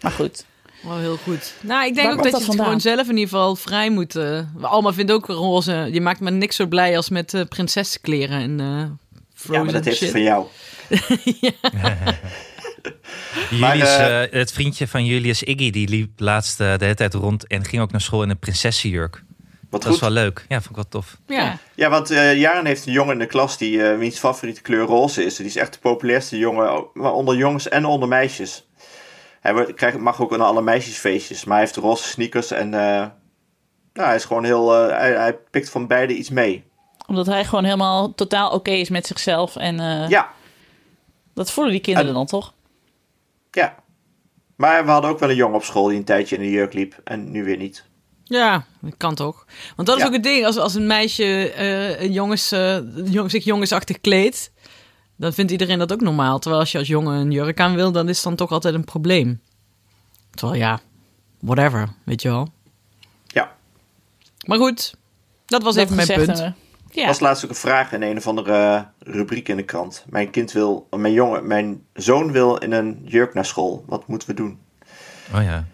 Maar 0.00 0.12
goed. 0.12 0.44
Wel 0.82 0.96
heel 0.98 1.16
goed. 1.16 1.54
Nou, 1.60 1.86
ik 1.86 1.94
denk 1.94 2.06
Waar 2.06 2.16
ook 2.16 2.22
dat 2.22 2.40
je 2.40 2.46
het 2.50 2.60
gewoon 2.60 2.80
zelf 2.80 3.00
in 3.08 3.16
ieder 3.16 3.28
geval 3.28 3.56
vrij 3.56 3.90
moet. 3.90 4.16
eh 4.16 4.40
Alma 4.60 4.92
vindt 4.92 5.12
ook 5.12 5.26
roze. 5.26 5.88
Je 5.92 6.00
maakt 6.00 6.20
me 6.20 6.30
niks 6.30 6.56
zo 6.56 6.66
blij 6.66 6.96
als 6.96 7.08
met 7.08 7.34
eh 7.34 7.40
prinsessenkleren 7.48 8.40
en 8.40 8.60
eh 8.60 9.07
frozen 9.38 9.54
Ja, 9.58 9.62
maar 9.64 9.72
dat 9.72 9.84
heeft 9.84 9.96
shit. 9.96 10.12
het 10.12 10.16
van 10.16 10.22
jou. 10.22 10.46
Julius, 13.50 13.96
eh, 13.96 14.22
eh, 14.22 14.32
het 14.32 14.52
vriendje 14.52 14.88
van 14.88 15.04
Julius 15.04 15.42
Iggy, 15.42 15.70
die 15.70 15.88
liep 15.88 16.10
laatst 16.20 16.60
eh, 16.60 16.78
de 16.78 16.84
hele 16.84 16.94
tijd 16.96 17.14
rond 17.14 17.46
en 17.46 17.64
ging 17.64 17.82
ook 17.82 17.90
naar 17.90 18.00
school 18.00 18.22
in 18.22 18.30
een 18.30 18.38
prinsessenjurk. 18.38 19.22
Wat 19.70 19.82
Dat 19.82 19.94
is 19.94 20.00
wel 20.00 20.10
leuk. 20.10 20.44
Ja, 20.48 20.56
vond 20.56 20.68
ik 20.70 20.74
wel 20.76 20.88
tof. 20.88 21.16
Ja. 21.26 21.58
Ja, 21.74 21.90
want 21.90 22.10
eh 22.10 22.36
Jaren 22.38 22.66
heeft 22.66 22.86
een 22.86 22.92
jongen 22.92 23.12
in 23.12 23.18
de 23.18 23.26
klas 23.26 23.58
die 23.58 23.82
eh 23.82 23.98
wiens 23.98 24.18
favoriete 24.18 24.62
kleur 24.62 24.84
roze 24.84 25.24
is. 25.24 25.36
Die 25.36 25.46
is 25.46 25.56
echt 25.56 25.72
de 25.72 25.78
populairste 25.78 26.38
jongen, 26.38 26.94
onder 27.12 27.36
jongens 27.36 27.68
en 27.68 27.84
onder 27.84 28.08
meisjes. 28.08 28.66
Hij 29.40 29.52
wordt- 29.52 29.74
krijgt, 29.74 29.98
mag 29.98 30.20
ook 30.20 30.32
aan 30.32 30.40
alle 30.40 30.62
meisjesfeestjes, 30.62 31.44
maar 31.44 31.56
hij 31.56 31.64
heeft 31.64 31.76
roze 31.78 32.08
sneakers 32.08 32.50
en 32.50 32.74
eh, 32.74 33.06
nou, 33.92 34.06
hij 34.08 34.14
is 34.14 34.24
gewoon 34.24 34.44
heel, 34.44 34.74
eh, 34.88 34.96
hij, 34.98 35.12
hij 35.12 35.34
pikt 35.50 35.70
van 35.70 35.86
beide 35.86 36.14
iets 36.14 36.30
mee. 36.30 36.64
Omdat 37.08 37.26
hij 37.26 37.44
gewoon 37.44 37.64
helemaal 37.64 38.14
totaal 38.14 38.50
oké 38.50 38.70
is 38.70 38.88
met 38.88 39.06
zichzelf. 39.06 39.56
En 39.56 39.80
eh, 39.80 40.08
Ja, 40.08 40.32
dat 41.34 41.50
voelen 41.50 41.72
die 41.72 41.82
kinderen 41.82 42.08
En- 42.08 42.14
dan 42.14 42.26
toch? 42.26 42.52
ja. 43.50 43.74
Maar 44.56 44.84
we 44.84 44.90
hadden 44.90 45.10
ook 45.10 45.18
wel 45.18 45.30
een 45.30 45.36
jongen 45.36 45.56
op 45.56 45.64
school 45.64 45.88
die 45.88 45.98
een 45.98 46.04
tijdje 46.04 46.36
in 46.36 46.42
de 46.42 46.50
jurk 46.50 46.72
liep 46.72 47.00
en 47.04 47.30
nu 47.30 47.44
weer 47.44 47.56
niet. 47.56 47.84
Ja, 48.24 48.64
dat 48.80 48.94
kan 48.96 49.14
toch. 49.14 49.46
Want 49.76 49.88
dat 49.88 49.96
is 49.96 50.02
Ja. 50.02 50.08
ook 50.08 50.14
het 50.14 50.22
ding. 50.22 50.46
Als, 50.46 50.56
als 50.56 50.74
een 50.74 50.86
meisje 50.86 51.52
eh, 51.52 52.00
een 52.00 52.12
jongens, 52.12 52.52
eh, 52.52 52.78
jong, 53.04 53.30
zich 53.30 53.44
jongensachtig 53.44 54.00
kleedt, 54.00 54.52
dan 55.16 55.32
vindt 55.32 55.52
iedereen 55.52 55.78
dat 55.78 55.92
ook 55.92 56.00
normaal. 56.00 56.38
Terwijl 56.38 56.60
als 56.62 56.72
je 56.72 56.78
als 56.78 56.86
jongen 56.88 57.14
een 57.14 57.30
jurk 57.30 57.60
aan 57.60 57.74
wil, 57.74 57.92
dan 57.92 58.08
is 58.08 58.14
het 58.16 58.24
dan 58.24 58.36
toch 58.36 58.50
altijd 58.50 58.74
een 58.74 58.84
probleem. 58.84 59.40
Terwijl 60.30 60.58
ja, 60.60 60.80
whatever, 61.40 61.88
weet 62.04 62.22
je 62.22 62.28
wel. 62.28 62.48
Ja. 63.26 63.52
Maar 64.46 64.58
goed, 64.58 64.94
dat 65.46 65.62
was 65.62 65.74
Dat 65.74 65.84
even 65.84 65.96
mijn 65.96 66.26
punt. 66.26 66.52
Er 66.98 67.04
Ja. 67.04 67.10
was 67.10 67.20
laatst 67.20 67.44
ook 67.44 67.50
een 67.50 67.56
vraag 67.56 67.92
in 67.92 68.02
een 68.02 68.16
of 68.16 68.26
andere 68.26 68.52
eh, 68.52 68.80
rubriek 69.14 69.48
in 69.48 69.56
de 69.56 69.62
krant. 69.64 70.04
Mijn 70.08 70.30
kind 70.30 70.52
wil, 70.52 70.86
mijn 70.96 71.12
jongen, 71.12 71.46
mijn 71.46 71.82
zoon 71.94 72.32
wil 72.32 72.56
in 72.56 72.72
een 72.72 73.02
jurk 73.04 73.34
naar 73.34 73.44
school. 73.44 73.84
Wat 73.86 74.06
moeten 74.06 74.28
we 74.28 74.34
doen? 74.34 74.58
Oh 75.34 75.42
ja. 75.42 75.64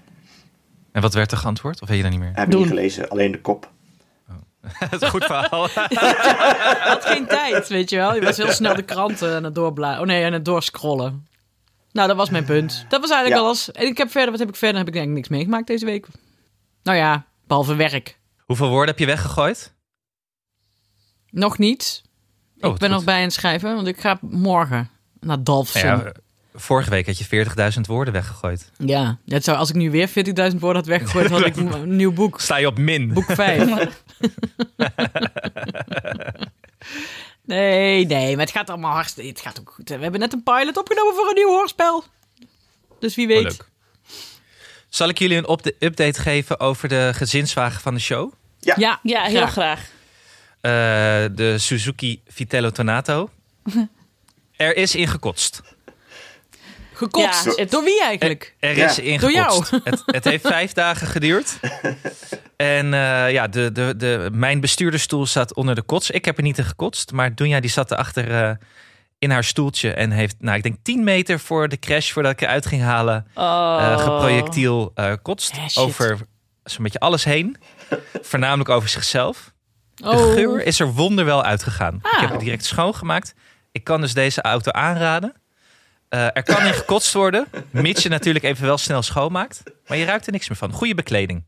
En 0.92 1.02
wat 1.02 1.14
werd 1.14 1.32
er 1.32 1.38
geantwoord? 1.38 1.82
Of 1.82 1.88
weet 1.88 1.96
je 1.96 2.02
dat 2.02 2.12
niet 2.12 2.20
meer? 2.20 2.30
Heb 2.34 2.50
je 2.52 2.56
niet 2.58 2.66
gelezen, 2.68 3.08
alleen 3.08 3.32
de 3.32 3.40
kop. 3.40 3.70
Het 4.78 4.92
is 4.92 5.00
een 5.00 5.10
goed 5.10 5.24
verhaal. 5.24 5.68
had 6.92 7.04
geen 7.04 7.26
tijd, 7.26 7.68
weet 7.68 7.90
je 7.90 7.96
wel. 7.96 8.14
Je 8.14 8.20
was 8.22 8.36
heel 8.36 8.50
snel 8.52 8.74
de 8.74 8.82
kranten 8.82 9.34
aan 9.36 9.44
het 9.44 9.54
doorbladeren. 9.54 10.00
Oh 10.02 10.06
nee, 10.06 10.24
aan 10.26 10.32
het 10.32 10.44
doorscrollen. 10.44 11.26
Nou, 11.92 12.08
dat 12.08 12.16
was 12.16 12.30
mijn 12.30 12.44
punt. 12.44 12.84
Dat 12.88 13.00
was 13.00 13.10
eigenlijk 13.10 13.40
Ja. 13.40 13.46
alles. 13.46 13.72
En 13.72 13.86
ik 13.86 13.98
heb 13.98 14.10
verder, 14.10 14.30
wat 14.30 14.38
heb 14.38 14.48
ik 14.48 14.56
verder? 14.56 14.78
Heb 14.78 14.86
ik 14.86 14.92
denk 14.92 15.06
ik 15.08 15.12
niks 15.14 15.28
meegemaakt 15.28 15.66
deze 15.66 15.84
week. 15.84 16.06
Nou 16.82 16.98
ja, 16.98 17.24
behalve 17.46 17.74
werk. 17.74 18.18
Hoeveel 18.44 18.68
woorden 18.68 18.88
heb 18.88 18.98
je 18.98 19.06
weggegooid? 19.06 19.72
Nog 21.34 21.58
niet. 21.58 22.02
Oh, 22.60 22.72
ik 22.72 22.78
ben 22.78 22.88
goed. 22.88 22.88
nog 22.88 23.04
bij 23.04 23.16
aan 23.16 23.22
het 23.22 23.32
schrijven, 23.32 23.74
want 23.74 23.86
ik 23.86 24.00
ga 24.00 24.18
morgen 24.20 24.90
naar 25.20 25.42
Dalfsen. 25.44 25.86
Nou 25.86 25.98
Ja, 25.98 26.04
ja, 26.04 26.12
vorige 26.54 26.90
week 26.90 27.06
had 27.06 27.18
je 27.18 27.46
40.000 27.74 27.80
woorden 27.80 28.12
weggegooid. 28.12 28.70
het 29.26 29.44
zou, 29.44 29.58
als 29.58 29.68
ik 29.68 29.74
nu 29.74 29.90
weer 29.90 30.08
40.000 30.08 30.14
woorden 30.34 30.74
had 30.74 30.86
weggegooid, 30.86 31.30
had 31.30 31.46
ik 31.46 31.56
een 31.60 31.96
nieuw 31.96 32.12
boek. 32.12 32.40
Sta 32.40 32.56
je 32.56 32.66
op 32.66 32.78
min? 32.78 33.12
Boek 33.12 33.24
5. 33.32 33.68
nee, 37.44 38.06
nee, 38.06 38.36
maar 38.36 38.44
het 38.44 38.54
gaat 38.54 38.70
allemaal 38.70 38.92
hartstikke... 38.92 39.30
Het 39.30 39.40
gaat 39.40 39.60
ook 39.60 39.70
goed. 39.74 39.88
We 39.88 39.98
hebben 39.98 40.20
net 40.20 40.32
een 40.32 40.42
pilot 40.42 40.76
opgenomen 40.76 41.14
voor 41.14 41.28
een 41.28 41.34
nieuw 41.34 41.48
hoorspel. 41.48 42.04
Dus 42.98 43.14
wie 43.14 43.26
Oh, 43.28 43.32
weet. 43.34 43.42
leuk. 43.42 43.68
Zal 44.88 45.08
ik 45.08 45.18
jullie 45.18 45.36
een 45.36 45.58
update 45.78 46.20
geven 46.20 46.60
over 46.60 46.88
de 46.88 47.10
gezinswagen 47.14 47.80
van 47.80 47.94
de 47.94 48.00
show? 48.00 48.32
Ja, 48.60 48.98
ja, 49.02 49.22
heel 49.22 49.46
graag. 49.46 49.80
Eh, 49.80 49.84
de 50.70 51.54
Suzuki 51.58 52.20
Vitello 52.26 52.70
Tornato. 52.70 53.30
er 54.56 54.76
is 54.76 54.94
ingekotst. 54.94 55.62
Gekotst. 56.94 57.44
Ja, 57.44 57.52
het- 57.54 57.70
Door 57.70 57.84
wie 57.84 58.02
eigenlijk? 58.02 58.54
Er 58.60 58.76
Ja. 58.76 58.88
is 58.88 58.98
ingekotst. 58.98 59.70
Door 59.70 59.80
Het, 59.84 60.02
het 60.06 60.24
heeft 60.24 60.46
vijf 60.46 60.72
dagen 60.82 61.06
geduurd. 61.06 61.58
En 62.56 62.94
eh, 62.94 63.30
ja, 63.32 63.48
de, 63.48 63.72
de, 63.72 63.94
de, 63.96 64.28
mijn 64.32 64.60
bestuurdersstoel 64.60 65.26
zat 65.26 65.54
onder 65.54 65.74
de 65.74 65.82
kots. 65.82 66.10
Ik 66.10 66.24
heb 66.24 66.36
er 66.36 66.42
niet 66.42 66.58
in 66.58 66.64
gekotst, 66.64 67.12
maar 67.12 67.34
Dunja 67.34 67.60
die 67.60 67.70
zat 67.70 67.90
erachter 67.90 68.30
eh 68.30 68.50
in 69.18 69.30
haar 69.30 69.44
stoeltje 69.44 69.92
en 69.92 70.10
heeft, 70.10 70.36
nou, 70.38 70.56
ik 70.56 70.62
denk 70.62 70.76
10 70.82 71.04
meter 71.04 71.40
voor 71.40 71.68
de 71.68 71.78
crash, 71.78 72.12
voordat 72.12 72.32
ik 72.32 72.40
eruit 72.40 72.66
ging 72.66 72.82
halen, 72.82 73.26
Oh. 73.34 73.78
eh 73.80 73.98
geprojectiel 73.98 74.90
eh 74.94 75.12
kotst. 75.22 75.52
Eh, 75.56 75.82
over 75.82 76.18
zo'n 76.64 76.82
beetje 76.82 76.98
alles 76.98 77.24
heen. 77.24 77.56
Voornamelijk 78.22 78.68
over 78.68 78.88
zichzelf. 78.88 79.52
De 79.94 80.08
Oh. 80.08 80.32
geur 80.32 80.62
is 80.66 80.80
er 80.80 80.92
wonderwel 80.92 81.42
uitgegaan. 81.44 81.98
Ah. 82.02 82.12
Ik 82.12 82.18
heb 82.20 82.30
het 82.30 82.40
direct 82.40 82.64
schoongemaakt. 82.64 83.34
Ik 83.72 83.84
kan 83.84 84.00
dus 84.00 84.14
deze 84.14 84.42
auto 84.42 84.70
aanraden. 84.70 85.34
Eh, 86.08 86.24
er 86.24 86.42
kan 86.42 86.66
in 86.66 86.72
gekotst 86.72 87.12
worden, 87.12 87.46
mits 87.70 88.02
je 88.02 88.08
natuurlijk 88.08 88.44
even 88.44 88.64
wel 88.66 88.78
snel 88.78 89.02
schoonmaakt. 89.02 89.62
Maar 89.86 89.96
je 89.98 90.04
ruikt 90.04 90.26
er 90.26 90.32
niks 90.32 90.48
meer 90.48 90.58
van. 90.58 90.72
Goede 90.72 90.94
bekleding. 90.94 91.44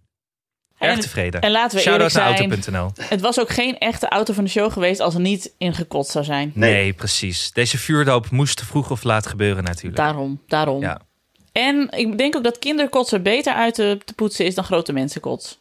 Erg 0.78 0.94
En- 0.94 1.00
tevreden. 1.00 1.40
en 1.40 1.50
laten 1.50 1.76
we 1.76 1.82
Shout-out 1.82 2.14
eerlijk 2.14 2.62
naar 2.62 2.62
zijn. 2.72 2.80
auto.nl. 2.80 3.04
Het 3.09 3.20
was 3.20 3.40
ook 3.40 3.50
geen 3.50 3.78
echte 3.78 4.09
auto 4.09 4.32
van 4.32 4.44
de 4.44 4.50
show 4.50 4.72
geweest 4.72 5.00
als 5.00 5.14
er 5.14 5.20
niet 5.20 5.52
ingekotst 5.59 6.12
zou 6.12 6.24
zijn. 6.24 6.52
Nee. 6.54 6.72
Nee. 6.72 6.92
precies. 6.92 7.52
Deze 7.52 7.78
vuurdoop 7.78 8.30
moest 8.30 8.62
vroeg 8.62 8.90
of 8.90 9.02
laat 9.02 9.26
gebeuren 9.26 9.64
natuurlijk. 9.64 9.96
Daarom, 9.96 10.42
daarom. 10.46 10.80
Ja. 10.80 11.00
En 11.52 11.88
ik 11.90 12.18
denk 12.18 12.37
ook 12.37 12.44
dat 12.44 12.59
kinderkotsen 12.59 13.22
beter 13.22 13.54
uit 13.54 13.74
te, 13.74 13.98
te 14.04 14.14
poetsen 14.14 14.44
is 14.46 14.54
dan 14.54 14.64
grote 14.64 14.92
mensenkots. 14.92 15.59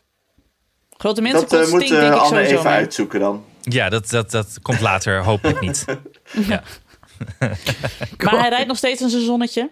Grote 0.97 1.21
Dat 1.21 1.31
mensenkots 1.31 1.65
eh, 1.67 1.71
moet 1.71 1.91
eh, 1.91 2.05
ik 2.07 2.13
Anne 2.13 2.41
even 2.41 2.63
mee. 2.63 2.73
uitzoeken 2.73 3.19
dan. 3.19 3.45
Ja, 3.61 3.89
dat, 3.89 4.09
dat, 4.09 4.31
dat 4.31 4.59
komt 4.61 4.79
later 4.81 5.23
hopelijk 5.23 5.61
niet. 5.61 5.85
Ja. 6.47 6.63
Maar 8.23 8.39
hij 8.39 8.49
rijdt 8.49 8.67
nog 8.67 8.77
steeds 8.77 9.01
in 9.01 9.09
zijn 9.09 9.23
zonnetje. 9.23 9.71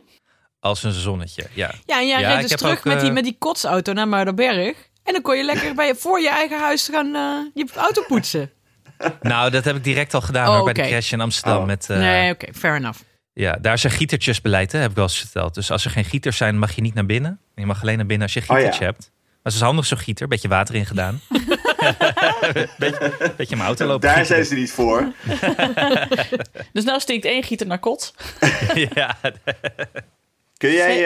Als 0.60 0.84
een 0.84 0.92
zonnetje, 0.92 1.46
ja. 1.54 1.72
Ja, 1.86 2.00
en 2.00 2.08
jij 2.08 2.20
Ja, 2.22 2.30
reed 2.34 2.44
ik 2.44 2.50
dus 2.50 2.58
terug 2.58 2.78
ook, 2.78 2.84
met, 2.84 3.00
die, 3.00 3.08
eh, 3.08 3.14
met 3.14 3.24
die 3.24 3.36
kotsauto 3.40 3.94
naar 3.94 4.08
Muiderberg. 4.08 4.78
En 5.04 5.14
dan 5.14 5.22
kon 5.22 5.38
je 5.38 5.44
lekker 5.44 5.76
bij 5.76 5.96
voor 5.96 6.20
je 6.22 6.30
eigen 6.30 6.60
huis 6.60 6.88
gaan 6.92 7.16
eh, 7.16 7.38
je 7.54 7.66
auto 7.76 8.04
poetsen. 8.08 8.52
Nou, 9.22 9.50
dat 9.52 9.64
heb 9.64 9.76
ik 9.76 9.84
direct 9.84 10.14
al 10.14 10.22
gedaan 10.22 10.58
Oh, 10.60 10.64
bij 10.64 10.74
de 10.74 10.82
crash 10.82 11.12
in 11.12 11.22
Amsterdam. 11.22 11.60
Oh. 11.62 11.66
Met, 11.66 11.90
eh, 11.90 11.98
nee, 11.98 12.32
oké, 12.34 12.54
fair 12.54 12.76
enough. 12.76 13.00
ja, 13.34 13.58
daar 13.62 13.74
is 13.74 13.84
een 13.84 13.90
gietertjesbeleid, 13.92 14.72
hè, 14.72 14.80
heb 14.80 14.90
ik 14.90 14.96
wel 14.96 15.06
eens 15.06 15.18
verteld. 15.20 15.54
Dus 15.54 15.72
als 15.72 15.86
er 15.86 15.92
geen 15.92 16.06
gieters 16.06 16.38
zijn, 16.38 16.58
mag 16.60 16.72
je 16.76 16.82
niet 16.82 16.94
naar 16.94 17.06
binnen. 17.06 17.40
Je 17.56 17.66
mag 17.66 17.82
alleen 17.82 17.98
naar 17.98 18.06
binnen 18.06 18.26
als 18.26 18.34
je 18.34 18.42
een 18.42 18.50
Oh, 18.50 18.56
ja. 18.56 18.62
gietertje 18.62 18.86
hebt. 18.86 19.12
Maar 19.44 19.52
het 19.54 19.62
is 19.62 19.68
handig 19.68 19.86
zo'n 19.86 19.98
gieter, 19.98 20.28
beetje 20.28 20.48
water 20.48 20.76
in 20.76 20.86
gedaan. 20.86 21.22
beetje, 22.78 23.34
beetje 23.38 23.56
mijn 23.56 23.68
auto 23.68 23.86
lopen 23.86 24.10
Daar 24.10 24.26
zijn 24.26 24.46
ze 24.46 24.56
niet 24.56 24.72
voor. 24.72 25.12
Dus 26.74 26.84
nou 26.84 27.00
stinkt 27.00 27.26
één 27.26 27.44
gieter 27.44 27.68
naar 27.68 27.80
kot. 27.80 28.14
ja, 28.94 29.18
Kun 30.58 30.72
jij, 30.72 31.06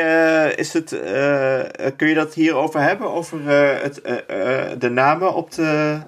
eh, 0.49 0.57
is 0.57 0.73
het, 0.73 0.91
eh, 0.91 1.85
eh, 1.85 1.95
kun 1.95 2.07
je 2.07 2.15
dat 2.15 2.33
hierover 2.33 2.81
hebben? 2.81 3.11
Over 3.11 3.49
eh, 3.49 3.81
het, 3.83 4.01
eh, 4.01 4.71
eh, 4.71 4.79
de 4.79 4.89
namen 4.89 5.33
op 5.35 5.51
de 5.51 5.99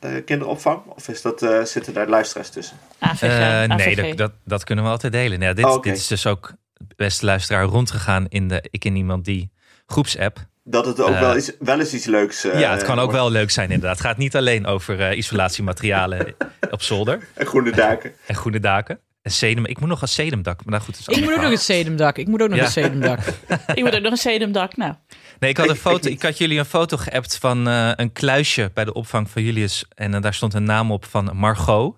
eh, 0.00 0.10
kinderopvang? 0.24 0.82
Of 0.86 1.08
is 1.08 1.22
dat, 1.22 1.42
eh, 1.42 1.62
zitten 1.62 1.94
daar 1.94 2.08
luisteraars 2.08 2.50
tussen? 2.50 2.76
AVG. 2.98 3.22
Eh, 3.22 3.76
nee, 3.76 3.88
AVG. 3.88 3.96
dat, 4.08 4.16
dat, 4.16 4.32
dat 4.44 4.64
kunnen 4.64 4.84
we 4.84 4.90
altijd 4.90 5.12
delen. 5.12 5.40
Ja, 5.40 5.52
dit, 5.52 5.64
Oh, 5.64 5.82
dit 5.82 5.96
is 5.96 6.06
dus 6.06 6.26
ook, 6.26 6.52
beste 6.96 7.24
luisteraar, 7.24 7.64
rondgegaan 7.64 8.26
in 8.28 8.48
de 8.48 8.64
Ik 8.70 8.84
en 8.84 8.96
Iemand 8.96 9.24
Die 9.24 9.52
groepsapp. 9.86 10.38
Dat 10.66 10.86
het 10.86 11.00
ook 11.00 11.08
Eh, 11.14 11.20
wel, 11.20 11.36
iets, 11.36 11.52
wel 11.58 11.78
eens 11.80 11.94
iets 11.94 12.06
leuks 12.06 12.44
uh, 12.44 12.60
ja, 12.60 12.72
het 12.72 12.82
kan 12.82 12.98
ook 12.98 13.12
wel 13.12 13.30
leuk 13.30 13.50
zijn 13.50 13.70
inderdaad. 13.70 13.96
Het 13.98 14.06
gaat 14.06 14.16
niet 14.16 14.36
alleen 14.36 14.66
over 14.66 15.00
eh, 15.00 15.16
isolatiematerialen 15.16 16.34
op 16.70 16.82
zolder 16.82 17.28
Groene 17.36 17.70
daken. 17.72 18.12
en 18.26 18.34
groene 18.34 18.60
daken. 18.60 18.98
En 19.22 19.30
sedum, 19.30 19.66
ik 19.66 19.80
moet 19.80 19.88
nog 19.88 20.02
een 20.02 20.08
sedumdak, 20.08 20.56
maar 20.64 20.72
nou 20.72 20.82
goed. 20.82 20.98
is 20.98 21.06
Ik 21.06 21.24
moet 21.24 21.32
ook 21.34 21.40
nog 21.40 21.50
een 21.50 21.58
sedumdak. 21.58 22.18
Ik 22.18 22.26
moet 22.28 22.42
ook 22.42 22.48
nog 22.48 22.58
Ja. 22.58 22.64
een 22.64 22.70
sedumdak. 22.70 23.18
Ik 23.74 23.82
moet 23.84 23.94
ook 23.94 24.02
nog 24.02 24.10
een 24.12 24.16
sedumdak. 24.18 24.76
Nou, 24.76 24.94
Nee, 25.38 25.50
ik 25.50 25.56
had, 25.56 25.68
een 25.68 25.76
foto, 25.76 26.08
ik 26.10 26.22
had 26.22 26.38
jullie 26.38 26.58
een 26.58 26.64
foto 26.64 26.96
geappt 26.96 27.36
van 27.38 27.68
eh, 27.68 27.90
een 27.96 28.12
kluisje 28.12 28.70
bij 28.74 28.84
de 28.84 28.92
opvang 28.92 29.30
van 29.30 29.42
Julius. 29.42 29.84
En 29.94 30.14
eh, 30.14 30.20
daar 30.22 30.34
stond 30.34 30.54
een 30.54 30.64
naam 30.64 30.92
op 30.92 31.04
van 31.04 31.30
Margot. 31.34 31.96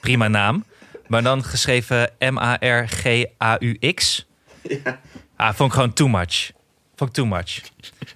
Prima 0.00 0.28
naam. 0.28 0.64
Maar 1.06 1.22
dan 1.22 1.44
geschreven 1.44 2.10
M-A-R-G-A-U-X. 3.12 4.26
Ja. 4.62 5.00
Ah, 5.36 5.54
vond 5.54 5.68
ik 5.68 5.74
gewoon 5.74 5.92
too 5.92 6.08
much. 6.08 6.50
Vond 6.98 7.10
ik 7.10 7.16
too 7.16 7.26
much. 7.26 7.60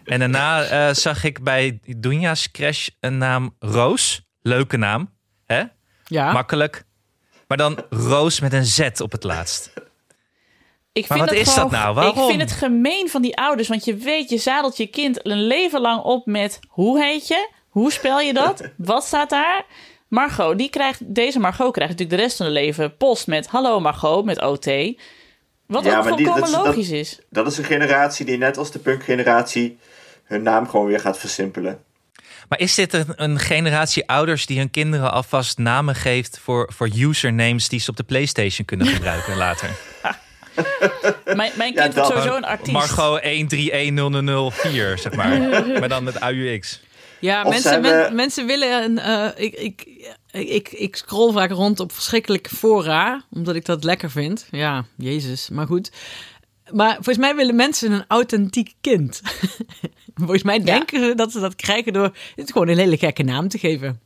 En 0.04 0.18
daarna 0.18 0.62
eh, 0.62 0.94
zag 0.94 1.24
ik 1.24 1.42
bij 1.42 1.78
Dunja's 1.96 2.50
Crash 2.50 2.88
een 3.00 3.18
naam 3.18 3.54
Roos. 3.58 4.22
Leuke 4.40 4.76
naam. 4.76 5.10
Hè? 5.46 5.62
Ja. 6.06 6.32
Makkelijk. 6.32 6.84
Maar 7.46 7.56
dan 7.56 7.84
Roos 7.90 8.40
met 8.40 8.52
een 8.52 8.64
Z 8.64 8.88
op 9.00 9.12
het 9.12 9.24
laatst. 9.24 9.72
ik 10.92 11.08
Maar 11.08 11.18
vind 11.18 11.30
wat 11.30 11.38
is 11.38 11.52
gewoon, 11.52 11.70
dat 11.70 11.80
nou? 11.80 11.94
Waarom? 11.94 12.18
Ik 12.18 12.28
vind 12.28 12.50
het 12.50 12.58
gemeen 12.58 13.08
van 13.08 13.22
die 13.22 13.36
ouders. 13.36 13.68
Want 13.68 13.84
je 13.84 13.94
weet, 13.94 14.30
je 14.30 14.38
zadelt 14.38 14.76
je 14.76 14.86
kind 14.86 15.26
een 15.26 15.46
leven 15.46 15.80
lang 15.80 16.02
op 16.02 16.26
met... 16.26 16.60
Hoe 16.68 17.02
heet 17.02 17.28
je? 17.28 17.50
Hoe 17.68 17.92
spel 17.92 18.20
je 18.20 18.32
dat? 18.32 18.70
Wat 18.76 19.04
staat 19.04 19.30
daar? 19.30 19.64
Margot, 20.08 20.58
die 20.58 20.70
krijgt, 20.70 21.14
deze 21.14 21.38
Margot 21.38 21.72
krijgt 21.72 21.92
natuurlijk 21.92 22.18
de 22.18 22.24
rest 22.24 22.36
van 22.36 22.46
haar 22.46 22.54
leven 22.54 22.96
post 22.96 23.26
met... 23.26 23.46
Hallo 23.46 23.80
Margot, 23.80 24.24
met 24.24 24.42
OT. 24.42 24.66
Wat 25.72 25.84
Ja, 25.84 25.98
ook 25.98 26.04
maar 26.04 26.16
die- 26.16 26.26
volkomen 26.26 26.40
dat 26.40 26.48
is- 26.60 26.64
dat- 26.64 26.66
logisch 26.66 26.90
is. 26.90 27.18
Dat 27.30 27.46
is 27.46 27.58
een 27.58 27.64
generatie 27.64 28.26
die 28.26 28.38
net 28.38 28.56
als 28.58 28.70
de 28.72 28.78
punkgeneratie 28.78 29.78
hun 30.24 30.42
naam 30.42 30.68
gewoon 30.68 30.86
weer 30.86 31.00
gaat 31.00 31.18
versimpelen. 31.18 31.78
Maar 32.48 32.58
is 32.60 32.74
dit 32.74 32.92
een, 32.92 33.06
een 33.16 33.38
generatie 33.38 34.08
ouders 34.08 34.46
die 34.46 34.58
hun 34.58 34.70
kinderen 34.70 35.12
alvast 35.12 35.58
namen 35.58 35.94
geeft 35.94 36.38
voor, 36.42 36.70
voor 36.74 36.88
usernames 36.96 37.68
die 37.68 37.80
ze 37.80 37.90
op 37.90 37.96
de 37.96 38.02
PlayStation 38.02 38.66
kunnen 38.66 38.86
gebruiken 38.96 39.36
later? 39.36 39.68
Mijn, 41.24 41.52
mijn 41.56 41.72
Ja, 41.74 41.82
kind 41.82 41.94
wordt 41.94 41.94
dat- 41.94 42.06
sowieso 42.06 42.36
een 42.36 42.44
artiest. 42.44 42.72
Margot 42.72 43.22
1310004, 43.22 44.98
zeg 44.98 45.14
maar. 45.14 45.38
maar 45.80 45.88
dan 45.88 46.04
met 46.04 46.16
AUX. 46.20 46.80
Ja, 47.18 47.42
Of 47.42 47.48
mensen, 47.48 47.70
zijn 47.70 47.82
we- 47.82 47.88
men- 47.88 48.14
mensen 48.14 48.46
willen 48.46 48.82
een. 48.84 48.98
eh, 48.98 49.44
ik, 49.44 49.54
ik, 49.54 49.84
ik, 50.32 50.68
ik 50.68 50.96
scroll 50.96 51.32
vaak 51.32 51.50
rond 51.50 51.80
op 51.80 51.92
verschrikkelijke 51.92 52.56
fora, 52.56 53.24
omdat 53.30 53.54
ik 53.54 53.64
dat 53.64 53.84
lekker 53.84 54.10
vind. 54.10 54.46
Ja, 54.50 54.84
Jezus, 54.96 55.48
maar 55.48 55.66
goed. 55.66 55.92
Maar 56.70 56.94
volgens 56.94 57.18
mij 57.18 57.34
willen 57.36 57.56
mensen 57.56 57.92
een 57.92 58.04
authentiek 58.08 58.74
kind. 58.80 59.22
volgens 60.14 60.42
mij 60.42 60.58
denken 60.64 61.00
ze 61.00 61.14
dat 61.14 61.32
ze 61.32 61.40
dat 61.40 61.56
krijgen 61.56 61.92
door 61.92 62.16
het 62.36 62.52
gewoon 62.52 62.68
een 62.68 62.78
hele 62.78 62.98
gekke 62.98 63.22
naam 63.22 63.48
te 63.48 63.58
geven. 63.58 64.00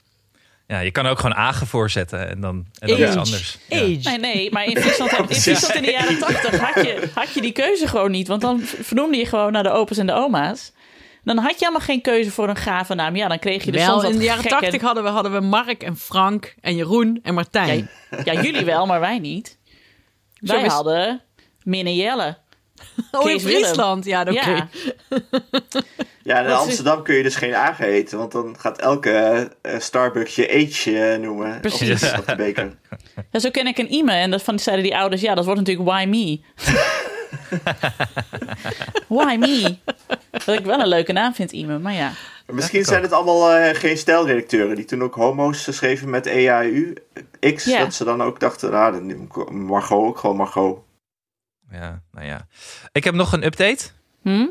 Ja, 0.66 0.80
je 0.80 0.90
kan 0.90 1.06
ook 1.06 1.18
gewoon 1.18 1.36
Agen 1.36 1.66
voorzetten 1.66 2.28
en 2.28 2.40
dan, 2.40 2.66
en 2.78 2.88
dan 2.88 3.00
iets 3.00 3.16
anders. 3.16 3.58
Ja. 3.68 3.76
Age. 3.76 4.00
Nee, 4.02 4.18
nee, 4.18 4.50
maar 4.50 4.64
in 4.64 4.76
Friesland, 4.76 5.12
in, 5.12 5.36
Friesland 5.40 5.74
in 5.74 5.82
de 5.82 5.90
jaren 5.90 6.18
tachtig 6.18 6.58
had 6.58 6.84
je, 6.84 7.08
had 7.14 7.34
je 7.34 7.40
die 7.40 7.52
keuze 7.52 7.88
gewoon 7.88 8.10
niet. 8.10 8.28
Want 8.28 8.40
dan 8.40 8.60
vernoemde 8.60 9.16
je 9.16 9.26
gewoon 9.26 9.52
naar 9.52 9.62
de 9.62 9.70
opa's 9.70 9.98
en 9.98 10.06
de 10.06 10.12
oma's. 10.12 10.72
Dan 11.34 11.38
had 11.38 11.50
je 11.50 11.56
helemaal 11.58 11.80
geen 11.86 12.00
keuze 12.00 12.30
voor 12.30 12.48
een 12.48 12.56
gave 12.56 12.94
naam. 12.94 13.16
Ja, 13.16 13.28
dan 13.28 13.38
kreeg 13.38 13.64
je 13.64 13.72
dus 13.72 13.86
Wel, 13.86 14.00
soms 14.00 14.12
in 14.12 14.18
de 14.18 14.24
jaren 14.24 14.42
gekke- 14.42 14.58
tachtig 14.60 14.80
hadden 14.82 15.02
we, 15.02 15.08
hadden 15.08 15.32
we 15.32 15.40
Mark 15.40 15.82
en 15.82 15.96
Frank 15.96 16.54
en 16.60 16.76
Jeroen 16.76 17.18
en 17.22 17.34
Martijn. 17.34 17.90
Ja, 18.24 18.32
ja, 18.32 18.42
jullie 18.42 18.64
wel, 18.64 18.86
maar 18.86 19.00
wij 19.00 19.18
niet. 19.18 19.58
Wij 20.40 20.62
is- 20.64 20.72
hadden 20.72 21.22
Min 21.62 21.86
en 21.86 21.94
Jelle. 21.94 22.38
oh, 23.12 23.30
in 23.30 23.38
Willem. 23.38 23.40
Friesland. 23.62 24.04
Ja, 24.04 24.20
oké. 24.20 24.32
Ja, 24.32 24.68
Ja, 26.22 26.38
in 26.40 26.46
Wat 26.46 26.58
is- 26.60 26.64
Amsterdam 26.66 27.02
kun 27.02 27.14
je 27.14 27.22
dus 27.22 27.34
geen 27.36 27.54
agen 27.54 27.86
eten, 27.86 28.18
want 28.18 28.32
dan 28.32 28.56
gaat 28.58 28.78
elke 28.78 29.10
eh, 29.62 29.78
Starbucks 29.78 30.34
je 30.34 30.98
eh, 31.12 31.18
noemen. 31.20 31.60
Precies. 31.60 32.12
Op 32.18 32.26
de 32.26 32.36
beker. 32.36 32.76
ja, 33.30 33.38
zo 33.38 33.50
ken 33.50 33.66
ik 33.66 33.78
een 33.78 33.92
Ime. 33.94 34.12
En 34.12 34.30
dat 34.30 34.42
van, 34.42 34.58
zeiden 34.58 34.84
die 34.84 34.96
ouders, 34.96 35.20
ja, 35.22 35.34
dat 35.34 35.44
wordt 35.44 35.60
natuurlijk 35.60 35.88
Why 35.88 36.04
Me. 36.08 36.40
why 39.08 39.36
Me? 39.38 39.76
Wat 40.30 40.58
ik 40.58 40.64
wel 40.64 40.80
een 40.80 40.88
leuke 40.88 41.12
naam 41.12 41.34
vind, 41.34 41.52
Ime, 41.52 41.78
maar 41.78 41.92
ja. 41.92 42.12
Misschien 42.46 42.84
zijn 42.84 43.02
het 43.02 43.12
allemaal 43.12 43.50
eh, 43.52 43.74
geen 43.74 43.98
stijlredacteuren 43.98 44.76
die 44.76 44.84
toen 44.84 45.02
ook 45.02 45.14
homo's 45.14 45.76
schreven 45.76 46.10
met 46.10 46.26
EAU 46.26 46.94
X. 47.54 47.64
Ja. 47.64 47.78
Dat 47.78 47.94
ze 47.94 48.04
dan 48.04 48.22
ook 48.22 48.40
dachten, 48.40 48.70
dan 48.70 49.06
neem 49.06 49.22
ik 49.22 49.50
Margot 49.50 50.06
ook 50.06 50.18
gewoon 50.18 50.36
Margot. 50.36 50.78
Ja, 51.70 52.02
nou 52.12 52.26
ja. 52.26 52.46
Ik 52.92 53.04
heb 53.04 53.14
nog 53.14 53.32
een 53.32 53.44
update 53.44 53.84
Hm? 54.22 54.46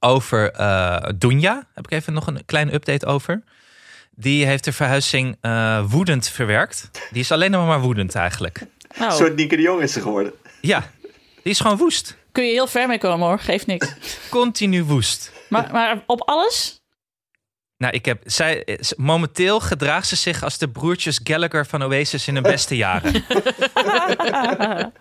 over 0.00 0.50
eh 0.52 1.08
Dunja. 1.16 1.66
Heb 1.74 1.84
ik 1.84 1.92
even 1.92 2.12
nog 2.12 2.26
een 2.26 2.44
kleine 2.44 2.72
update 2.72 3.06
over. 3.06 3.42
Die 4.10 4.46
heeft 4.46 4.64
de 4.64 4.72
verhuizing 4.72 5.36
eh, 5.40 5.84
woedend 5.90 6.28
verwerkt. 6.28 6.90
Die 7.10 7.20
is 7.20 7.32
alleen 7.32 7.50
nog 7.50 7.66
maar 7.66 7.80
woedend 7.80 8.14
eigenlijk. 8.14 8.60
Oh, 9.00 9.06
Een 9.06 9.12
soort 9.12 9.36
Nieke 9.36 9.56
de 9.56 9.62
Jong 9.62 9.82
is 9.82 9.92
ze 9.92 10.00
geworden. 10.00 10.32
Ja, 10.60 10.90
die 11.44 11.52
is 11.52 11.60
gewoon 11.60 11.76
woest. 11.76 12.16
kun 12.32 12.44
je 12.44 12.52
heel 12.52 12.66
ver 12.66 12.88
mee 12.88 12.98
komen 12.98 13.26
hoor, 13.26 13.38
geeft 13.38 13.66
niks. 13.66 13.92
Continu 14.30 14.84
woest. 14.84 15.32
Maar, 15.48 15.68
maar 15.72 16.02
op 16.06 16.20
alles? 16.20 16.82
Nou, 17.76 17.92
ik 17.96 18.04
heb, 18.04 18.22
zij, 18.24 18.64
eh, 18.64 18.76
momenteel 18.96 19.60
gedraagt 19.60 20.06
ze 20.06 20.16
zich 20.16 20.42
als 20.42 20.58
de 20.58 20.68
broertjes 20.68 21.20
Gallagher 21.24 21.66
van 21.66 21.82
Oasis 21.82 22.28
in 22.28 22.34
hun 22.34 22.42
beste 22.42 22.76
jaren. 22.76 23.12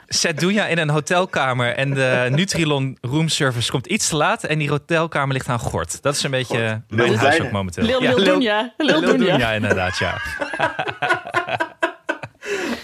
Zet 0.08 0.40
Dunja 0.40 0.66
in 0.68 0.78
een 0.78 0.90
hotelkamer 0.90 1.76
en 1.76 1.94
de 1.94 2.28
Nutrilon 2.32 2.98
roomservice 3.02 3.72
komt 3.72 3.88
iets 3.88 4.08
te 4.10 4.16
laat 4.16 4.44
en 4.44 4.60
die 4.60 4.70
hotelkamer 4.70 5.34
ligt 5.34 5.48
aan 5.50 5.60
gort. 5.60 6.02
Dat 6.02 6.16
is 6.16 6.24
een 6.24 6.32
beetje 6.32 6.84
Lil 6.88 7.08
mijn 7.08 7.18
huis 7.20 7.42
ook 7.42 7.52
momenteel. 7.52 7.84
Lil, 7.84 8.02
Lil 8.02 8.16
Lil- 8.16 8.24
Dunja. 8.34 8.74
Lil 8.78 9.00
Lil 9.00 9.10
Dunja. 9.12 9.32
Dunja, 9.32 9.52
inderdaad, 9.52 9.98
ja. 9.98 10.22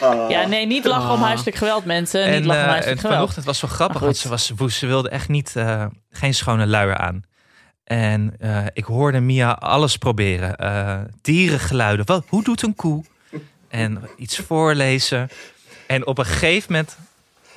Ah, 0.09 0.29
Ja, 0.29 0.47
nee, 0.47 0.65
niet 0.65 0.85
lachen 0.85 1.09
om 1.11 1.19
Ah. 1.21 1.25
huiselijk 1.27 1.57
geweld, 1.57 1.85
mensen. 1.85 2.23
En, 2.23 2.31
niet 2.35 2.45
lachen 2.45 2.61
om 2.61 2.65
eh, 2.67 2.71
huiselijk 2.71 2.95
en 2.97 2.97
geweld. 3.01 3.15
vanochtend 3.19 3.45
was 3.45 3.61
wel 3.61 3.69
grappig, 3.71 3.99
want 4.01 4.17
ze, 4.17 4.29
was 4.29 4.51
woest. 4.55 4.77
Ze 4.77 4.87
wilde 4.87 5.09
echt 5.09 5.27
niet, 5.27 5.55
eh, 5.55 5.85
geen 6.11 6.33
schone 6.33 6.67
luier 6.67 6.97
aan. 6.97 7.23
En 7.83 8.35
eh, 8.39 8.65
ik 8.73 8.83
hoorde 8.83 9.19
Mia 9.19 9.51
alles 9.51 9.97
proberen. 9.97 10.55
Eh, 10.55 10.97
dierengeluiden. 11.21 12.05
Wat, 12.05 12.23
hoe 12.27 12.43
doet 12.43 12.61
een 12.61 12.75
koe? 12.75 13.03
En 13.67 14.01
iets 14.17 14.37
voorlezen. 14.37 15.29
En 15.87 16.07
op 16.07 16.17
een 16.17 16.25
gegeven 16.25 16.71
moment... 16.71 16.97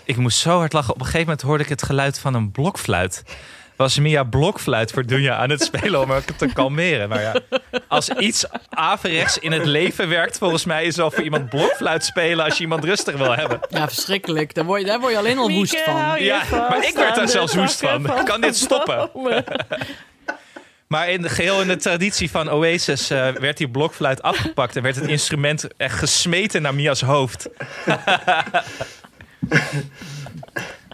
Ik 0.04 0.16
moest 0.16 0.38
zo 0.38 0.58
hard 0.58 0.72
lachen. 0.72 0.90
Op 0.94 0.98
een 0.98 1.04
gegeven 1.06 1.26
moment 1.26 1.42
hoorde 1.42 1.62
ik 1.62 1.68
het 1.68 1.82
geluid 1.82 2.18
van 2.18 2.34
een 2.34 2.50
blokfluit. 2.50 3.22
Was 3.82 3.98
Mia 3.98 4.22
blokfluit 4.22 4.92
voor 4.92 5.06
Dunja 5.06 5.36
aan 5.36 5.50
het 5.50 5.62
spelen 5.62 6.00
om 6.00 6.10
haar 6.10 6.24
te 6.24 6.46
kalmeren. 6.52 7.08
Maar 7.08 7.20
ja, 7.20 7.34
als 7.88 8.08
iets 8.08 8.44
averechts 8.68 9.38
in 9.38 9.52
het 9.52 9.64
leven 9.64 10.08
werkt... 10.08 10.38
volgens 10.38 10.64
mij 10.64 10.84
is 10.84 10.96
wel 10.96 11.10
voor 11.10 11.22
iemand 11.22 11.48
blokfluit 11.48 12.04
spelen... 12.04 12.44
als 12.44 12.56
je 12.56 12.62
iemand 12.62 12.84
rustig 12.84 13.16
wil 13.16 13.36
hebben. 13.36 13.60
Ja, 13.68 13.88
verschrikkelijk. 13.88 14.54
Daar 14.54 14.64
word 14.64 14.80
je, 14.80 14.86
daar 14.86 15.00
word 15.00 15.12
je 15.12 15.18
alleen 15.18 15.38
al 15.38 15.50
woest 15.50 15.80
van. 15.80 16.22
Ja, 16.22 16.42
maar 16.50 16.86
ik 16.86 16.94
werd 16.94 17.14
daar 17.14 17.28
zelfs 17.28 17.54
woest 17.54 17.80
van. 17.80 18.24
Kan 18.24 18.40
dit 18.40 18.56
stoppen? 18.56 19.10
Maar 20.86 21.10
in 21.10 21.22
de, 21.22 21.28
geheel 21.28 21.60
in 21.60 21.68
de 21.68 21.76
traditie 21.76 22.30
van 22.30 22.50
Oasis 22.50 23.10
eh, 23.10 23.28
werd 23.28 23.56
die 23.56 23.68
blokfluit 23.68 24.22
afgepakt 24.22 24.76
en 24.76 24.82
werd 24.82 24.96
het 24.96 25.08
instrument 25.08 25.66
echt 25.76 25.98
gesmeten 25.98 26.62
naar 26.62 26.74
Mia's 26.74 27.00
hoofd. 27.00 27.48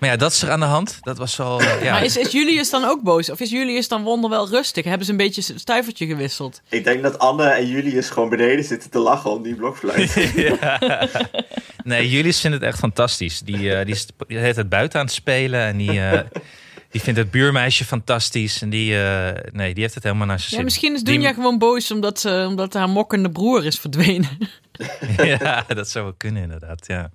Maar 0.00 0.08
ja, 0.10 0.16
dat 0.16 0.32
is 0.32 0.42
er 0.42 0.50
aan 0.50 0.60
de 0.60 0.66
hand. 0.66 0.98
Dat 1.00 1.18
was 1.18 1.36
wel... 1.36 1.60
eh, 1.60 1.82
ja. 1.82 1.92
Maar 1.92 2.04
is, 2.04 2.16
is 2.16 2.32
Julius 2.32 2.70
dan 2.70 2.84
ook 2.84 3.02
boos? 3.02 3.30
Of 3.30 3.40
is 3.40 3.50
Julius 3.50 3.88
dan 3.88 4.02
wonderwel 4.02 4.48
rustig? 4.48 4.84
Hebben 4.84 5.04
ze 5.06 5.10
een 5.10 5.16
beetje 5.18 5.52
een 5.52 5.58
stuivertje 5.60 6.06
gewisseld? 6.06 6.60
Ik 6.68 6.84
denk 6.84 7.02
dat 7.02 7.18
Anne 7.18 7.44
en 7.48 7.66
Julius 7.68 8.10
gewoon 8.10 8.28
beneden 8.28 8.64
zitten 8.64 8.90
te 8.90 8.98
lachen 8.98 9.30
om 9.30 9.42
die 9.42 9.54
blokfluit. 9.54 10.14
Nee, 11.84 12.08
Julius 12.08 12.40
vindt 12.40 12.56
het 12.56 12.66
echt 12.66 12.78
fantastisch. 12.78 13.40
Die, 13.40 13.74
eh, 13.74 13.84
die 13.84 13.94
is 13.94 14.06
die 14.26 14.38
heet 14.38 14.56
het 14.56 14.68
buiten 14.68 15.00
aan 15.00 15.04
het 15.06 15.14
spelen. 15.14 15.60
En 15.60 15.76
die, 15.76 16.00
eh, 16.00 16.20
die 16.90 17.00
vindt 17.00 17.18
het 17.18 17.30
buurmeisje 17.30 17.84
fantastisch. 17.84 18.62
En 18.62 18.70
die, 18.70 19.02
eh, 19.02 19.52
nee, 19.52 19.74
die 19.74 19.82
heeft 19.82 19.94
het 19.94 20.02
helemaal 20.02 20.26
naar 20.26 20.38
zijn 20.38 20.50
Ja, 20.50 20.56
zin. 20.56 20.64
misschien 20.64 20.94
is 20.94 21.02
Die- 21.02 21.14
Dunja 21.14 21.32
gewoon 21.32 21.58
boos 21.58 21.90
omdat, 21.90 22.20
ze, 22.20 22.44
omdat 22.48 22.74
haar 22.74 22.88
mokkende 22.88 23.30
broer 23.30 23.64
is 23.64 23.78
verdwenen. 23.78 24.38
ja, 25.38 25.64
dat 25.74 25.88
zou 25.88 26.04
wel 26.04 26.14
kunnen 26.16 26.42
inderdaad, 26.42 26.86
ja. 26.86 27.10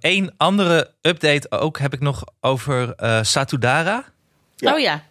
Eén 0.00 0.32
andere 0.36 0.90
update 1.00 1.50
ook 1.50 1.78
heb 1.78 1.92
ik 1.92 2.00
nog 2.00 2.24
over 2.40 2.94
eh, 2.94 3.18
Satudara. 3.22 4.04
Ja. 4.56 4.74
Oh 4.74 4.80
ja. 4.80 5.02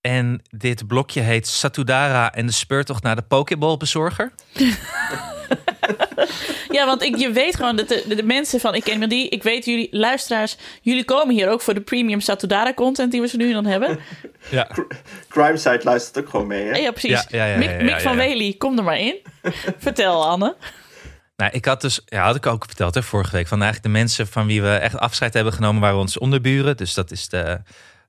En 0.00 0.42
dit 0.50 0.86
blokje 0.86 1.20
heet 1.20 1.46
Satudara 1.46 2.32
en 2.32 2.46
de 2.46 2.52
speurtocht 2.52 3.02
naar 3.02 3.16
de 3.16 3.22
Pokéball-bezorger. 3.22 4.32
Ja, 6.72 6.86
want 6.86 7.02
ik, 7.02 7.16
je 7.16 7.30
weet 7.30 7.56
gewoon 7.56 7.76
dat 7.76 7.88
de, 7.88 8.22
mensen 8.24 8.60
van 8.60 8.74
Ik 8.74 8.84
Ken 8.84 9.08
Die... 9.08 9.28
Ik 9.28 9.42
weet 9.42 9.64
jullie, 9.64 9.88
luisteraars, 9.90 10.56
jullie 10.80 11.04
komen 11.04 11.34
hier 11.34 11.48
ook 11.48 11.60
voor 11.60 11.74
de 11.74 11.80
premium 11.80 12.20
Satudara 12.20 12.74
content 12.74 13.12
die 13.12 13.20
we 13.20 13.28
zo 13.28 13.36
nu 13.36 13.46
en 13.46 13.52
dan 13.52 13.66
hebben. 13.66 13.98
Ja, 14.50 14.70
Crime 15.28 15.56
Site 15.56 15.80
luistert 15.82 16.24
ook 16.24 16.30
gewoon 16.30 16.46
mee, 16.46 16.64
hè? 16.64 16.76
Ja, 16.76 16.90
precies. 16.90 17.26
Ja, 17.28 17.44
ja, 17.44 17.46
ja, 17.46 17.58
Mick, 17.58 17.68
ja, 17.68 17.76
ja, 17.76 17.82
Mick 17.82 18.00
van. 18.00 18.16
Wely, 18.16 18.54
kom 18.58 18.78
er 18.78 18.84
maar 18.84 18.98
in. 18.98 19.16
Vertel, 19.78 20.26
Anne. 20.26 20.56
Nou, 21.42 21.54
ik 21.54 21.64
had 21.64 21.80
dus, 21.80 22.00
ja, 22.06 22.24
had 22.24 22.36
ik 22.36 22.46
ook 22.46 22.64
verteld 22.64 22.94
hè, 22.94 23.02
vorige 23.02 23.36
week, 23.36 23.46
van 23.46 23.62
eigenlijk 23.62 23.92
de 23.92 23.98
mensen 23.98 24.26
van 24.26 24.46
wie 24.46 24.62
we 24.62 24.68
echt 24.68 24.98
afscheid 24.98 25.34
hebben 25.34 25.52
genomen 25.52 25.80
waren 25.80 25.98
onze 25.98 26.20
onderburen. 26.20 26.76
Dus 26.76 26.94
dat 26.94 27.10
is 27.10 27.28
de, 27.28 27.60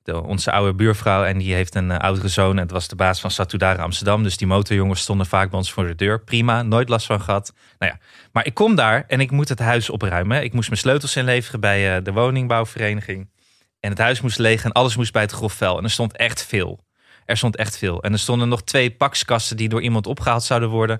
de, 0.03 0.23
onze 0.23 0.51
oude 0.51 0.73
buurvrouw 0.73 1.23
en 1.23 1.37
die 1.37 1.53
heeft 1.53 1.75
een 1.75 1.91
eh, 1.91 1.97
oudere 1.97 2.27
zoon 2.27 2.55
en 2.55 2.61
het 2.61 2.71
was 2.71 2.87
de 2.87 2.95
baas 2.95 3.19
van 3.21 3.31
Satudara 3.31 3.83
Amsterdam. 3.83 4.23
Dus 4.23 4.37
die 4.37 4.47
motorjongens 4.47 5.01
stonden 5.01 5.25
vaak 5.25 5.49
bij 5.49 5.59
ons 5.59 5.71
voor 5.71 5.87
de 5.87 5.95
deur. 5.95 6.23
Prima, 6.23 6.61
nooit 6.61 6.89
last 6.89 7.05
van 7.05 7.21
gehad. 7.21 7.53
Nou 7.79 7.91
ja, 7.91 7.99
maar 8.31 8.45
ik 8.45 8.53
kom 8.53 8.75
daar 8.75 9.03
en 9.07 9.19
ik 9.19 9.31
moet 9.31 9.49
het 9.49 9.59
huis 9.59 9.89
opruimen. 9.89 10.43
Ik 10.43 10.53
moest 10.53 10.69
mijn 10.69 10.81
sleutels 10.81 11.15
inleveren 11.15 11.59
bij 11.59 11.95
eh, 11.95 12.03
de 12.03 12.11
woningbouwvereniging. 12.11 13.29
En 13.79 13.89
het 13.89 13.99
huis 13.99 14.21
moest 14.21 14.39
leeg 14.39 14.63
en 14.63 14.71
alles 14.71 14.95
moest 14.95 15.11
bij 15.13 15.21
het 15.21 15.31
grof 15.31 15.53
vuil. 15.53 15.77
En 15.77 15.83
er 15.83 15.91
stond 15.91 16.17
echt 16.17 16.45
veel. 16.45 16.85
Er 17.25 17.37
stond 17.37 17.55
echt 17.55 17.77
veel. 17.77 18.03
En 18.03 18.11
er 18.11 18.19
stonden 18.19 18.47
nog 18.49 18.63
twee 18.63 18.91
pakskasten 18.91 19.57
die 19.57 19.69
door 19.69 19.81
iemand 19.81 20.07
opgehaald 20.07 20.43
zouden 20.43 20.69
worden. 20.69 20.99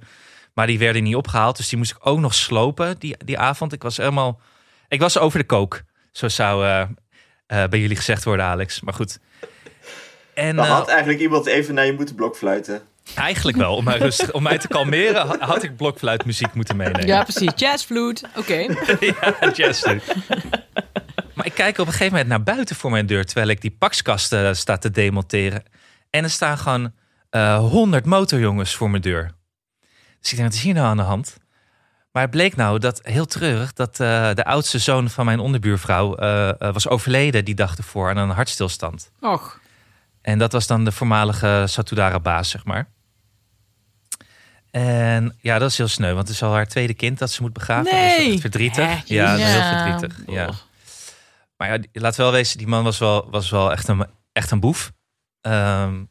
Maar 0.53 0.67
die 0.67 0.79
werden 0.79 1.03
niet 1.03 1.15
opgehaald. 1.15 1.57
Dus 1.57 1.69
die 1.69 1.77
moest 1.77 1.91
ik 1.91 1.97
ook 1.99 2.19
nog 2.19 2.33
slopen 2.33 2.95
die, 2.99 3.15
die 3.25 3.37
avond. 3.39 3.73
Ik 3.73 3.83
was 3.83 3.97
helemaal. 3.97 4.39
Ik 4.87 4.99
was 4.99 5.17
over 5.17 5.39
de 5.39 5.45
kook. 5.45 5.81
Zo 6.11 6.27
zou 6.27 6.65
eh, 6.65 6.81
eh, 6.81 7.69
bij 7.69 7.79
jullie 7.79 7.95
gezegd 7.95 8.23
worden, 8.23 8.45
Alex. 8.45 8.81
Maar 8.81 8.93
goed. 8.93 9.19
En 10.33 10.55
Dan 10.55 10.65
eh, 10.65 10.71
had 10.71 10.87
eigenlijk 10.87 11.19
iemand 11.19 11.45
even 11.45 11.73
naar 11.73 11.85
je 11.85 11.93
moeten 11.93 12.15
blokfluiten. 12.15 12.81
eigenlijk 13.15 13.57
wel, 13.57 13.75
om 13.75 13.83
mij, 13.83 13.97
rustig, 13.97 14.31
om 14.31 14.43
mij 14.43 14.57
te 14.57 14.67
kalmeren, 14.67 15.27
ha- 15.27 15.37
had 15.39 15.63
ik 15.63 15.75
blokfluitmuziek 15.77 16.53
moeten 16.53 16.75
meenemen. 16.75 17.07
Ja, 17.07 17.23
precies. 17.23 17.51
Jazzvloed. 17.55 18.23
Oké. 18.35 18.55
ja, 19.21 19.51
jazz 19.53 19.85
nu. 19.85 20.01
Maar 21.33 21.45
ik 21.45 21.53
kijk 21.53 21.77
op 21.77 21.85
een 21.85 21.91
gegeven 21.91 22.11
moment 22.11 22.27
naar 22.29 22.43
buiten 22.43 22.75
voor 22.75 22.91
mijn 22.91 23.05
deur... 23.05 23.25
terwijl 23.25 23.47
ik 23.47 23.61
die 23.61 23.75
pakskasten 23.79 24.55
sta 24.55 24.77
te 24.77 24.91
demonteren. 24.91 25.63
En 26.09 26.23
er 26.23 26.29
staan 26.29 26.57
gewoon 26.57 26.93
honderd 27.69 28.05
motorjongens 28.05 28.75
voor 28.75 28.89
mijn 28.89 29.01
deur. 29.01 29.31
Dus 30.23 30.31
ik 30.31 30.37
denk, 30.37 30.49
wat 30.49 30.57
is 30.57 30.63
hier 30.63 30.73
nou 30.73 30.87
aan 30.87 30.97
de 30.97 31.03
hand? 31.03 31.37
Maar 32.11 32.21
het 32.21 32.31
bleek 32.31 32.55
nou 32.55 32.79
dat, 32.79 32.99
heel 33.03 33.25
treurig... 33.25 33.73
dat 33.73 33.99
eh, 33.99 34.33
de 34.33 34.45
oudste 34.45 34.79
zoon 34.79 35.09
van 35.09 35.25
mijn 35.25 35.39
onderbuurvrouw 35.39 36.15
eh, 36.15 36.49
eh, 36.49 36.73
was 36.73 36.87
overleden 36.87 37.45
die 37.45 37.55
dag 37.55 37.77
ervoor... 37.77 38.09
aan 38.09 38.17
een 38.17 38.29
hartstilstand. 38.29 39.11
Och. 39.19 39.59
En 40.21 40.37
dat 40.37 40.51
was 40.51 40.67
dan 40.67 40.85
de 40.85 40.91
voormalige 40.91 41.63
Satudara-baas, 41.67 42.49
zeg 42.49 42.65
maar. 42.65 42.87
En 44.71 45.35
ja, 45.41 45.59
dat 45.59 45.69
is 45.69 45.77
heel 45.77 45.87
sneu, 45.87 46.13
want 46.13 46.27
het 46.27 46.35
is 46.35 46.43
al 46.43 46.53
haar 46.53 46.67
tweede 46.67 46.93
kind 46.93 47.19
dat 47.19 47.31
ze 47.31 47.41
moet 47.41 47.53
begraven. 47.53 47.91
Dat 47.91 47.93
is 47.93 48.17
Nee. 48.17 48.31
echt 48.31 48.41
verdrietig. 48.41 48.85
Hè, 48.85 49.01
ja, 49.05 49.31
dat 49.31 49.39
is 49.39 49.45
heel 49.45 49.59
ja. 49.59 49.83
verdrietig. 49.83 50.23
Ja. 50.27 50.49
Maar 51.57 51.73
ja, 51.73 51.79
laat 51.91 52.15
wel 52.15 52.31
wezen, 52.31 52.57
die 52.57 52.67
man 52.67 52.83
was 52.83 52.97
wel, 52.97 53.29
was 53.29 53.49
wel 53.49 53.71
echt, 53.71 53.87
een, 53.87 54.05
echt 54.31 54.51
een 54.51 54.59
boef. 54.59 54.91
Ehm, 55.41 56.03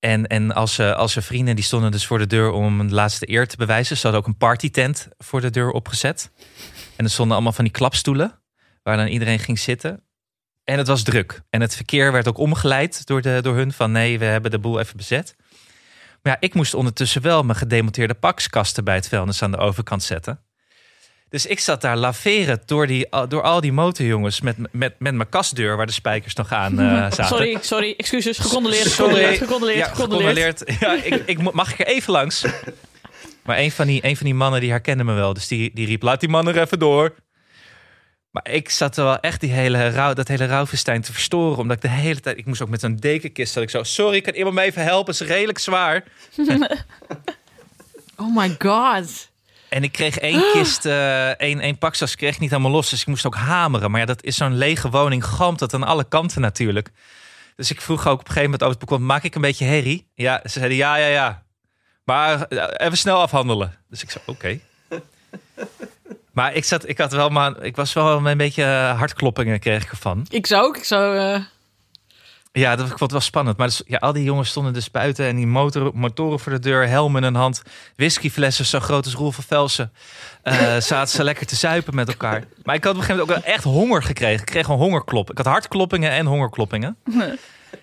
en 0.00 0.26
en 0.26 0.54
als, 0.54 0.74
ze, 0.74 0.94
als 0.94 1.12
zijn 1.12 1.24
vrienden, 1.24 1.54
die 1.54 1.64
stonden 1.64 1.90
dus 1.90 2.06
voor 2.06 2.18
de 2.18 2.26
deur 2.26 2.50
om 2.50 2.80
een 2.80 2.92
laatste 2.92 3.30
eer 3.30 3.48
te 3.48 3.56
bewijzen. 3.56 3.96
Ze 3.96 4.02
hadden 4.02 4.20
ook 4.20 4.26
een 4.26 4.36
partytent 4.36 5.08
voor 5.18 5.40
de 5.40 5.50
deur 5.50 5.70
opgezet. 5.70 6.30
En 6.96 7.04
er 7.04 7.10
stonden 7.10 7.34
allemaal 7.34 7.52
van 7.52 7.64
die 7.64 7.72
klapstoelen, 7.72 8.42
waar 8.82 8.96
dan 8.96 9.06
iedereen 9.06 9.38
ging 9.38 9.58
zitten. 9.58 10.02
En 10.64 10.78
het 10.78 10.86
was 10.86 11.02
druk. 11.02 11.40
En 11.50 11.60
het 11.60 11.74
verkeer 11.74 12.12
werd 12.12 12.28
ook 12.28 12.38
omgeleid 12.38 13.06
door, 13.06 13.22
de, 13.22 13.38
door 13.42 13.54
hun 13.54 13.72
van 13.72 13.92
nee, 13.92 14.18
we 14.18 14.24
hebben 14.24 14.50
de 14.50 14.58
boel 14.58 14.80
even 14.80 14.96
bezet. 14.96 15.36
Maar 16.22 16.32
ja, 16.32 16.36
ik 16.40 16.54
moest 16.54 16.74
ondertussen 16.74 17.22
wel 17.22 17.42
mijn 17.42 17.58
gedemonteerde 17.58 18.14
pakskasten 18.14 18.84
bij 18.84 18.94
het 18.94 19.08
vuilnis 19.08 19.42
aan 19.42 19.50
de 19.50 19.56
overkant 19.56 20.02
zetten. 20.02 20.47
Dus 21.30 21.46
ik 21.46 21.60
zat 21.60 21.80
daar 21.80 21.96
laveren 21.96 22.60
door, 22.66 22.86
die, 22.86 23.08
door 23.28 23.42
al 23.42 23.60
die 23.60 23.72
motorjongens 23.72 24.40
met, 24.40 24.56
met, 24.72 24.94
met 24.98 25.14
mijn 25.14 25.28
kastdeur 25.28 25.76
waar 25.76 25.86
de 25.86 25.92
spijkers 25.92 26.34
nog 26.34 26.52
aan 26.52 26.80
eh, 26.80 26.86
zaten. 26.96 27.24
Sorry, 27.26 27.58
sorry, 27.60 27.94
excuses. 27.96 28.38
Gecondoleerd, 28.38 28.90
Sorry. 28.90 29.36
gecondoleerd, 29.36 29.38
gecondoleerd, 29.38 29.78
Ja, 29.78 29.94
gecondoleerd. 29.94 30.58
gecondoleerd. 30.58 30.80
Ja, 31.10 31.16
ik, 31.16 31.22
ik, 31.26 31.52
mag 31.52 31.72
ik 31.72 31.78
er 31.78 31.86
even 31.86 32.12
langs? 32.12 32.44
Maar 33.44 33.58
een 33.58 33.70
van 33.72 33.86
die, 33.86 34.04
een 34.04 34.16
van 34.16 34.26
die 34.26 34.34
mannen 34.34 34.60
die 34.60 34.70
herkende 34.70 35.04
me 35.04 35.12
wel. 35.12 35.34
Dus 35.34 35.48
die, 35.48 35.70
die 35.74 35.86
riep, 35.86 36.02
laat 36.02 36.20
die 36.20 36.28
man 36.28 36.48
er 36.48 36.60
even 36.60 36.78
door. 36.78 37.14
Maar 38.30 38.48
ik 38.50 38.70
zat 38.70 38.96
er 38.96 39.04
wel 39.04 39.20
echt 39.20 39.40
die 39.40 39.50
hele 39.52 39.90
rouw, 39.90 40.12
dat 40.12 40.28
hele 40.28 40.46
rouwfestijn 40.46 41.02
te 41.02 41.12
verstoren. 41.12 41.58
Omdat 41.58 41.76
ik 41.76 41.82
de 41.82 41.88
hele 41.88 42.20
tijd... 42.20 42.38
Ik 42.38 42.46
moest 42.46 42.62
ook 42.62 42.68
met 42.68 42.80
zo'n 42.80 42.96
dekenkist. 42.96 43.54
Dat 43.54 43.62
ik 43.62 43.70
zo, 43.70 43.82
sorry, 43.82 44.20
kan 44.20 44.34
iemand 44.34 44.54
me 44.54 44.60
even 44.62 44.82
helpen? 44.82 45.12
Het 45.12 45.22
is 45.22 45.28
redelijk 45.28 45.58
zwaar. 45.58 46.04
Oh 48.16 48.36
my 48.36 48.56
god. 48.58 49.27
En 49.68 49.82
ik 49.82 49.92
kreeg 49.92 50.18
één 50.18 50.42
kist, 50.52 50.84
eh, 50.84 51.28
één, 51.28 51.60
één 51.60 51.78
pakjas 51.78 52.14
kreeg 52.14 52.34
ik 52.34 52.40
niet 52.40 52.50
helemaal 52.50 52.70
los. 52.70 52.90
Dus 52.90 53.00
ik 53.00 53.06
moest 53.06 53.26
ook 53.26 53.34
hameren. 53.34 53.90
Maar 53.90 54.00
ja, 54.00 54.06
dat 54.06 54.22
is 54.22 54.36
zo'n 54.36 54.56
lege 54.56 54.90
woning. 54.90 55.24
Galmt 55.24 55.58
dat 55.58 55.74
aan 55.74 55.84
alle 55.84 56.04
kanten 56.08 56.40
natuurlijk. 56.40 56.90
Dus 57.56 57.70
ik 57.70 57.80
vroeg 57.80 58.06
ook 58.06 58.12
op 58.12 58.18
een 58.18 58.26
gegeven 58.26 58.42
moment 58.42 58.62
over 58.62 58.76
het 58.76 58.88
balkon... 58.88 59.06
maak 59.06 59.22
ik 59.22 59.34
een 59.34 59.40
beetje 59.40 59.64
herrie? 59.64 60.06
Ja, 60.14 60.40
ze 60.42 60.48
zeiden 60.48 60.76
ja, 60.76 60.96
ja, 60.96 61.06
ja. 61.06 61.42
Maar 62.04 62.42
eh, 62.42 62.86
even 62.86 62.98
snel 62.98 63.20
afhandelen. 63.20 63.74
Dus 63.88 64.02
ik 64.02 64.10
zei 64.10 64.24
oké. 64.26 64.58
Maar 66.32 66.54
ik, 66.54 66.64
zat, 66.64 66.88
ik, 66.88 66.98
had 66.98 67.12
wel 67.12 67.28
maar, 67.28 67.62
ik 67.62 67.76
was 67.76 67.92
wel 67.92 68.26
een 68.26 68.36
beetje 68.36 68.62
eh, 68.62 68.98
hartkloppingen 68.98 69.60
kreeg 69.60 69.82
ik 69.82 69.90
ervan. 69.90 70.26
Ik 70.28 70.46
zou 70.46 70.66
ook. 70.66 70.76
Ik 70.76 70.84
zou... 70.84 71.40
Ja, 72.52 72.76
dat, 72.76 72.86
vond 72.88 73.00
het 73.00 73.10
wel 73.10 73.20
spannend. 73.20 73.56
Maar 73.56 73.66
dus, 73.66 73.82
ja, 73.86 73.96
al 73.98 74.12
die 74.12 74.24
jongens 74.24 74.48
stonden 74.48 74.72
dus 74.72 74.90
buiten 74.90 75.26
en 75.26 75.36
die 75.36 75.46
motor, 75.46 75.90
motoren 75.94 76.40
voor 76.40 76.52
de 76.52 76.58
deur, 76.58 76.88
helm 76.88 77.16
in 77.16 77.22
een 77.22 77.34
hand, 77.34 77.62
whiskyflessen 77.96 78.66
zo 78.66 78.80
groot 78.80 79.04
als 79.04 79.14
Roel 79.14 79.32
van 79.32 79.44
Velsen. 79.44 79.92
eh, 80.42 80.76
zaten 80.92 81.08
ze 81.16 81.24
lekker 81.24 81.46
te 81.46 81.56
zuipen 81.56 81.94
met 81.94 82.08
elkaar. 82.08 82.44
Maar 82.62 82.74
ik 82.74 82.84
had 82.84 82.92
op 82.94 82.98
een 82.98 83.04
gegeven 83.04 83.26
moment 83.26 83.38
ook 83.38 83.44
wel 83.44 83.54
echt 83.54 83.64
honger 83.64 84.02
gekregen. 84.02 84.40
Ik 84.40 84.46
kreeg 84.46 84.68
een 84.68 84.76
hongerklop. 84.76 85.30
Ik 85.30 85.36
had 85.36 85.46
hartkloppingen 85.46 86.10
en 86.10 86.26
hongerkloppingen. 86.26 86.96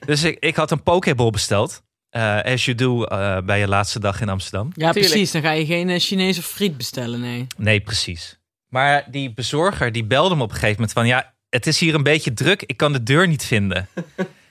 Dus 0.06 0.24
ik, 0.24 0.38
ik 0.40 0.56
had 0.56 0.72
een 0.72 0.84
pokeball 0.84 1.30
besteld. 1.30 1.84
eh, 2.10 2.42
as 2.42 2.66
you 2.66 2.78
do 2.78 3.04
eh, 3.04 3.38
bij 3.42 3.60
je 3.60 3.68
laatste 3.68 4.00
dag 4.00 4.22
in 4.22 4.30
Amsterdam. 4.30 4.66
ja, 4.76 4.92
Tuurlijk. 4.92 5.12
precies. 5.14 5.32
Dan 5.32 5.42
ga 5.42 5.52
je 5.52 5.66
geen 5.66 6.00
Chinese 6.00 6.42
friet 6.42 6.78
bestellen, 6.78 7.20
nee. 7.20 7.48
Nee, 7.58 7.80
precies. 7.82 8.40
Maar 8.70 9.04
die 9.12 9.34
bezorger 9.34 9.92
die 9.92 10.04
belde 10.06 10.36
me 10.36 10.42
op 10.44 10.48
een 10.50 10.54
gegeven 10.56 10.76
moment 10.76 10.92
van... 10.94 11.08
ja, 11.08 11.34
het 11.50 11.68
is 11.68 11.80
hier 11.80 11.96
een 11.96 12.04
beetje 12.04 12.34
druk. 12.34 12.62
Ik 12.64 12.78
kan 12.78 12.94
de 12.94 13.04
deur 13.04 13.28
niet 13.28 13.46
vinden. 13.46 13.88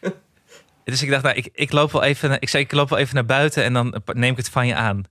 dus 0.85 1.03
ik 1.03 1.11
dacht, 1.11 1.23
nou, 1.23 1.37
ik, 1.37 1.49
ik, 1.53 1.73
loop 1.73 1.93
wel 1.93 2.03
even, 2.03 2.41
ik 2.41 2.49
zei, 2.49 2.63
ik 2.63 2.73
loop 2.73 2.89
wel 2.89 2.99
even 2.99 3.15
naar 3.15 3.25
buiten... 3.25 3.65
en 3.65 3.73
dan 3.73 4.03
neem 4.13 4.31
ik 4.31 4.37
het 4.37 4.49
van 4.49 4.67
je 4.67 4.75
aan. 4.75 5.07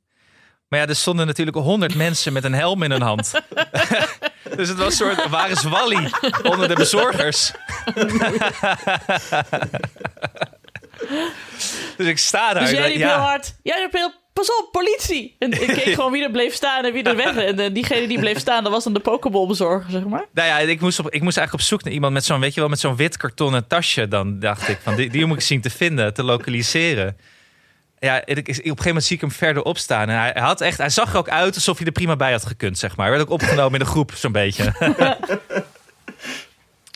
Maar 0.73 0.79
ja, 0.79 0.87
er 0.87 0.95
stonden 0.95 1.27
natuurlijk 1.27 1.57
honderd 1.57 1.95
mensen 1.95 2.33
met 2.33 2.43
een 2.43 2.53
helm 2.53 2.83
in 2.83 2.91
hun 2.91 3.01
hand. 3.01 3.31
dus 4.57 4.69
het 4.69 4.77
was 4.77 4.99
een 4.99 5.01
soort, 5.15 5.29
waar 5.29 5.49
is 5.49 5.63
Wally 5.63 6.11
onder 6.43 6.67
de 6.67 6.75
bezorgers? 6.75 7.51
dus 11.97 12.07
ik 12.07 12.17
sta 12.17 12.53
daar. 12.53 12.63
Dus 12.63 12.71
jij 12.71 12.87
riep 12.87 12.97
ja. 12.97 13.07
heel 13.07 13.25
hard. 13.25 13.55
Jij 13.63 13.79
riep 13.79 13.91
heel... 13.91 14.13
Pas 14.33 14.49
op, 14.59 14.69
politie! 14.71 15.35
En 15.39 15.51
ik 15.51 15.67
keek 15.67 15.93
gewoon 15.95 16.11
wie 16.11 16.23
er 16.23 16.31
bleef 16.31 16.53
staan 16.53 16.85
en 16.85 16.93
wie 16.93 17.03
er 17.03 17.15
weg. 17.15 17.35
En 17.35 17.59
eh, 17.59 17.73
diegene 17.73 18.07
die 18.07 18.19
bleef 18.19 18.39
staan, 18.39 18.63
dat 18.63 18.71
was 18.71 18.83
dan 18.83 18.93
de 18.93 18.99
pokeballbezorger, 18.99 19.91
zeg 19.91 20.03
maar. 20.05 20.25
Nou 20.33 20.47
ja, 20.47 20.57
ik 20.59 20.81
moest, 20.81 20.99
op, 20.99 21.05
ik 21.09 21.21
moest 21.21 21.37
eigenlijk 21.37 21.53
op 21.65 21.71
zoek 21.71 21.83
naar 21.83 21.93
iemand 21.93 22.13
met 22.13 22.25
zo'n, 22.25 22.39
weet 22.39 22.53
je 22.53 22.59
wel, 22.59 22.69
met 22.69 22.79
zo'n 22.79 22.95
wit 22.95 23.17
kartonnen 23.17 23.67
tasje. 23.67 24.07
Dan 24.07 24.39
dacht 24.39 24.67
ik 24.67 24.79
van, 24.83 24.95
die, 24.95 25.09
die 25.09 25.25
moet 25.25 25.37
ik 25.37 25.43
zien 25.43 25.61
te 25.61 25.69
vinden, 25.69 26.13
te 26.13 26.23
lokaliseren. 26.23 27.17
Ja, 27.99 28.25
ik, 28.25 28.37
op 28.37 28.47
een 28.47 28.53
gegeven 28.55 28.85
moment 28.85 29.03
zie 29.05 29.15
ik 29.15 29.21
hem 29.21 29.31
verder 29.31 29.63
opstaan. 29.63 30.09
En 30.09 30.17
hij, 30.17 30.31
hij 30.33 30.41
had 30.43 30.61
echt, 30.61 30.77
hij 30.77 30.89
zag 30.89 31.11
er 31.11 31.17
ook 31.17 31.29
uit 31.29 31.55
alsof 31.55 31.77
hij 31.77 31.85
er 31.85 31.91
prima 31.91 32.15
bij 32.15 32.31
had 32.31 32.45
gekund, 32.45 32.77
zeg 32.77 32.95
maar. 32.95 33.07
Hij 33.07 33.15
werd 33.17 33.27
ook 33.27 33.33
opgenomen 33.41 33.73
in 33.73 33.79
de 33.85 33.91
groep, 33.91 34.11
zo'n 34.15 34.31
beetje. 34.31 34.73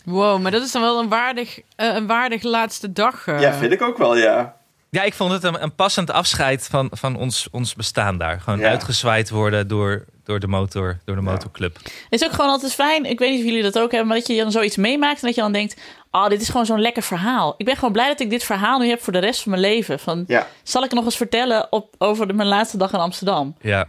Wow, 0.05 0.41
maar 0.41 0.51
dat 0.51 0.61
is 0.63 0.71
dan 0.71 0.81
wel 0.81 0.99
een 0.99 1.09
waardig, 1.09 1.59
eh, 1.75 1.95
een 1.95 2.07
waardig 2.07 2.43
laatste 2.43 2.93
dag. 2.93 3.27
eh. 3.27 3.39
Ja, 3.41 3.53
vind 3.53 3.71
ik 3.71 3.81
ook 3.81 3.97
wel, 3.97 4.17
ja. 4.17 4.55
Ja, 4.89 5.03
ik 5.03 5.13
vond 5.13 5.31
het 5.31 5.43
een, 5.43 5.63
een 5.63 5.75
passend 5.75 6.11
afscheid 6.11 6.67
van, 6.71 6.89
van 6.93 7.15
ons, 7.15 7.47
ons 7.51 7.75
bestaan 7.75 8.17
daar. 8.17 8.39
Gewoon 8.41 8.59
Ja. 8.59 8.69
uitgezwaaid 8.69 9.29
worden 9.29 9.67
door, 9.67 10.05
door 10.23 10.39
de 10.39 10.47
motor, 10.47 10.97
door 11.05 11.15
de 11.15 11.21
motorclub. 11.21 11.75
Het 11.83 12.21
is 12.21 12.23
ook 12.25 12.31
gewoon 12.31 12.49
altijd 12.49 12.73
fijn. 12.73 13.05
Ik 13.05 13.19
weet 13.19 13.29
niet 13.29 13.39
of 13.39 13.45
jullie 13.45 13.61
dat 13.63 13.79
ook 13.79 13.91
hebben, 13.91 14.07
maar 14.07 14.17
dat 14.17 14.27
je 14.27 14.37
dan 14.41 14.51
zoiets 14.51 14.75
meemaakt 14.75 15.19
en 15.21 15.25
dat 15.27 15.35
je 15.35 15.41
dan 15.41 15.51
denkt: 15.51 15.81
Oh, 16.11 16.27
dit 16.27 16.41
is 16.41 16.49
gewoon 16.49 16.65
zo'n 16.65 16.81
lekker 16.81 17.03
verhaal. 17.03 17.53
Ik 17.57 17.65
ben 17.65 17.75
gewoon 17.75 17.91
blij 17.91 18.07
dat 18.07 18.19
ik 18.19 18.29
dit 18.29 18.43
verhaal 18.43 18.79
nu 18.79 18.87
heb 18.87 19.01
voor 19.01 19.13
de 19.13 19.19
rest 19.19 19.41
van 19.41 19.51
mijn 19.51 19.63
leven. 19.63 19.99
Van, 19.99 20.23
Ja. 20.27 20.47
Zal 20.63 20.83
ik 20.83 20.91
nog 20.91 21.05
eens 21.05 21.17
vertellen 21.17 21.67
op, 21.71 21.95
over 21.97 22.27
de, 22.27 22.33
mijn 22.33 22.47
laatste 22.47 22.77
dag 22.77 22.93
in 22.93 22.99
Amsterdam? 22.99 23.55
Ja. 23.61 23.87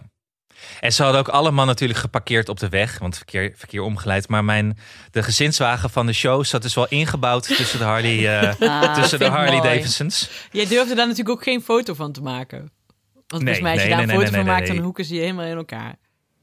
En 0.80 0.92
ze 0.92 1.02
hadden 1.02 1.20
ook 1.20 1.28
allemaal 1.28 1.64
natuurlijk 1.66 1.98
geparkeerd 1.98 2.48
op 2.48 2.58
de 2.58 2.68
weg, 2.68 2.98
want 2.98 3.16
verkeer, 3.16 3.52
verkeer 3.56 3.82
omgeleid. 3.82 4.28
Maar 4.28 4.44
mijn, 4.44 4.78
de 5.10 5.22
gezinswagen 5.22 5.90
van 5.90 6.06
de 6.06 6.12
show 6.12 6.44
zat 6.44 6.62
dus 6.62 6.74
wel 6.74 6.86
ingebouwd 6.88 7.56
tussen 7.56 7.78
de 7.78 7.84
Harley, 7.84 8.38
eh, 8.40 8.60
Ah, 8.60 8.94
tussen 9.00 9.18
de 9.18 9.24
Harley 9.28 9.56
mooi. 9.58 9.74
Davidsons. 9.74 10.30
Jij 10.52 10.66
durfde 10.66 10.94
daar 10.94 11.06
natuurlijk 11.06 11.36
ook 11.36 11.42
geen 11.42 11.62
foto 11.62 11.94
van 11.94 12.12
te 12.12 12.20
maken. 12.22 12.58
Want 13.26 13.42
Nee, 13.42 13.54
volgens 13.54 13.60
mij 13.60 13.72
als 13.72 13.82
je 13.82 13.88
nee, 13.88 13.96
daar 13.96 14.06
nee, 14.06 14.14
een 14.16 14.20
nee, 14.20 14.26
foto 14.26 14.30
nee, 14.30 14.30
van 14.30 14.44
nee, 14.44 14.54
maakt, 14.54 14.66
nee. 14.66 14.76
dan 14.76 14.84
hoeken 14.84 15.04
ze 15.04 15.14
je 15.14 15.20
helemaal 15.20 15.44
in 15.44 15.56
elkaar. 15.56 15.94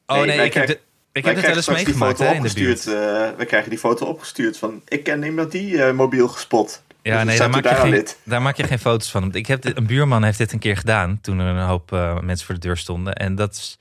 Oh 0.05 0.21
Nee, 0.21 0.39
ik 0.45 0.53
heb, 0.53 0.67
dit- 0.67 0.79
ik 1.11 1.25
heb 1.25 1.35
dit 1.35 1.43
wel 1.43 1.51
krijgen 1.53 1.55
eens 1.55 1.83
meegemaakt 1.85 2.17
foto 2.17 2.29
hè, 2.31 2.35
in 2.35 2.41
de 2.43 2.53
buurt. 2.53 2.69
opgestuurd. 2.69 2.97
eh, 3.31 3.37
we 3.37 3.45
krijgen 3.45 3.69
die 3.69 3.79
foto 3.79 4.05
opgestuurd 4.05 4.57
van... 4.57 4.81
Ik 4.87 5.03
ken 5.03 5.23
iemand 5.23 5.51
die 5.51 5.83
eh, 5.83 5.93
mobiel 5.93 6.27
gespot. 6.27 6.81
Ja, 7.11 7.15
Dus 7.17 7.25
nee, 7.25 7.37
daar 7.37 7.49
maak, 7.49 7.63
je 7.63 7.69
daar 7.69 7.75
geen, 7.87 8.07
daar 8.23 8.41
maak 8.41 8.57
je 8.57 8.63
geen 8.63 8.79
foto's 8.79 9.11
van. 9.11 9.21
Want 9.21 9.35
Ik 9.35 9.45
heb 9.45 9.61
dit, 9.61 9.77
een 9.77 9.87
buurman 9.87 10.23
heeft 10.23 10.37
dit 10.37 10.51
een 10.51 10.59
keer 10.59 10.77
gedaan 10.77 11.21
toen 11.21 11.39
er 11.39 11.47
een 11.55 11.65
hoop 11.65 11.91
eh, 11.93 12.19
mensen 12.19 12.45
voor 12.45 12.55
de 12.55 12.61
deur 12.61 12.77
stonden. 12.77 13.13
En 13.13 13.35
dat 13.35 13.53
is 13.53 13.77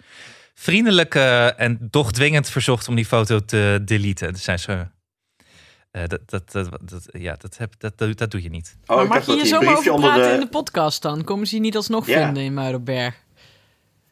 vriendelijk 0.54 1.14
eh, 1.14 1.60
en 1.60 1.88
toch 1.90 2.12
dwingend 2.12 2.48
verzocht 2.50 2.88
om 2.88 2.94
die 2.94 3.04
foto 3.06 3.44
te 3.44 3.80
deleten. 3.84 4.32
Dus 4.32 4.42
zijn 4.42 4.58
ze. 4.58 4.86
eh, 5.90 6.02
dat, 6.06 6.20
dat, 6.26 6.52
dat, 6.52 6.68
dat- 6.82 7.08
ja, 7.12 7.34
dat, 7.38 7.56
heb, 7.58 7.74
dat, 7.78 7.98
dat, 7.98 8.18
dat 8.18 8.30
doe 8.30 8.42
je 8.42 8.48
niet. 8.50 8.76
Oh, 8.86 8.96
maar 8.96 9.06
mag 9.06 9.26
je 9.26 9.32
hier 9.32 9.46
zomaar 9.46 9.76
over 9.76 9.94
praten 9.94 10.22
de 10.28 10.34
in 10.34 10.40
de 10.40 10.48
podcast 10.48 11.02
dan? 11.02 11.24
Komen 11.24 11.46
ze 11.46 11.54
je 11.54 11.60
niet 11.60 11.76
alsnog 11.76 12.06
Ja. 12.06 12.24
vinden 12.24 12.42
in 12.42 12.54
Muidenberg? 12.54 13.14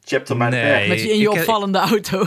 chapter 0.05 0.37
mijn 0.37 0.51
Nee. 0.51 0.89
Met 0.89 1.01
je 1.01 1.09
in 1.13 1.17
je 1.19 1.23
ik- 1.23 1.31
opvallende 1.31 1.79
auto. 1.79 2.27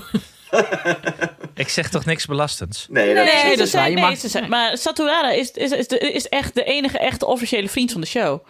Ik 1.56 1.70
zeg 1.70 1.90
toch 1.90 2.06
niks 2.06 2.26
belastends? 2.26 2.88
Nee, 2.90 3.16
dat 3.16 3.26
Nee, 3.26 3.58
dat 3.58 3.68
is 3.68 3.74
waar. 3.74 3.90
Je 3.90 3.96
nee, 3.96 4.04
mag- 4.04 4.18
ze 4.18 4.28
zijn- 4.28 4.50
maar 4.50 4.78
Saturada 4.78 5.32
is, 5.32 5.52
is, 5.52 5.72
is, 5.72 5.88
de- 5.88 5.98
is 6.00 6.28
echt 6.30 6.56
de 6.56 6.64
enige 6.64 6.98
echte 7.00 7.26
officiële 7.26 7.70
vriend 7.70 7.92
van 7.92 8.02
de 8.02 8.08
show. 8.08 8.46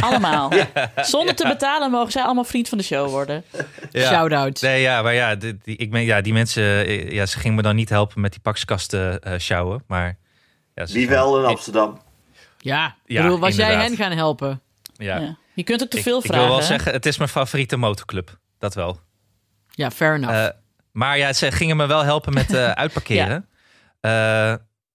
Allemaal. 0.00 0.52
Zonder 0.96 1.34
te 1.34 1.46
betalen 1.48 1.90
mogen 1.90 2.12
zij 2.12 2.22
allemaal 2.22 2.44
vriend 2.44 2.68
van 2.68 2.78
de 2.78 2.84
show 2.84 3.08
worden. 3.10 3.44
Ja. 3.90 4.08
Shout-out. 4.08 4.60
Nee, 4.60 4.80
ja, 4.80 5.02
maar 5.02 5.14
ja, 5.14 5.34
die, 5.34 5.58
die- 5.62 5.76
ik 5.76 5.90
ben, 5.90 6.02
ja, 6.04 6.20
die 6.20 6.32
mensen, 6.32 6.62
eh, 6.86 7.10
ja, 7.12 7.26
ze 7.26 7.38
gingen 7.38 7.56
me 7.56 7.62
dan 7.62 7.76
niet 7.76 7.88
helpen 7.88 8.20
met 8.20 8.30
die 8.32 8.40
pakskasten 8.40 9.20
eh 9.22 9.38
sjouwen, 9.38 9.82
maar... 9.86 10.16
Ja, 10.74 10.86
ze 10.86 10.92
Wie 10.94 11.08
wel 11.08 11.38
in 11.38 11.44
Amsterdam. 11.44 12.00
Ja, 12.58 12.86
ik 12.86 12.92
Ja, 13.16 13.22
bedoel, 13.22 13.38
was 13.38 13.56
jij 13.56 13.74
hen 13.74 13.96
gaan 13.96 14.12
helpen? 14.12 14.60
Ja. 14.96 15.18
Ja. 15.18 15.36
Je 15.54 15.62
kunt 15.62 15.82
ook 15.82 15.88
te 15.88 15.96
Ik, 15.96 16.02
veel 16.02 16.18
ik 16.18 16.24
vragen. 16.24 16.40
wil 16.42 16.50
wel 16.50 16.60
hè? 16.60 16.66
zeggen, 16.66 16.92
het 16.92 17.06
is 17.06 17.16
mijn 17.18 17.30
favoriete 17.30 17.76
motorclub. 17.76 18.38
Dat 18.58 18.74
wel. 18.74 19.00
Ja, 19.70 19.90
fair 19.90 20.14
enough. 20.14 20.34
Eh, 20.44 20.48
maar 20.96 21.18
ja, 21.18 21.32
ze 21.32 21.50
gingen 21.52 21.76
me 21.76 21.86
wel 21.86 22.02
helpen 22.04 22.34
met 22.34 22.54
eh, 22.54 22.70
uitparkeren. 22.84 23.48
Eh, 24.00 24.54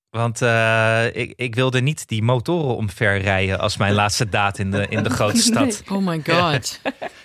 want 0.10 0.42
eh, 0.42 1.06
ik, 1.16 1.34
ik 1.36 1.56
wilde 1.56 1.82
niet 1.82 2.08
die 2.08 2.24
motoren 2.24 2.76
omverrijden 2.76 3.60
als 3.60 3.78
mijn 3.78 3.94
laatste 4.02 4.30
daad 4.30 4.58
in 4.58 4.72
de, 4.72 4.88
in 4.90 5.04
de 5.04 5.10
grote 5.10 5.42
stad. 5.42 5.84
oh 5.92 6.06
my 6.06 6.22
god. 6.26 6.80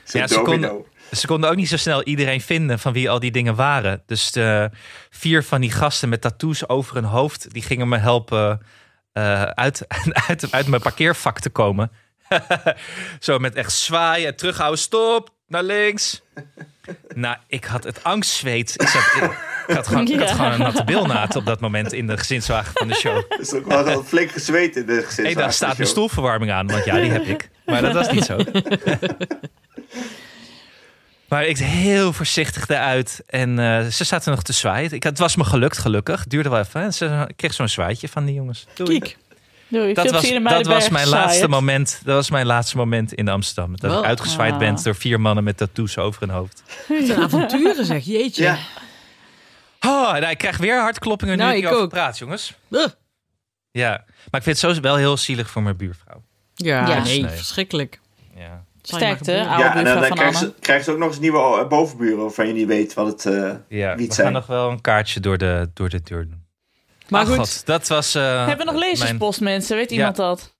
Ja, 0.05 0.27
ze 0.27 0.41
konden- 0.43 0.85
Ze 1.13 1.27
konden 1.27 1.51
ook 1.51 1.57
niet 1.57 1.69
zo 1.69 1.77
snel 1.77 2.03
iedereen 2.03 2.41
vinden 2.41 2.79
van 2.79 2.93
wie 2.93 3.11
al 3.11 3.19
die 3.21 3.31
dingen 3.31 3.55
waren. 3.55 4.03
Dus 4.07 4.33
de 4.33 4.71
vier 5.11 5.45
van 5.45 5.61
die 5.61 5.71
gasten 5.71 6.09
met 6.09 6.21
tattoos 6.21 6.69
over 6.69 6.95
hun 6.95 7.05
hoofd, 7.05 7.53
die 7.53 7.63
gingen 7.63 7.89
me 7.89 7.97
helpen 7.99 8.61
eh, 9.13 9.43
uit, 9.43 9.85
uit, 10.29 10.53
uit 10.53 10.67
mijn 10.67 10.83
parkeervak 10.83 11.41
te 11.41 11.51
komen. 11.51 11.91
zo 13.21 13.39
met 13.39 13.55
echt 13.55 13.73
zwaaien 13.73 14.27
en 14.29 14.37
terughouden. 14.37 14.79
Stop, 14.81 15.31
naar 15.49 15.63
links. 15.63 16.23
nou, 17.15 17.37
ik 17.47 17.65
had 17.65 17.85
het 17.85 18.05
angstzweet. 18.05 18.75
Ik, 18.77 18.89
zat, 18.89 19.03
ik, 19.03 19.39
ik 19.67 19.75
had 19.75 19.87
gewoon, 19.87 20.09
ik 20.09 20.21
had 20.21 20.53
een 20.53 20.59
natte 20.59 20.85
bilnaad 20.85 21.37
op 21.37 21.47
dat 21.47 21.61
moment 21.61 21.93
in 21.93 22.07
de 22.07 22.17
gezinswagen 22.17 22.73
van 22.75 22.89
de 22.89 22.95
show. 22.95 23.17
Er 23.29 23.41
is 23.41 23.53
ook 23.53 23.67
wel 23.67 24.03
flink 24.03 24.31
gezweet 24.31 24.77
in 24.77 24.87
de 24.87 24.93
gezinswagen. 24.93 25.25
Hey, 25.25 25.35
daar 25.35 25.53
staat 25.53 25.77
mijn 25.77 25.89
show. 25.89 25.97
stoelverwarming 25.97 26.53
aan, 26.53 26.67
want 26.67 26.85
ja, 26.85 27.01
die 27.01 27.11
heb 27.11 27.25
ik. 27.25 27.51
Maar 27.65 27.83
dat 27.83 27.93
was 27.93 28.11
niet 28.11 28.25
zo. 28.25 28.39
Maar 31.29 31.47
ik 31.47 31.59
heel 31.59 32.13
voorzichtig 32.13 32.69
eruit. 32.69 33.23
En 33.27 33.59
eh, 33.59 33.87
ze 33.87 34.05
zaten 34.05 34.31
nog 34.31 34.43
te 34.43 34.53
zwaaien. 34.53 34.93
Ik, 34.93 35.03
het 35.03 35.19
was 35.19 35.37
me 35.37 35.45
gelukt, 35.45 35.79
gelukkig. 35.79 36.21
Het 36.21 36.31
duurde 36.31 36.49
wel 36.49 36.59
even. 36.59 36.83
En 36.83 36.95
ze, 36.95 37.25
ik 37.27 37.37
kreeg 37.37 37.55
zo'n 37.55 37.69
zwaaitje 37.69 38.09
van 38.09 38.25
die 38.25 38.35
jongens. 38.35 38.67
Doei. 38.75 38.99
Kiek. 38.99 39.17
Doei, 39.69 39.93
Dat 39.95 40.11
was, 40.11 40.31
dat 40.43 40.67
was 40.67 40.89
mijn 40.89 41.09
laatste 41.09 41.49
moment. 41.49 42.01
Dat 42.05 42.15
was 42.15 42.31
mijn 42.31 42.47
laatste 42.47 42.77
moment 42.77 43.13
in 43.13 43.29
Amsterdam. 43.29 43.77
Dat 43.77 43.99
ik 43.99 44.05
uitgezwaaid 44.05 44.53
Ah. 44.53 44.59
ben 44.59 44.83
door 44.83 44.95
vier 44.95 45.21
mannen 45.21 45.45
met 45.45 45.57
tattoos 45.57 45.99
over 45.99 46.21
hun 46.21 46.31
hoofd. 46.31 46.63
Wat 46.89 47.09
een 47.09 47.23
avonturen 47.23 47.85
zeg, 47.85 48.05
jeetje. 48.05 48.43
Ja, 48.43 48.59
Oh, 49.81 50.13
nou, 50.13 50.27
ik 50.27 50.39
krijg 50.39 50.57
weer 50.57 50.81
hartkloppingen 50.81 51.37
nu 51.37 51.43
Nou, 51.45 51.57
ik 51.57 51.67
ook. 51.73 51.89
praat, 51.91 52.19
jongens. 52.19 52.55
Ja, 53.71 53.91
maar 54.31 54.41
ik 54.41 54.43
vind 54.43 54.61
het 54.63 54.75
zo 54.77 54.81
wel 54.81 54.97
heel 54.97 55.17
zielig 55.17 55.51
voor 55.51 55.63
mijn 55.63 55.77
buurvrouw. 55.77 56.23
Ja, 56.55 56.89
Ja. 56.89 57.03
nee, 57.03 57.27
verschrikkelijk. 57.29 58.01
Ja. 58.37 58.65
Sterkte, 58.83 59.47
oude 59.47 59.63
ja 59.63 59.75
en 59.77 59.85
dan, 59.85 59.95
dan 59.95 60.05
van 60.07 60.17
krijgen 60.17 60.39
Anne. 60.41 60.53
ze, 60.55 60.61
krijgen 60.61 60.85
ze 60.85 60.91
ook 60.91 60.99
nog 60.99 61.09
eens 61.09 61.19
nieuwe 61.19 61.39
eh, 61.39 61.69
bovenburen 61.69 62.19
waarvan 62.19 62.47
je 62.47 62.53
niet 62.53 62.67
weet 62.67 62.95
wat 62.95 63.07
het... 63.07 63.27
eh, 63.27 63.33
Ja, 63.33 63.57
Wie 63.69 63.85
het 63.87 63.99
we 63.99 64.13
zijn. 64.15 64.27
gaan 64.27 64.33
nog 64.33 64.47
wel 64.47 64.71
een 64.71 64.81
kaartje 64.81 65.21
door 65.21 65.39
de, 65.39 65.71
door 65.75 65.89
de 65.89 66.03
deur 66.03 66.29
doen. 66.29 66.45
Maar 67.09 67.21
Ah, 67.21 67.27
goed, 67.27 67.37
God, 67.37 67.67
dat 67.67 67.89
was. 67.89 68.15
eh, 68.15 68.23
Hebben 68.47 68.57
we 68.59 68.65
nog 68.65 68.75
mijn- 68.75 68.91
lezerspost, 68.91 69.41
mensen? 69.41 69.77
Weet 69.77 69.91
Ja. 69.91 69.97
iemand 69.97 70.17
dat? 70.17 70.55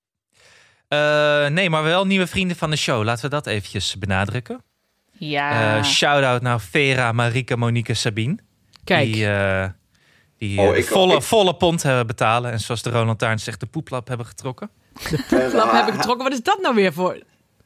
Eh, 0.89 1.47
nee, 1.47 1.71
maar 1.71 1.83
wel 1.83 2.07
nieuwe 2.07 2.27
vrienden 2.27 2.57
van 2.57 2.71
de 2.71 2.77
show. 2.77 3.05
Laten 3.05 3.25
we 3.25 3.31
dat 3.31 3.47
eventjes 3.47 3.99
benadrukken. 3.99 4.63
Ja. 5.13 5.77
Eh 5.79 5.85
shout-out 5.85 6.43
naar 6.43 6.61
Vera, 6.61 7.13
Marike, 7.13 7.57
Monique, 7.57 7.95
Sabine. 7.95 8.37
kijk. 8.85 9.13
Die, 9.13 9.27
eh, 9.29 9.67
die 10.39 10.61
Oh, 10.61 10.71
de 10.73 10.79
ik- 10.79 10.87
volle, 10.87 11.15
ik- 11.17 11.23
volle 11.23 11.55
pond 11.55 11.83
hebben 11.83 12.07
betalen. 12.07 12.53
En 12.53 12.61
zoals 12.61 12.83
de 12.83 12.91
Roland 12.91 13.19
Taarn 13.19 13.39
zegt, 13.39 13.61
de 13.61 13.67
poeplap 13.67 14.09
hebben 14.09 14.27
getrokken. 14.27 14.71
eh, 15.03 15.13
Klap 15.29 15.73
hebben 15.73 15.95
getrokken. 15.95 16.25
Wat 16.25 16.33
is 16.33 16.43
dat 16.43 16.59
nou 16.63 16.75
weer 16.75 16.93
voor? 16.93 17.23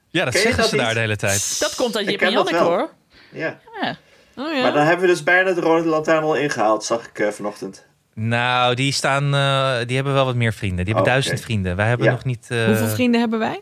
Ja, 0.08 0.24
dat 0.24 0.34
zeggen 0.34 0.56
dat 0.56 0.68
ze 0.68 0.76
daar 0.76 0.94
de 0.94 1.00
hele 1.00 1.16
tijd. 1.16 1.56
dat 1.60 1.74
komt 1.74 1.96
uit 1.96 2.08
Jip 2.10 2.20
en 2.20 2.30
Janneke, 2.30 2.56
hoor. 2.58 2.90
Ja. 3.32 3.58
Ja. 3.80 3.96
Oh 4.36 4.52
ja. 4.54 4.62
Maar 4.62 4.72
dan 4.72 4.82
hebben 4.86 5.06
we 5.06 5.12
dus 5.12 5.22
bijna 5.22 5.52
de 5.52 5.60
rode 5.60 5.88
lantaarn 5.88 6.22
al 6.24 6.34
ingehaald, 6.36 6.84
zag 6.84 7.06
ik 7.14 7.32
vanochtend. 7.32 7.86
Nou, 8.14 8.74
die, 8.74 8.92
staan, 8.92 9.34
eh, 9.34 9.86
die 9.86 9.96
hebben 9.96 10.14
wel 10.14 10.24
wat 10.24 10.34
meer 10.34 10.52
vrienden. 10.52 10.84
Die 10.84 10.94
hebben 10.94 11.02
Oh, 11.04 11.08
duizend 11.10 11.34
oké. 11.34 11.44
vrienden. 11.44 11.76
Wij 11.76 11.88
hebben 11.88 12.06
Ja. 12.06 12.12
nog 12.12 12.24
niet... 12.24 12.46
eh, 12.48 12.64
Hoeveel 12.64 12.86
vrienden 12.88 13.20
hebben 13.20 13.38
wij? 13.38 13.60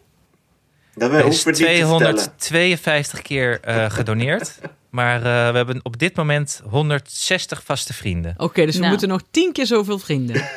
Dat 0.94 1.10
we 1.10 1.16
is 1.16 1.22
hoeven 1.22 1.50
het 1.50 1.58
niet 1.60 1.68
te 1.68 1.86
vertellen. 1.86 2.32
252 2.36 3.22
keer 3.22 3.60
eh, 3.60 3.90
gedoneerd. 3.98 4.58
Maar 4.90 5.16
eh, 5.16 5.22
we 5.22 5.56
hebben 5.56 5.80
op 5.82 5.98
dit 5.98 6.16
moment 6.16 6.62
160 6.70 7.62
vaste 7.64 7.94
vrienden. 7.94 8.34
Oké, 8.36 8.64
dus 8.64 8.72
we 8.74 8.78
Nou. 8.80 8.90
moeten 8.90 9.08
nog 9.08 9.20
tien 9.30 9.52
keer 9.52 9.66
zoveel 9.66 9.98
vrienden. 9.98 10.42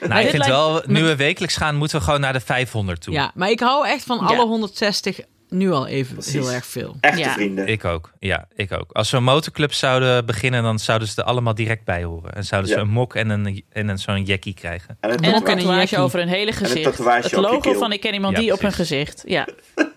Nou, 0.00 0.20
ik 0.20 0.28
vind 0.28 0.38
lijkt- 0.38 0.46
wel, 0.46 0.82
nu 0.86 1.02
we 1.02 1.16
wekelijks 1.16 1.56
gaan, 1.56 1.76
moeten 1.76 1.98
we 1.98 2.04
gewoon 2.04 2.20
naar 2.20 2.32
de 2.32 2.40
500 2.40 3.00
toe. 3.00 3.14
Ja, 3.14 3.30
maar 3.34 3.50
ik 3.50 3.60
hou 3.60 3.86
echt 3.86 4.04
van 4.04 4.16
Ja. 4.18 4.24
alle 4.26 4.46
160 4.46 5.20
nu 5.50 5.70
al 5.70 5.86
even 5.86 6.14
Precies. 6.14 6.32
heel 6.32 6.50
erg 6.50 6.66
veel. 6.66 6.96
Echte 7.00 7.18
Ja. 7.18 7.32
vrienden. 7.32 7.66
Ik 7.66 7.84
ook, 7.84 8.12
ja, 8.18 8.46
ik 8.54 8.72
ook. 8.72 8.92
Als 8.92 9.10
we 9.10 9.16
een 9.16 9.22
motorclub 9.22 9.72
zouden 9.72 10.26
beginnen, 10.26 10.62
dan 10.62 10.78
zouden 10.78 11.08
ze 11.08 11.20
er 11.20 11.26
allemaal 11.26 11.54
direct 11.54 11.84
bij 11.84 12.04
horen. 12.04 12.32
En 12.34 12.44
zouden 12.44 12.70
ze 12.70 12.76
een 12.76 12.88
mok 12.88 13.14
en 13.14 13.28
een, 13.30 13.64
en 13.68 13.88
een, 13.88 13.98
zo'n 13.98 14.22
jackie 14.24 14.54
krijgen. 14.54 14.96
En 15.00 15.10
een 15.10 15.16
En 15.16 15.24
een 15.24 15.30
Mok 15.30 15.46
en 15.48 15.52
een 15.52 15.58
tatoeage 15.58 15.98
over 15.98 16.18
hun 16.18 16.28
hele 16.28 16.52
gezicht. 16.52 16.98
Het 16.98 17.32
logo 17.32 17.72
van 17.72 17.92
ik 17.92 18.00
ken 18.00 18.14
iemand 18.14 18.36
Ja, 18.36 18.42
die 18.42 18.52
op 18.52 18.60
hun 18.60 18.72
gezicht. 18.72 19.22
Ja. 19.26 19.48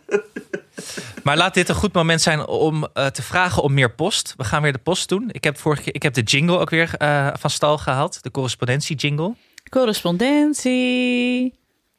Maar 1.23 1.37
laat 1.37 1.53
dit 1.53 1.69
een 1.69 1.75
goed 1.75 1.93
moment 1.93 2.21
zijn 2.21 2.47
om 2.47 2.87
eh, 2.93 3.05
te 3.05 3.21
vragen 3.21 3.63
om 3.63 3.73
meer 3.73 3.91
post. 3.91 4.33
We 4.37 4.43
gaan 4.43 4.61
weer 4.61 4.71
de 4.71 4.77
post 4.79 5.09
doen. 5.09 5.29
Ik 5.31 5.43
heb, 5.43 5.57
vorige 5.57 5.81
keer, 5.81 5.95
ik 5.95 6.03
heb 6.03 6.13
de 6.13 6.21
jingle 6.21 6.57
ook 6.57 6.69
weer 6.69 6.89
eh, 6.97 7.27
van 7.39 7.49
stal 7.49 7.77
gehaald. 7.77 8.23
De 8.23 8.31
correspondentie 8.31 8.95
jingle. 8.95 9.33
Correspondentie. 9.69 11.53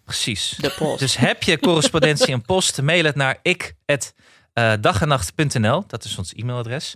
Precies. 0.04 0.56
De 0.60 0.74
post. 0.78 0.98
Dus 0.98 1.16
heb 1.16 1.42
je 1.42 1.58
correspondentie 1.58 2.32
en 2.32 2.42
post, 2.42 2.82
mail 2.82 3.04
het 3.04 3.14
naar 3.16 3.38
ik@dagennacht.nl. 3.42 5.84
Dat 5.86 6.04
is 6.04 6.18
ons 6.18 6.32
e-mailadres. 6.34 6.94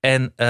En 0.00 0.32
eh, 0.36 0.46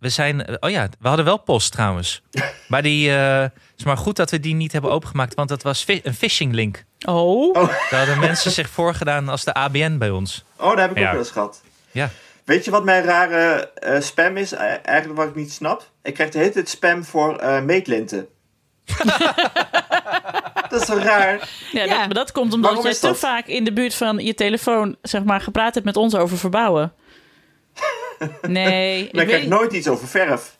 we 0.00 0.08
zijn. 0.08 0.62
Oh 0.62 0.70
ja, 0.70 0.88
we 0.98 1.08
hadden 1.08 1.24
wel 1.26 1.38
post 1.42 1.72
trouwens. 1.72 2.22
Maar 2.68 2.82
die. 2.82 3.10
eh, 3.16 3.40
het 3.40 3.52
is 3.76 3.84
maar 3.84 3.96
goed 3.96 4.16
dat 4.16 4.30
we 4.30 4.40
die 4.40 4.54
niet 4.54 4.72
hebben 4.72 4.90
opengemaakt, 4.90 5.34
want 5.34 5.48
dat 5.48 5.62
was 5.62 5.84
een 5.86 6.14
phishing 6.14 6.52
link. 6.54 6.84
Oh. 7.06 7.54
Daar 7.54 7.70
hadden 7.90 8.18
mensen 8.18 8.50
zich 8.50 8.68
voorgedaan 8.70 9.28
als 9.28 9.44
de 9.44 9.54
ABN 9.54 9.98
bij 9.98 10.10
ons. 10.10 10.44
Oh, 10.56 10.68
daar 10.76 10.88
heb 10.88 10.90
ik 10.90 10.96
Ja. 10.98 11.04
ook 11.04 11.10
wel 11.10 11.20
eens 11.20 11.30
gehad. 11.30 11.62
Ja. 11.90 12.10
Weet 12.44 12.64
je 12.64 12.70
wat 12.70 12.84
mijn 12.84 13.04
rare 13.04 13.70
eh, 13.72 14.00
spam 14.00 14.36
is? 14.36 14.52
Eh, 14.52 14.60
Eigenlijk 14.82 15.18
wat 15.18 15.28
ik 15.28 15.34
niet 15.34 15.52
snap. 15.52 15.90
Ik 16.02 16.14
krijg 16.14 16.30
de 16.30 16.38
hele 16.38 16.50
tijd 16.50 16.68
spam 16.68 17.04
voor 17.04 17.36
eh 17.36 17.60
meetlinten. 17.62 18.26
dat 20.70 20.80
is 20.80 20.86
zo 20.86 20.94
raar. 20.96 21.48
Ja, 21.72 21.82
Ja. 21.84 21.88
Dat, 21.88 21.98
maar 21.98 22.14
dat 22.14 22.32
komt 22.32 22.52
omdat 22.52 22.84
is 22.84 22.98
te 22.98 23.14
vaak 23.14 23.46
in 23.46 23.64
de 23.64 23.72
buurt 23.72 23.94
van 23.94 24.18
je 24.18 24.34
telefoon 24.34 24.96
zeg 25.02 25.24
maar, 25.24 25.40
gepraat 25.40 25.74
hebt 25.74 25.86
met 25.86 25.96
ons 25.96 26.14
over 26.14 26.38
verbouwen. 26.38 26.92
Nee, 28.42 29.04
ik 29.06 29.12
Maar 29.12 29.22
ik 29.22 29.28
krijg 29.28 29.40
weet, 29.42 29.50
nooit 29.50 29.72
iets 29.72 29.88
over 29.88 30.08
verf. 30.08 30.56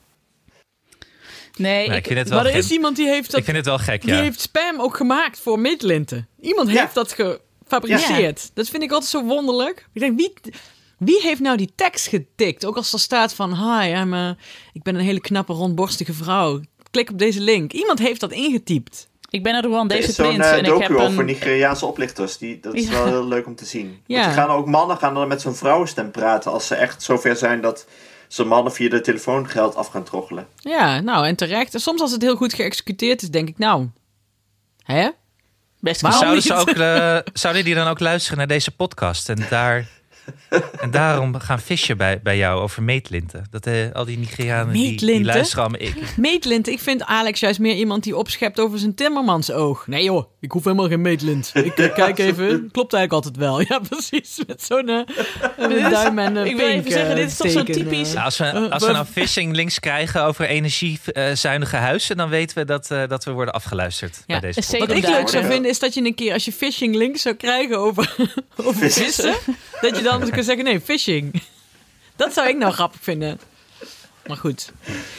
nee, 1.56 1.88
Nee, 1.88 1.96
ik, 1.96 1.96
ik 1.96 2.06
vind 2.06 2.18
het 2.18 2.28
wel 2.28 2.36
Maar 2.38 2.46
er 2.46 2.52
gek. 2.54 2.62
is 2.62 2.70
iemand 2.70 2.96
die 2.96 3.08
heeft, 3.08 3.30
dat, 3.30 3.38
Ik 3.40 3.44
vind 3.44 3.56
het 3.56 3.66
wel 3.66 3.78
gek, 3.78 4.02
die 4.02 4.14
heeft 4.14 4.40
spam 4.40 4.80
ook 4.80 4.96
gemaakt 4.96 5.40
voor 5.40 5.58
meetlinten. 5.58 6.28
Iemand 6.40 6.70
Ja. 6.70 6.80
heeft 6.80 6.94
dat 6.94 7.12
gefabriceerd. 7.12 8.50
Dat 8.54 8.68
vind 8.68 8.82
ik 8.82 8.90
altijd 8.92 9.10
zo 9.10 9.24
wonderlijk. 9.24 9.86
Ik 9.92 10.00
denk, 10.00 10.18
wie... 10.18 10.32
Wie 10.98 11.20
heeft 11.20 11.40
nou 11.40 11.56
die 11.56 11.72
tekst 11.74 12.06
getikt? 12.06 12.64
Ook 12.64 12.76
als 12.76 12.92
er 12.92 12.98
staat 12.98 13.34
van, 13.34 13.54
hi, 13.80 13.88
I'm 13.90 14.14
a- 14.14 14.36
ik 14.72 14.82
ben 14.82 14.94
een 14.94 15.00
hele 15.00 15.20
knappe, 15.20 15.52
rondborstige 15.52 16.12
vrouw. 16.12 16.60
Klik 16.90 17.10
op 17.10 17.18
deze 17.18 17.40
link. 17.40 17.72
Iemand 17.72 17.98
heeft 17.98 18.20
dat 18.20 18.32
ingetypt. 18.32 19.08
Ik 19.30 19.42
ben 19.42 19.54
een 19.54 19.62
Er 19.62 19.68
Rwandese 19.68 20.08
is 20.08 20.14
zo'n 20.14 20.26
prins 20.26 20.44
eh, 20.46 20.52
en 20.52 20.58
ik 20.58 20.64
docu 20.64 20.82
heb 20.82 20.92
over 20.96 21.18
een... 21.18 21.24
Nigeriaanse 21.24 21.86
oplichters. 21.86 22.38
Die, 22.38 22.60
dat 22.60 22.74
is 22.74 22.84
Ja. 22.84 22.90
wel 22.90 23.06
heel 23.06 23.26
leuk 23.26 23.46
om 23.46 23.54
te 23.54 23.64
zien. 23.64 24.02
Ja. 24.06 24.14
Want 24.20 24.26
die 24.34 24.42
gaan 24.42 24.50
ook 24.50 24.66
mannen 24.66 24.96
gaan 24.96 25.14
dan 25.14 25.28
met 25.28 25.40
zo'n 25.40 25.54
vrouwenstem 25.54 26.10
praten. 26.10 26.52
Als 26.52 26.66
ze 26.66 26.74
echt 26.74 27.02
zover 27.02 27.36
zijn 27.36 27.60
dat 27.60 27.86
ze 28.28 28.44
mannen 28.44 28.72
via 28.72 28.88
de 28.88 29.00
telefoon 29.00 29.48
geld 29.48 29.74
af 29.76 29.88
gaan 29.88 30.02
troggelen. 30.04 30.46
Ja, 30.56 31.00
nou, 31.00 31.26
en 31.26 31.36
terecht. 31.36 31.74
En 31.74 31.80
soms 31.80 32.00
als 32.00 32.12
het 32.12 32.22
heel 32.22 32.36
goed 32.36 32.54
geëxecuteerd 32.54 33.22
is, 33.22 33.30
denk 33.30 33.48
ik, 33.48 33.58
nou... 33.58 33.88
Hè? 34.82 35.08
Best 35.80 36.00
Waarom 36.00 36.20
Zouden, 36.20 36.42
ze 36.42 36.54
ook, 36.54 36.68
eh, 37.24 37.32
zouden 37.32 37.64
die 37.64 37.74
dan 37.74 37.88
ook 37.88 38.00
luisteren 38.00 38.38
naar 38.38 38.46
deze 38.46 38.70
podcast 38.70 39.28
en, 39.28 39.46
daar, 39.50 39.88
en 40.80 40.90
daarom 40.90 41.38
gaan 41.38 41.60
visje 41.60 41.96
bij, 41.96 42.20
bij 42.22 42.36
jou 42.36 42.60
over 42.60 42.82
meetlinten? 42.82 43.46
Dat 43.50 43.66
eh, 43.66 43.74
al 43.92 44.04
die 44.04 44.18
Nigerianen 44.18 44.72
die, 44.72 44.82
die 44.82 44.90
Meetlinten? 44.90 45.24
luisteren 45.26 45.64
allemaal... 45.64 45.80
Ik, 45.88 46.16
Meetlint, 46.16 46.68
ik 46.68 46.80
vind 46.80 47.04
Alex 47.04 47.40
juist 47.40 47.58
meer 47.58 47.74
iemand 47.74 48.02
die 48.02 48.16
opschept 48.16 48.60
over 48.60 48.78
zijn 48.78 48.94
timmermans 48.94 49.50
oog. 49.50 49.86
Nee 49.86 50.04
joh, 50.04 50.24
ik 50.40 50.50
hoef 50.52 50.64
helemaal 50.64 50.88
geen 50.88 51.00
meetlint. 51.00 51.50
Ik 51.54 51.74
kijk 51.74 52.18
even, 52.28 52.68
klopt 52.72 52.92
eigenlijk 52.92 53.12
altijd 53.12 53.36
wel. 53.36 53.56
Ja, 53.68 53.78
precies, 53.88 54.40
met 54.46 54.62
zo'n 54.62 54.88
een 54.88 55.90
duim 55.90 56.18
en 56.18 56.36
een 56.36 56.46
Ik 56.46 56.56
wil 56.56 56.66
even 56.66 56.90
zeggen, 56.92 57.10
eh, 57.10 57.16
dit 57.16 57.28
is 57.28 57.36
toch 57.36 57.64
eh. 57.64 57.74
typisch- 57.74 58.12
Nou, 58.12 58.24
als 58.24 58.38
we, 58.38 58.70
als 58.70 58.86
we 58.86 58.92
nou 58.92 59.06
phishing 59.06 59.54
links 59.54 59.78
krijgen 59.80 60.22
over 60.22 60.46
energiezuinige 60.46 61.76
huizen, 61.76 62.16
dan 62.16 62.28
weten 62.28 62.58
we 62.58 62.64
dat, 62.64 62.90
eh, 62.90 63.02
dat 63.08 63.24
we 63.24 63.30
worden 63.30 63.54
afgeluisterd 63.54 64.22
bij 64.26 64.40
deze. 64.40 64.78
Wat 64.78 64.90
ik 64.90 65.08
leuk 65.08 65.28
zou 65.28 65.44
vinden 65.44 65.70
is 65.70 65.78
dat 65.78 65.94
je 65.94 66.04
een 66.04 66.14
keer 66.14 66.32
als 66.32 66.44
je 66.44 66.52
phishing 66.52 66.94
links 66.94 67.22
zou 67.22 67.34
krijgen 67.34 67.78
over, 67.78 68.14
over 68.56 68.74
Vissen. 68.74 69.04
vissen, 69.04 69.34
dat 69.80 69.96
je 69.96 70.02
dan 70.02 70.17
kan 70.30 70.42
zeggen 70.42 70.64
nee, 70.64 70.80
phishing. 70.80 71.42
Dat 72.16 72.32
zou 72.32 72.48
ik 72.48 72.56
nou 72.56 72.72
grappig 72.72 73.00
vinden. 73.02 73.40
Maar 74.26 74.36
goed. 74.36 74.72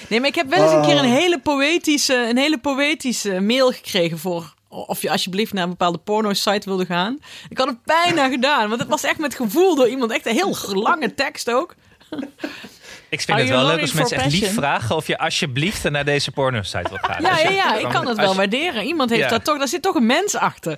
Nee, 0.10 0.20
maar 0.20 0.30
ik 0.30 0.36
heb 0.36 0.50
wel 0.50 0.64
eens 0.64 0.72
een 0.72 0.82
keer 0.82 0.98
een 0.98 1.12
hele 1.12 1.40
poëtische, 1.40 2.16
een 2.30 2.38
hele 2.38 2.58
poëtische 2.58 3.40
mail 3.40 3.72
gekregen 3.72 4.20
voor 4.20 4.54
of 4.70 5.02
je 5.02 5.10
alsjeblieft 5.10 5.54
naar 5.54 5.64
een 5.64 5.70
bepaalde 5.70 5.98
porno-site 5.98 6.70
wilde 6.70 6.86
gaan. 6.86 7.20
Ik 7.50 7.58
had 7.58 7.68
het 7.68 7.84
bijna 7.84 8.30
gedaan, 8.30 8.70
want 8.70 8.82
het 8.82 8.90
was 8.90 9.04
echt 9.04 9.18
met 9.18 9.36
gevoel 9.36 9.76
door 9.76 9.88
iemand. 9.88 10.12
Echt 10.12 10.26
een 10.26 10.34
heel 10.34 10.56
lange 10.74 11.14
tekst 11.14 11.52
ook. 11.52 11.76
Ik 13.10 13.22
vind 13.22 13.30
Are 13.30 13.40
het 13.40 13.50
wel 13.50 13.66
leuk 13.66 13.82
als 13.82 13.94
mensen 13.94 14.18
echt 14.18 14.32
lief 14.32 14.54
vragen 14.54 14.96
of 14.96 15.08
je 15.08 15.18
alsjeblieft 15.18 15.90
naar 15.90 16.06
deze 16.06 16.32
porno-site 16.32 16.90
wil 16.90 16.98
gaan. 17.02 17.22
Ja, 17.22 17.38
ja, 17.38 17.50
ja, 17.50 17.76
ik 17.76 17.90
kan 17.90 18.08
het 18.08 18.18
wel 18.18 18.36
waarderen. 18.36 18.84
Iemand 18.84 19.10
heeft 19.10 19.22
Ja. 19.22 19.30
daar 19.30 19.42
toch, 19.42 19.58
daar 19.58 19.68
zit 19.68 19.82
toch 19.82 19.96
een 19.96 20.06
mens 20.06 20.36
achter. 20.36 20.78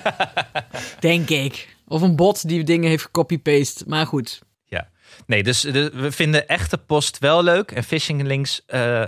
Denk 1.00 1.28
ik. 1.28 1.75
Of 1.88 2.02
een 2.02 2.16
bot 2.16 2.48
die 2.48 2.64
dingen 2.64 2.88
heeft 2.88 3.02
gecopy-paste. 3.02 3.84
Maar 3.86 4.06
goed. 4.06 4.38
Ja. 4.64 4.88
Nee, 5.26 5.42
dus 5.42 5.60
de- 5.60 5.90
we 5.94 6.12
vinden 6.12 6.48
echte 6.48 6.78
post 6.78 7.18
wel 7.18 7.42
leuk 7.42 7.70
en 7.70 7.84
phishing 7.84 8.22
links, 8.22 8.62
eh, 8.66 9.04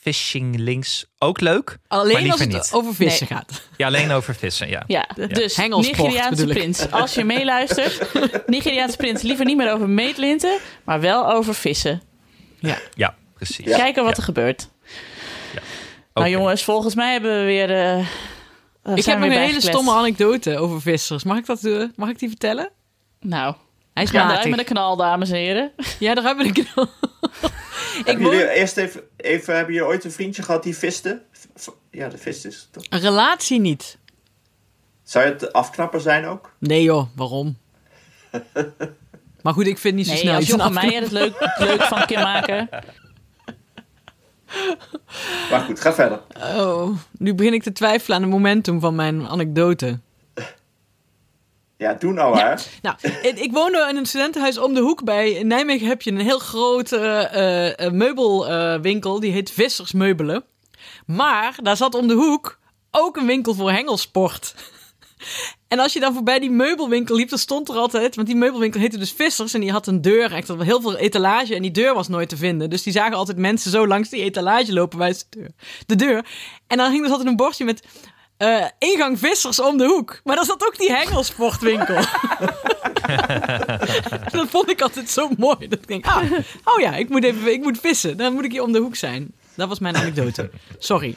phishing 0.00 0.56
links 0.58 1.06
ook 1.18 1.40
leuk. 1.40 1.78
maar 1.88 1.98
Alleen 1.98 2.30
als 2.30 2.40
het 2.40 2.48
niet. 2.48 2.70
over 2.72 2.94
vissen 2.94 3.26
Nee. 3.30 3.38
gaat. 3.38 3.62
Ja, 3.76 3.86
alleen 3.86 4.10
over 4.10 4.34
vissen, 4.34 4.68
ja. 4.68 4.84
Ja, 4.86 5.08
dus 5.14 5.56
Hengelsport 5.56 5.98
Nigeriaanse 5.98 6.46
prins. 6.46 6.90
Als 6.90 7.14
je 7.14 7.24
meeluistert, 7.24 8.12
Nigeriaanse 8.46 8.96
prins 8.96 9.22
liever 9.22 9.44
niet 9.44 9.56
meer 9.56 9.72
over 9.72 9.88
meetlinten, 9.88 10.58
maar 10.84 11.00
wel 11.00 11.32
over 11.32 11.54
vissen. 11.54 12.02
Ja, 12.94 13.14
precies. 13.34 13.64
Ja. 13.66 13.76
Kijken 13.76 14.02
wat 14.02 14.12
Ja. 14.12 14.16
er 14.18 14.22
gebeurt. 14.24 14.68
Nou 16.14 16.28
jongens, 16.28 16.64
volgens 16.64 16.94
mij 16.94 17.12
hebben 17.12 17.38
we 17.38 17.44
weer... 17.44 17.70
eh, 17.70 18.06
ik 18.94 19.04
heb 19.04 19.18
nog 19.18 19.26
een 19.28 19.32
hele 19.38 19.60
stomme 19.60 19.92
anekdote 19.92 20.58
over 20.58 20.80
vissers. 20.80 21.24
Mag 21.24 21.38
ik, 21.38 21.46
dat, 21.46 21.64
eh, 21.64 21.84
mag 21.96 22.08
ik 22.08 22.18
die 22.18 22.28
vertellen? 22.28 22.70
Nou, 23.20 23.54
Hij 23.94 24.02
is 24.02 24.12
matig. 24.12 24.50
met 24.50 24.58
een 24.58 24.64
knal, 24.64 24.96
dames 24.96 25.30
en 25.30 25.36
heren. 25.36 25.72
Ja, 25.98 26.14
daar 26.14 26.24
hebben 26.24 26.46
we 26.52 26.58
een 26.58 26.64
knal. 26.66 26.88
ik 28.14 28.18
woon- 28.18 28.32
eerst 28.32 28.76
even, 28.76 29.02
even, 29.16 29.56
hebben 29.56 29.74
jullie 29.74 29.88
ooit 29.88 30.04
een 30.04 30.12
vriendje 30.12 30.42
gehad 30.42 30.62
die 30.62 30.76
viste? 30.76 31.22
Ja, 31.90 32.08
de 32.08 32.18
vist 32.18 32.44
is 32.44 32.68
toch. 32.70 32.84
Een 32.88 33.00
relatie 33.00 33.60
niet. 33.60 33.98
Zou 35.02 35.24
het 35.24 35.52
afknapper 35.52 36.00
zijn 36.00 36.24
ook? 36.26 36.54
Nee 36.58 36.82
joh, 36.82 37.06
waarom? 37.16 37.56
Maar 39.42 39.52
goed, 39.52 39.66
ik 39.66 39.78
vind 39.78 39.94
niet 39.94 40.06
zo 40.06 40.12
Nee, 40.12 40.20
snel 40.20 40.34
als 40.34 40.46
Jochem 40.46 40.72
Meijer 40.72 41.02
het 41.02 41.10
leuk, 41.10 41.54
leuk 41.58 41.82
van 41.82 42.06
kan 42.06 42.22
maken. 42.22 42.68
Maar 45.50 45.60
goed, 45.60 45.80
ga 45.80 45.92
verder. 45.92 46.20
Oh, 46.56 46.90
nu 47.18 47.34
begin 47.34 47.54
ik 47.54 47.62
te 47.62 47.72
twijfelen 47.72 48.16
aan 48.16 48.22
het 48.22 48.30
momentum 48.30 48.80
van 48.80 48.94
mijn 48.94 49.28
anekdote. 49.28 49.98
Ja, 51.76 51.94
doe 51.94 52.12
nou 52.12 52.34
maar. 52.34 52.66
Nou, 52.82 52.96
ik 53.46 53.52
woonde 53.52 53.86
in 53.90 53.96
een 53.96 54.06
studentenhuis 54.06 54.58
om 54.58 54.74
de 54.74 54.80
hoek 54.80 55.04
bij. 55.04 55.30
In 55.30 55.46
Nijmegen 55.46 55.88
heb 55.88 56.02
je 56.02 56.10
een 56.10 56.20
heel 56.20 56.38
grote 56.38 56.96
eh, 56.96 57.86
eh, 57.86 57.92
meubelwinkel. 57.92 59.20
die 59.20 59.32
heet 59.32 59.50
Vissers 59.50 59.92
Meubelen. 59.92 60.44
Maar 61.06 61.58
daar 61.62 61.76
zat 61.76 61.94
om 61.94 62.08
de 62.08 62.14
hoek 62.14 62.58
ook 62.90 63.16
een 63.16 63.26
winkel 63.26 63.54
voor 63.54 63.70
hengelsport. 63.70 64.54
En 65.70 65.78
als 65.78 65.92
je 65.92 66.00
dan 66.00 66.14
voorbij 66.14 66.38
die 66.38 66.50
meubelwinkel 66.50 67.16
liep, 67.16 67.28
dan 67.28 67.38
stond 67.38 67.68
er 67.68 67.74
altijd... 67.74 68.14
Want 68.14 68.26
die 68.26 68.36
meubelwinkel 68.36 68.80
heette 68.80 68.98
dus 68.98 69.12
Vissers 69.12 69.54
en 69.54 69.60
die 69.60 69.70
had 69.70 69.86
een 69.86 70.02
deur. 70.02 70.32
Echt 70.32 70.48
heel 70.48 70.80
veel 70.80 70.96
etalage 70.96 71.54
en 71.54 71.62
die 71.62 71.70
deur 71.70 71.94
was 71.94 72.08
nooit 72.08 72.28
te 72.28 72.36
vinden. 72.36 72.70
Dus 72.70 72.82
die 72.82 72.92
zagen 72.92 73.16
altijd 73.16 73.38
mensen 73.38 73.70
zo 73.70 73.86
langs 73.86 74.08
die 74.08 74.22
etalage 74.22 74.72
lopen 74.72 74.98
bij 74.98 75.12
de 75.12 75.24
deur. 75.30 75.50
De 75.86 75.96
deur. 75.96 76.24
En 76.66 76.76
dan 76.76 76.90
hing 76.90 77.04
er 77.04 77.10
altijd 77.10 77.28
een 77.28 77.36
bordje 77.36 77.64
met... 77.64 77.82
eh, 78.36 78.64
ingang 78.78 79.18
Vissers 79.18 79.60
om 79.60 79.76
de 79.76 79.84
hoek. 79.86 80.20
Maar 80.24 80.36
daar 80.36 80.44
zat 80.44 80.66
ook 80.66 80.78
die 80.78 80.92
hengelsportwinkel. 80.92 81.94
dat 84.32 84.48
vond 84.48 84.70
ik 84.70 84.80
altijd 84.80 85.10
zo 85.10 85.28
mooi. 85.36 85.68
Dat 85.68 85.78
ik 85.78 85.88
denk, 85.88 86.06
ah, 86.06 86.32
oh 86.64 86.80
ja, 86.80 86.94
ik 86.96 87.08
moet 87.08 87.24
even, 87.24 87.52
ik 87.52 87.62
moet 87.62 87.78
vissen. 87.80 88.16
Dan 88.16 88.32
moet 88.32 88.44
ik 88.44 88.52
hier 88.52 88.62
om 88.62 88.72
de 88.72 88.78
hoek 88.78 88.96
zijn. 88.96 89.32
Dat 89.54 89.68
was 89.68 89.78
mijn 89.78 89.96
anekdote. 89.96 90.50
Sorry. 90.78 91.16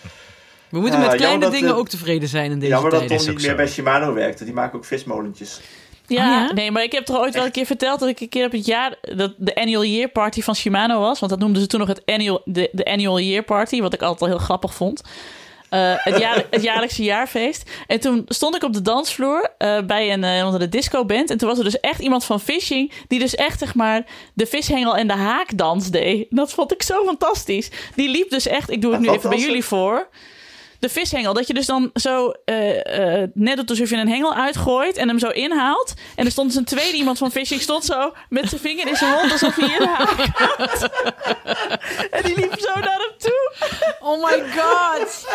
We 0.74 0.80
moeten 0.80 1.00
Ja, 1.00 1.06
met 1.06 1.20
jammer 1.20 1.38
kleine 1.40 1.56
dingen 1.56 1.74
eh, 1.74 1.78
ook 1.78 1.90
tevreden 1.90 2.30
zijn 2.30 2.52
in 2.52 2.60
deze 2.60 2.72
Jammer 2.72 2.92
dat 2.92 3.00
tijden. 3.00 3.18
Tom 3.18 3.28
is 3.28 3.34
niet 3.34 3.42
meer 3.42 3.52
zo. 3.52 3.56
bij 3.56 3.68
Shimano 3.68 4.14
werkt. 4.14 4.44
Die 4.44 4.54
maken 4.54 4.78
ook 4.78 4.86
vismolentjes. 4.86 5.60
Ja, 6.08 6.42
Oh 6.42 6.48
ja? 6.48 6.54
nee, 6.54 6.72
maar 6.72 6.84
ik 6.84 6.92
heb 6.92 7.06
toch 7.06 7.18
ooit 7.18 7.34
wel 7.34 7.46
een 7.46 7.52
keer 7.52 7.66
verteld 7.66 8.00
dat 8.00 8.10
ik 8.10 8.20
een 8.20 8.30
keer 8.30 8.46
op 8.46 8.52
het 8.52 8.66
jaar 8.66 8.96
dat 9.02 9.34
de 9.38 9.56
annual 9.56 9.86
year 9.86 10.10
party 10.10 10.42
van 10.42 10.56
Shimano 10.56 11.00
was, 11.00 11.20
want 11.20 11.32
dat 11.32 11.42
noemden 11.42 11.62
ze 11.62 11.68
toen 11.68 11.80
nog 11.80 11.88
het 11.90 12.02
annual 12.06 12.42
de, 12.46 12.70
de 12.72 12.86
annual 12.86 13.20
year 13.20 13.44
party, 13.44 13.82
wat 13.82 13.94
ik 13.94 14.02
altijd 14.02 14.22
al 14.22 14.38
heel 14.38 14.46
grappig 14.46 14.74
vond. 14.74 15.02
Eh, 15.70 15.94
het, 15.96 16.20
jaar, 16.20 16.46
het 16.50 16.64
jaarlijkse 16.64 17.04
jaarfeest. 17.14 17.70
En 17.88 18.00
toen 18.00 18.26
stond 18.28 18.56
ik 18.56 18.64
op 18.64 18.74
de 18.74 18.82
dansvloer 18.82 19.52
eh, 19.58 19.82
bij 19.82 20.14
een 20.14 20.24
eh, 20.24 20.46
onder 20.46 20.60
de 20.60 20.70
disco 20.70 21.06
band. 21.06 21.30
En 21.30 21.38
toen 21.38 21.50
was 21.50 21.58
er 21.58 21.64
dus 21.64 21.80
echt 21.80 22.00
iemand 22.00 22.24
van 22.24 22.40
Fishing. 22.40 22.92
die 23.08 23.20
dus 23.20 23.36
echt 23.36 23.60
zeg 23.60 23.76
maar 23.76 24.06
de 24.34 24.46
vishengel 24.46 24.96
en 24.96 25.08
de 25.08 25.14
haakdans 25.14 25.90
deed. 25.90 26.28
Dat 26.30 26.54
vond 26.54 26.74
ik 26.74 26.84
zo 26.84 27.04
fantastisch. 27.06 27.72
Die 27.96 28.10
liep 28.10 28.30
dus 28.30 28.48
echt. 28.48 28.70
Ik 28.70 28.82
doe 28.82 28.92
het 28.92 29.02
nu 29.02 29.10
even 29.10 29.30
bij 29.30 29.40
jullie 29.40 29.64
voor. 29.64 30.08
De 30.84 30.90
vishengel. 30.90 31.34
Dat 31.34 31.48
je 31.48 31.54
dus 31.54 31.66
dan 31.66 31.90
zo 31.94 32.30
eh, 32.46 33.22
eh, 33.24 33.30
net 33.34 33.70
alsof 33.70 33.90
je 33.90 33.96
een 33.96 34.08
hengel 34.10 34.34
uitgooit 34.36 34.98
en 34.98 35.08
hem 35.08 35.20
zo 35.20 35.28
inhaalt. 35.30 35.94
En 36.16 36.26
er 36.26 36.32
stond 36.32 36.48
dus 36.48 36.58
een 36.58 36.66
tweede 36.66 36.98
iemand 36.98 37.18
van 37.18 37.32
Fishing 37.32 37.62
stond 37.62 37.86
zo 37.86 38.14
met 38.30 38.50
zijn 38.50 38.62
vinger 38.62 38.88
in 38.88 38.96
zijn 38.96 39.12
mond 39.12 39.32
alsof 39.32 39.56
hij 39.56 39.76
inhaalt. 39.80 40.90
en 42.16 42.24
die 42.24 42.36
liep 42.36 42.60
zo 42.60 42.74
naar 42.80 43.00
hem 43.00 43.18
toe. 43.18 43.52
Oh 44.00 44.24
my 44.26 44.44
god. 44.58 45.28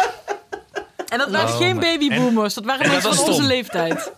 En 1.09 1.19
dat 1.19 1.31
waren 1.31 1.49
Oh 1.49 1.57
geen 1.57 1.77
my- 1.77 1.81
babyboomers. 1.81 2.55
Dat 2.55 2.65
waren 2.65 2.85
en 2.85 2.91
mensen 2.91 3.15
van 3.15 3.25
onze 3.25 3.43
leeftijd. 3.43 4.13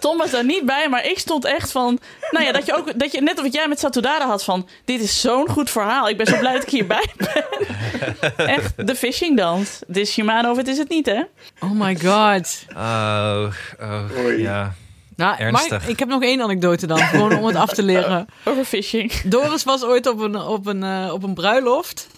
Tom 0.00 0.18
was 0.18 0.30
daar 0.30 0.44
niet 0.44 0.64
bij, 0.64 0.88
maar 0.88 1.06
ik 1.06 1.18
stond 1.18 1.44
echt 1.44 1.72
van... 1.72 1.98
Nou 2.30 2.44
ja, 2.44 2.52
dat 2.52 2.66
je 2.66 2.76
ook... 2.76 2.98
Dat 2.98 3.12
je, 3.12 3.20
net 3.20 3.40
wat 3.40 3.52
jij 3.52 3.68
met 3.68 3.78
Satudara 3.78 4.26
had 4.26 4.44
van... 4.44 4.68
Dit 4.84 5.00
is 5.00 5.20
zo'n 5.20 5.48
goed 5.48 5.70
verhaal. 5.70 6.08
Ik 6.08 6.16
ben 6.16 6.26
zo 6.26 6.38
blij 6.38 6.52
dat 6.52 6.62
ik 6.62 6.68
hierbij 6.68 7.06
ben. 7.16 7.44
Echt, 8.56 8.86
de 8.86 8.94
fishing 8.94 9.36
dans. 9.36 9.80
Het 9.86 9.96
is 9.96 10.12
Shimano 10.12 10.50
of 10.50 10.56
het 10.56 10.68
is 10.68 10.78
het 10.78 10.88
niet, 10.88 11.06
hè? 11.06 11.22
Oh 11.60 11.70
my 11.70 11.96
god. 11.96 12.64
Oh, 12.76 13.52
oh 13.80 14.38
ja. 14.38 14.74
Nou, 15.18 15.38
Ernstig. 15.38 15.82
ik, 15.82 15.88
ik 15.88 15.98
heb 15.98 16.08
nog 16.08 16.22
één 16.22 16.42
anekdote 16.42 16.86
dan. 16.86 16.98
Gewoon 16.98 17.38
om 17.38 17.44
het 17.44 17.56
af 17.56 17.72
te 17.72 17.82
leren. 17.82 18.26
Over 18.44 18.64
fishing. 18.64 19.12
Doris 19.12 19.64
was 19.64 19.84
ooit 19.84 20.06
op 20.06 20.20
een, 20.20 20.36
op 20.36 20.66
een, 20.66 20.82
eh, 20.82 21.12
op 21.12 21.22
een 21.22 21.34
bruiloft. 21.34 22.08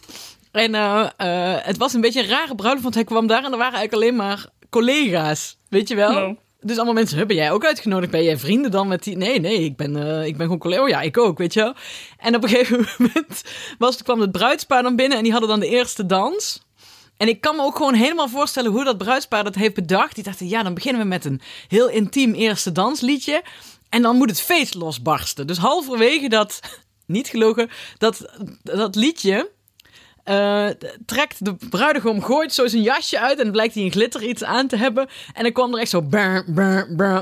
En 0.53 0.75
eh, 0.75 1.09
eh, 1.17 1.65
het 1.65 1.77
was 1.77 1.95
een 1.95 2.01
beetje 2.01 2.23
een 2.23 2.29
rare 2.29 2.55
bruiloft, 2.55 2.83
want 2.83 2.95
hij 2.95 3.05
kwam 3.05 3.27
daar 3.27 3.45
en 3.45 3.53
er 3.53 3.59
waren 3.59 3.79
eigenlijk 3.79 3.93
alleen 3.93 4.17
maar 4.17 4.47
collega's. 4.71 5.57
Weet 5.69 5.89
je 5.89 5.95
wel? 5.95 6.37
Dus 6.61 6.77
allemaal 6.77 6.95
mensen, 6.95 7.19
"Huh, 7.19 7.27
ben 7.27 7.37
jij 7.37 7.51
ook 7.53 7.65
uitgenodigd? 7.65 8.11
Ben 8.11 8.25
jij 8.25 8.39
vrienden 8.39 8.71
dan 8.71 8.89
met 8.89 9.03
die? 9.03 9.17
Nee, 9.17 9.41
nee, 9.41 9.65
ik 9.65 9.77
ben, 9.77 9.97
eh, 9.97 10.27
ik 10.27 10.37
ben 10.37 10.43
gewoon 10.43 10.59
collega. 10.59 10.89
Ja, 10.89 11.01
ik 11.01 11.19
ook, 11.19 11.39
weet 11.39 11.55
je 11.55 11.61
wel? 11.61 11.75
En 12.19 12.35
op 12.35 12.43
een 12.43 12.49
gegeven 12.57 12.87
moment 12.99 13.43
was, 13.79 14.03
kwam 14.03 14.21
het 14.21 14.33
bruidspaar 14.33 14.83
dan 14.83 14.97
binnen 14.97 15.17
en 15.19 15.23
die 15.23 15.33
hadden 15.33 15.51
dan 15.51 15.61
de 15.61 15.69
eerste 15.69 16.07
dans. 16.07 16.63
En 17.17 17.29
ik 17.29 17.41
kan 17.41 17.57
me 17.57 17.63
ook 17.63 17.77
gewoon 17.77 17.95
helemaal 17.95 18.29
voorstellen 18.29 18.71
hoe 18.71 18.85
dat 18.85 18.99
bruidspaar 18.99 19.45
dat 19.45 19.55
heeft 19.55 19.75
bedacht. 19.75 20.15
Die 20.15 20.25
dachten, 20.25 20.49
ja, 20.49 20.63
dan 20.63 20.75
beginnen 20.75 21.03
we 21.03 21.09
met 21.09 21.25
een 21.25 21.41
heel 21.69 21.89
intiem 21.89 22.35
eerste 22.35 22.73
dansliedje. 22.73 23.43
En 23.89 24.03
dan 24.03 24.17
moet 24.17 24.31
het 24.31 24.41
feest 24.41 24.75
losbarsten. 24.75 25.47
Dus 25.47 25.59
halverwege 25.59 26.29
dat, 26.29 26.61
niet 27.07 27.29
gelogen, 27.29 27.71
dat, 27.99 28.31
dat 28.63 28.95
liedje... 28.95 29.51
eh, 30.25 30.67
trekt 31.07 31.45
de 31.45 31.55
bruidegom, 31.71 32.23
gooit 32.23 32.55
zo 32.55 32.67
zijn 32.67 32.83
jasje 32.83 33.21
uit 33.21 33.39
en 33.39 33.53
blijkt 33.53 33.75
hij 33.75 33.83
een 33.83 33.91
glitter 33.91 34.23
iets 34.23 34.45
aan 34.45 34.67
te 34.67 34.77
hebben. 34.77 35.09
En 35.35 35.43
dan 35.43 35.53
kwam 35.53 35.75
er 35.75 35.81
echt 35.81 35.91
zo 35.91 36.03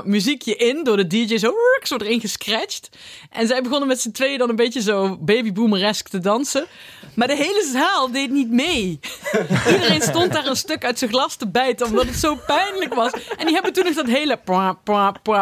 muziekje 0.05 0.55
in, 0.55 0.83
door 0.83 0.97
de 0.97 1.07
DJ 1.07 1.37
zo, 1.37 1.53
zo 1.83 1.95
erin 1.95 2.19
gescratcht. 2.19 2.89
En 3.29 3.47
zij 3.47 3.61
begonnen 3.61 3.87
met 3.87 4.01
z'n 4.01 4.11
tweeën 4.11 4.37
dan 4.37 4.49
een 4.49 4.55
beetje 4.55 4.81
zo 4.81 5.17
babyboomeresk 5.17 6.07
te 6.07 6.19
dansen. 6.19 6.65
Maar 7.13 7.27
de 7.27 7.35
hele 7.35 7.69
zaal 7.73 8.11
deed 8.11 8.29
niet 8.29 8.51
mee. 8.51 8.99
Iedereen 9.71 10.01
stond 10.01 10.33
daar 10.33 10.45
een 10.45 10.55
stuk 10.55 10.85
uit 10.85 10.99
zijn 10.99 11.09
glas 11.09 11.35
te 11.35 11.47
bijten, 11.47 11.87
omdat 11.87 12.05
het 12.05 12.15
zo 12.15 12.35
pijnlijk 12.35 12.93
was. 12.93 13.11
En 13.11 13.45
die 13.45 13.53
hebben 13.53 13.73
toen 13.73 13.87
nog 13.87 13.95
dat 13.95 14.07
hele 14.07 14.39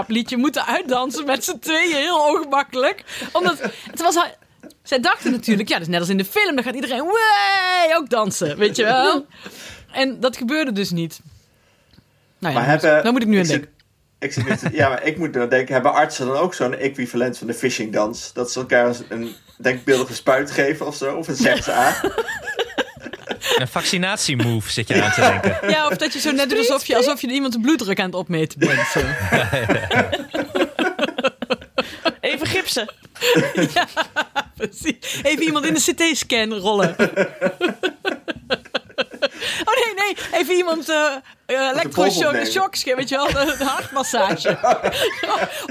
liedje 0.07 0.37
moeten 0.37 0.65
uitdansen 0.65 1.25
met 1.25 1.43
z'n 1.43 1.59
tweeën, 1.59 1.95
heel 1.95 2.19
ongemakkelijk. 2.19 3.03
Omdat 3.31 3.59
het 3.91 4.01
was... 4.01 4.17
zij 4.87 4.99
dachten 4.99 5.31
natuurlijk, 5.31 5.69
ja, 5.69 5.73
dat 5.77 5.83
is 5.83 5.91
net 5.91 5.99
als 5.99 6.09
in 6.09 6.17
de 6.17 6.25
film, 6.25 6.55
dan 6.55 6.63
gaat 6.63 6.75
iedereen 6.75 7.03
wey, 7.05 7.95
ook 7.95 8.09
dansen, 8.09 8.57
weet 8.57 8.75
je 8.75 8.83
wel. 8.83 9.25
En 9.91 10.19
dat 10.19 10.37
gebeurde 10.37 10.71
dus 10.71 10.89
niet. 10.91 11.19
Nou 12.39 12.53
ja, 12.53 12.59
Maar 12.59 12.69
moet- 12.71 12.81
hebben, 12.81 13.03
dan 13.03 13.13
moet 13.13 13.21
ik 13.21 13.27
nu 13.27 13.39
aan 13.39 13.45
denken. 13.45 13.69
Ik 14.19 14.33
zit 14.33 14.61
ja, 14.71 14.89
maar 14.89 15.03
ik 15.03 15.17
moet 15.17 15.33
dan 15.33 15.49
denken, 15.49 15.73
hebben 15.73 15.93
artsen 15.93 16.27
dan 16.27 16.35
ook 16.35 16.53
zo'n 16.53 16.73
equivalent 16.75 17.37
van 17.37 17.47
de 17.47 17.53
fishing 17.53 17.93
dans? 17.93 18.33
Dat 18.33 18.51
ze 18.51 18.59
elkaar 18.59 18.95
een- 19.09 19.35
denkbeeldige 19.57 20.13
spuit 20.13 20.51
geven 20.51 20.87
of 20.87 20.95
zo? 20.95 21.15
Of 21.15 21.27
een 21.27 21.35
zegt 21.35 21.69
aan? 21.69 21.93
Een 23.57 23.67
vaccinatiemove 23.67 24.71
zit 24.71 24.87
je 24.87 25.03
aan 25.03 25.11
te 25.11 25.21
denken. 25.41 25.69
Ja, 25.69 25.87
of 25.87 25.97
dat 25.97 26.13
je 26.13 26.19
zo 26.19 26.31
net 26.31 26.49
doet 26.49 26.57
alsof 26.57 26.85
je, 26.85 26.95
alsof 26.95 27.21
je 27.21 27.27
iemand 27.27 27.53
de 27.53 27.59
bloeddruk 27.59 27.99
aan 27.99 28.05
het 28.05 28.15
opmeten 28.15 28.59
bent. 28.59 28.87
Zo. 28.87 28.99
Even 32.21 32.47
gipsen. 32.47 32.87
Precies. 34.57 35.21
Even 35.23 35.45
iemand 35.45 35.65
in 35.65 35.73
de 35.73 35.81
CT-scan 35.81 36.53
rollen. 36.53 36.95
Oh 39.65 39.73
nee, 39.85 39.93
nee. 40.05 40.39
Even 40.39 40.55
iemand 40.55 40.89
eh 40.89 41.15
eh, 41.47 41.89
polsband 41.89 42.35
elektroshock, 42.35 42.95
weet 42.95 43.09
je 43.09 43.15
wel, 43.15 43.27
de, 43.27 43.55
de 43.57 43.65
hartmassage. 43.65 44.49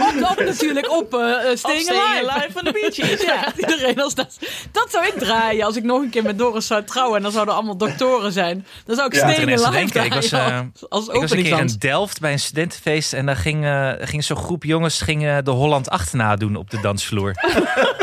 op, 0.07 0.31
op 0.31 0.45
natuurlijk, 0.45 0.91
op 0.91 1.15
eh 1.15 1.51
eh, 1.51 1.57
Staying 1.57 1.91
Alive. 1.91 2.49
Van 2.53 2.65
de 2.65 2.73
Bee 2.73 2.93
Gees. 2.93 3.23
Ja, 3.23 3.53
iedereen 3.57 4.01
als 4.01 4.15
dat. 4.15 4.39
Dat 4.73 4.91
zou 4.91 5.07
ik 5.07 5.13
draaien 5.19 5.65
als 5.65 5.77
ik 5.77 5.85
nog 5.85 6.03
een 6.03 6.11
keer 6.11 6.23
met 6.23 6.39
Doris 6.39 6.67
zou 6.67 6.85
trouwen 6.85 7.17
en 7.17 7.23
dan 7.23 7.33
zouden 7.33 7.55
allemaal 7.55 7.77
doktoren 7.77 8.33
zijn. 8.33 8.67
Dan 8.85 8.97
zou 8.97 9.07
ik 9.07 9.15
Ja. 9.15 9.19
Staying 9.19 9.51
er 9.51 9.65
Alive 9.65 10.05
ik 10.05 10.13
was, 10.13 10.29
draaien 10.29 10.73
als, 10.89 11.09
Ik 11.09 11.21
was 11.21 11.31
een 11.31 11.43
keer 11.43 11.59
in 11.59 11.75
Delft 11.79 12.21
bij 12.21 12.33
een 12.33 12.39
studentenfeest 12.39 13.13
en 13.13 13.27
daar 13.27 13.37
ging, 13.37 13.65
eh, 13.65 13.93
ging 14.01 14.25
zo'n 14.25 14.37
groep 14.37 14.65
jongens 14.65 15.01
gingen 15.01 15.45
de 15.45 15.51
Holland 15.51 15.91
achterna 15.91 16.37
doen 16.37 16.57
op 16.57 16.71
de 16.71 16.81
dansvloer. 16.81 17.33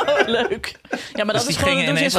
Leuk. 0.50 0.76
Ja, 0.90 1.24
maar 1.24 1.26
dat 1.26 1.34
Dus 1.34 1.42
is 1.42 1.48
die 1.48 1.56
gewoon 1.58 1.74
gingen 1.80 1.96
dat 2.12 2.16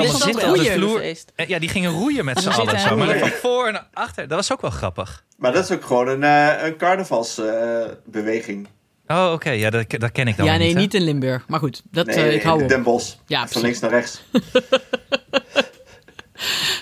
op 0.48 0.56
de 0.56 0.70
vloer. 0.72 1.02
Eh, 1.36 1.48
Ja, 1.48 1.58
die 1.58 1.68
gingen 1.68 1.90
roeien 1.90 2.24
met 2.24 2.38
z'n 2.40 2.50
Ze 2.50 2.60
allen 2.60 2.80
zo. 2.80 2.96
Maar 2.96 3.18
van 3.18 3.28
voor 3.28 3.72
naar 3.72 3.86
achter. 3.92 4.28
Dat 4.28 4.36
was 4.36 4.52
ook 4.52 4.60
wel 4.60 4.70
grappig. 4.70 5.24
Maar 5.36 5.52
dat 5.52 5.64
is 5.64 5.70
ook 5.76 5.84
gewoon 5.84 6.08
een, 6.08 6.22
eh 6.22 6.66
een 6.66 6.76
carnavalsbeweging. 6.76 8.68
Oh, 9.06 9.30
oké. 9.32 9.50
Ja, 9.50 9.70
dat, 9.70 9.84
dat 9.90 10.12
ken 10.12 10.28
ik 10.28 10.36
dan 10.36 10.46
Ja, 10.46 10.56
nee, 10.56 10.74
niet. 10.74 10.94
in 10.94 11.02
Limburg. 11.02 11.44
Maar 11.48 11.58
goed, 11.58 11.82
dat, 11.90 12.06
nee, 12.06 12.16
eh, 12.16 12.34
ik 12.34 12.42
hou 12.42 12.56
in 12.58 12.62
op. 12.62 12.68
Den 12.68 12.82
Bosch. 12.82 13.14
Ja, 13.26 13.38
van 13.38 13.46
precies. 13.46 13.62
links 13.62 13.80
naar 13.80 13.90
rechts. 13.90 14.22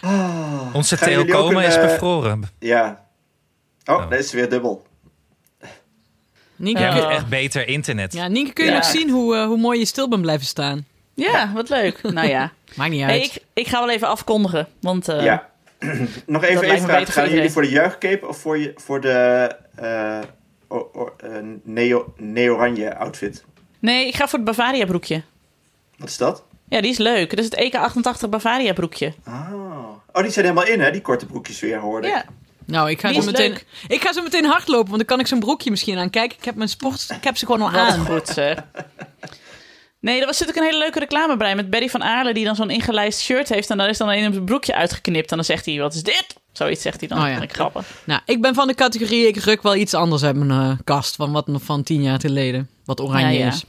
Ah, 0.00 0.74
Onze 0.74 0.96
Theo 0.96 1.24
Komen 1.24 1.62
een, 1.62 1.68
is 1.68 1.76
bevroren. 1.80 2.42
Ja. 2.58 3.04
Oh, 3.84 3.96
Oh. 3.96 4.08
deze 4.10 4.22
is 4.22 4.32
weer 4.32 4.48
dubbel. 4.50 4.86
Nienke, 6.56 6.80
Jij 6.80 7.06
echt 7.08 7.28
beter 7.28 7.68
internet. 7.68 8.12
ja, 8.12 8.28
Nienke, 8.28 8.52
kun 8.52 8.64
je 8.64 8.70
Ja. 8.70 8.76
nog 8.76 8.86
zien 8.86 9.10
hoe, 9.10 9.36
hoe 9.46 9.56
mooi 9.58 9.78
je 9.78 9.84
stil 9.84 10.08
bent 10.08 10.22
blijven 10.22 10.46
staan? 10.46 10.86
Ja, 11.14 11.52
wat 11.54 11.68
leuk. 11.68 12.02
Nou 12.02 12.28
ja. 12.28 12.52
Maakt 12.76 12.90
niet 12.90 13.02
Hey, 13.02 13.12
uit. 13.20 13.24
ik, 13.24 13.42
ik 13.52 13.66
ga 13.68 13.78
wel 13.78 13.90
even 13.90 14.08
afkondigen. 14.08 14.68
Want 14.80 15.08
eh, 15.08 15.22
ja. 15.24 15.50
Nog 16.26 16.44
even 16.44 16.62
één 16.62 16.80
vraag. 16.82 17.12
Gaan 17.12 17.30
jullie 17.30 17.50
voor 17.50 17.62
de 17.62 17.68
juichcape 17.70 18.26
of 18.28 18.36
voor, 18.38 18.58
je, 18.58 18.72
voor 18.76 19.00
de 19.00 19.10
eh 19.74 20.18
eh, 20.18 20.24
neo- 21.62 22.12
neo-oranje 22.16 22.96
outfit? 22.96 23.44
nee, 23.78 24.06
ik 24.06 24.14
ga 24.14 24.28
voor 24.28 24.38
het 24.38 24.48
Bavaria 24.48 24.84
broekje. 24.86 25.22
Wat 25.96 26.08
is 26.08 26.16
dat? 26.16 26.44
Ja, 26.68 26.80
die 26.80 26.90
is 26.90 26.98
leuk. 26.98 27.30
Dat 27.36 27.38
is 27.38 27.44
het 27.44 27.74
EK88 28.24 28.28
Bavaria 28.28 28.72
broekje. 28.72 29.12
Ah. 29.24 29.52
Oh, 30.12 30.22
die 30.22 30.30
zijn 30.32 30.44
helemaal 30.46 30.66
in, 30.72 30.80
hè? 30.80 30.90
Die 30.90 31.00
korte 31.00 31.26
broekjes 31.26 31.60
weer, 31.60 31.78
hoorde 31.78 32.06
ik. 32.06 32.12
Ja. 32.14 32.24
Nou, 32.64 32.90
ik 32.90 33.00
ga, 33.00 33.12
zo 33.12 33.22
meteen, 33.24 33.50
leuk. 33.50 33.66
ik 33.88 34.00
ga 34.02 34.12
zo 34.12 34.22
meteen 34.22 34.44
hardlopen, 34.44 34.86
want 34.86 34.96
dan 34.96 35.06
kan 35.06 35.20
ik 35.20 35.26
zo'n 35.26 35.40
broekje 35.40 35.70
misschien 35.70 35.98
aan. 35.98 36.10
Kijk, 36.10 36.32
ik 36.32 36.44
heb 36.44 36.54
mijn 36.54 36.68
sport, 36.68 37.10
ik 37.16 37.24
heb 37.24 37.36
ze 37.36 37.46
gewoon 37.46 37.62
al 37.62 37.70
aan. 37.70 38.06
goed, 38.06 38.28
zeg. 38.28 38.58
Nee, 40.02 40.20
er 40.20 40.26
was 40.26 40.38
natuurlijk 40.38 40.66
een 40.66 40.72
hele 40.72 40.84
leuke 40.84 40.98
reclame 40.98 41.36
bij 41.36 41.54
met 41.54 41.70
Barry 41.70 41.88
van 41.88 42.02
Aarle... 42.02 42.34
die 42.34 42.44
dan 42.44 42.56
zo'n 42.56 42.70
ingelijst 42.70 43.20
shirt 43.20 43.48
heeft... 43.48 43.70
en 43.70 43.78
daar 43.78 43.88
is 43.88 43.98
dan 43.98 44.08
een 44.08 44.34
een 44.34 44.44
broekje 44.44 44.74
uitgeknipt. 44.74 45.30
En 45.30 45.36
dan 45.36 45.44
zegt 45.44 45.66
hij, 45.66 45.78
wat 45.78 45.94
is 45.94 46.02
dit? 46.02 46.26
Zoiets 46.52 46.82
zegt 46.82 47.00
hij 47.00 47.08
dan. 47.08 47.18
Oh 47.22 47.28
ja. 47.28 47.40
Ik 47.40 47.52
grappig. 47.52 47.86
Nou, 48.04 48.20
ik 48.26 48.40
ben 48.40 48.54
van 48.54 48.66
de 48.66 48.74
categorie, 48.74 49.26
ik 49.26 49.36
ruk 49.36 49.62
wel 49.62 49.76
iets 49.76 49.94
anders 49.94 50.22
uit 50.22 50.36
mijn 50.36 50.50
eh, 50.50 50.78
kast 50.84 51.16
van 51.16 51.32
wat 51.32 51.46
nog 51.46 51.62
van 51.62 51.82
tien 51.82 52.02
jaar 52.02 52.20
geleden. 52.20 52.68
Wat 52.84 53.00
oranje 53.00 53.38
Ja, 53.38 53.44
ja. 53.44 53.46
is. 53.46 53.64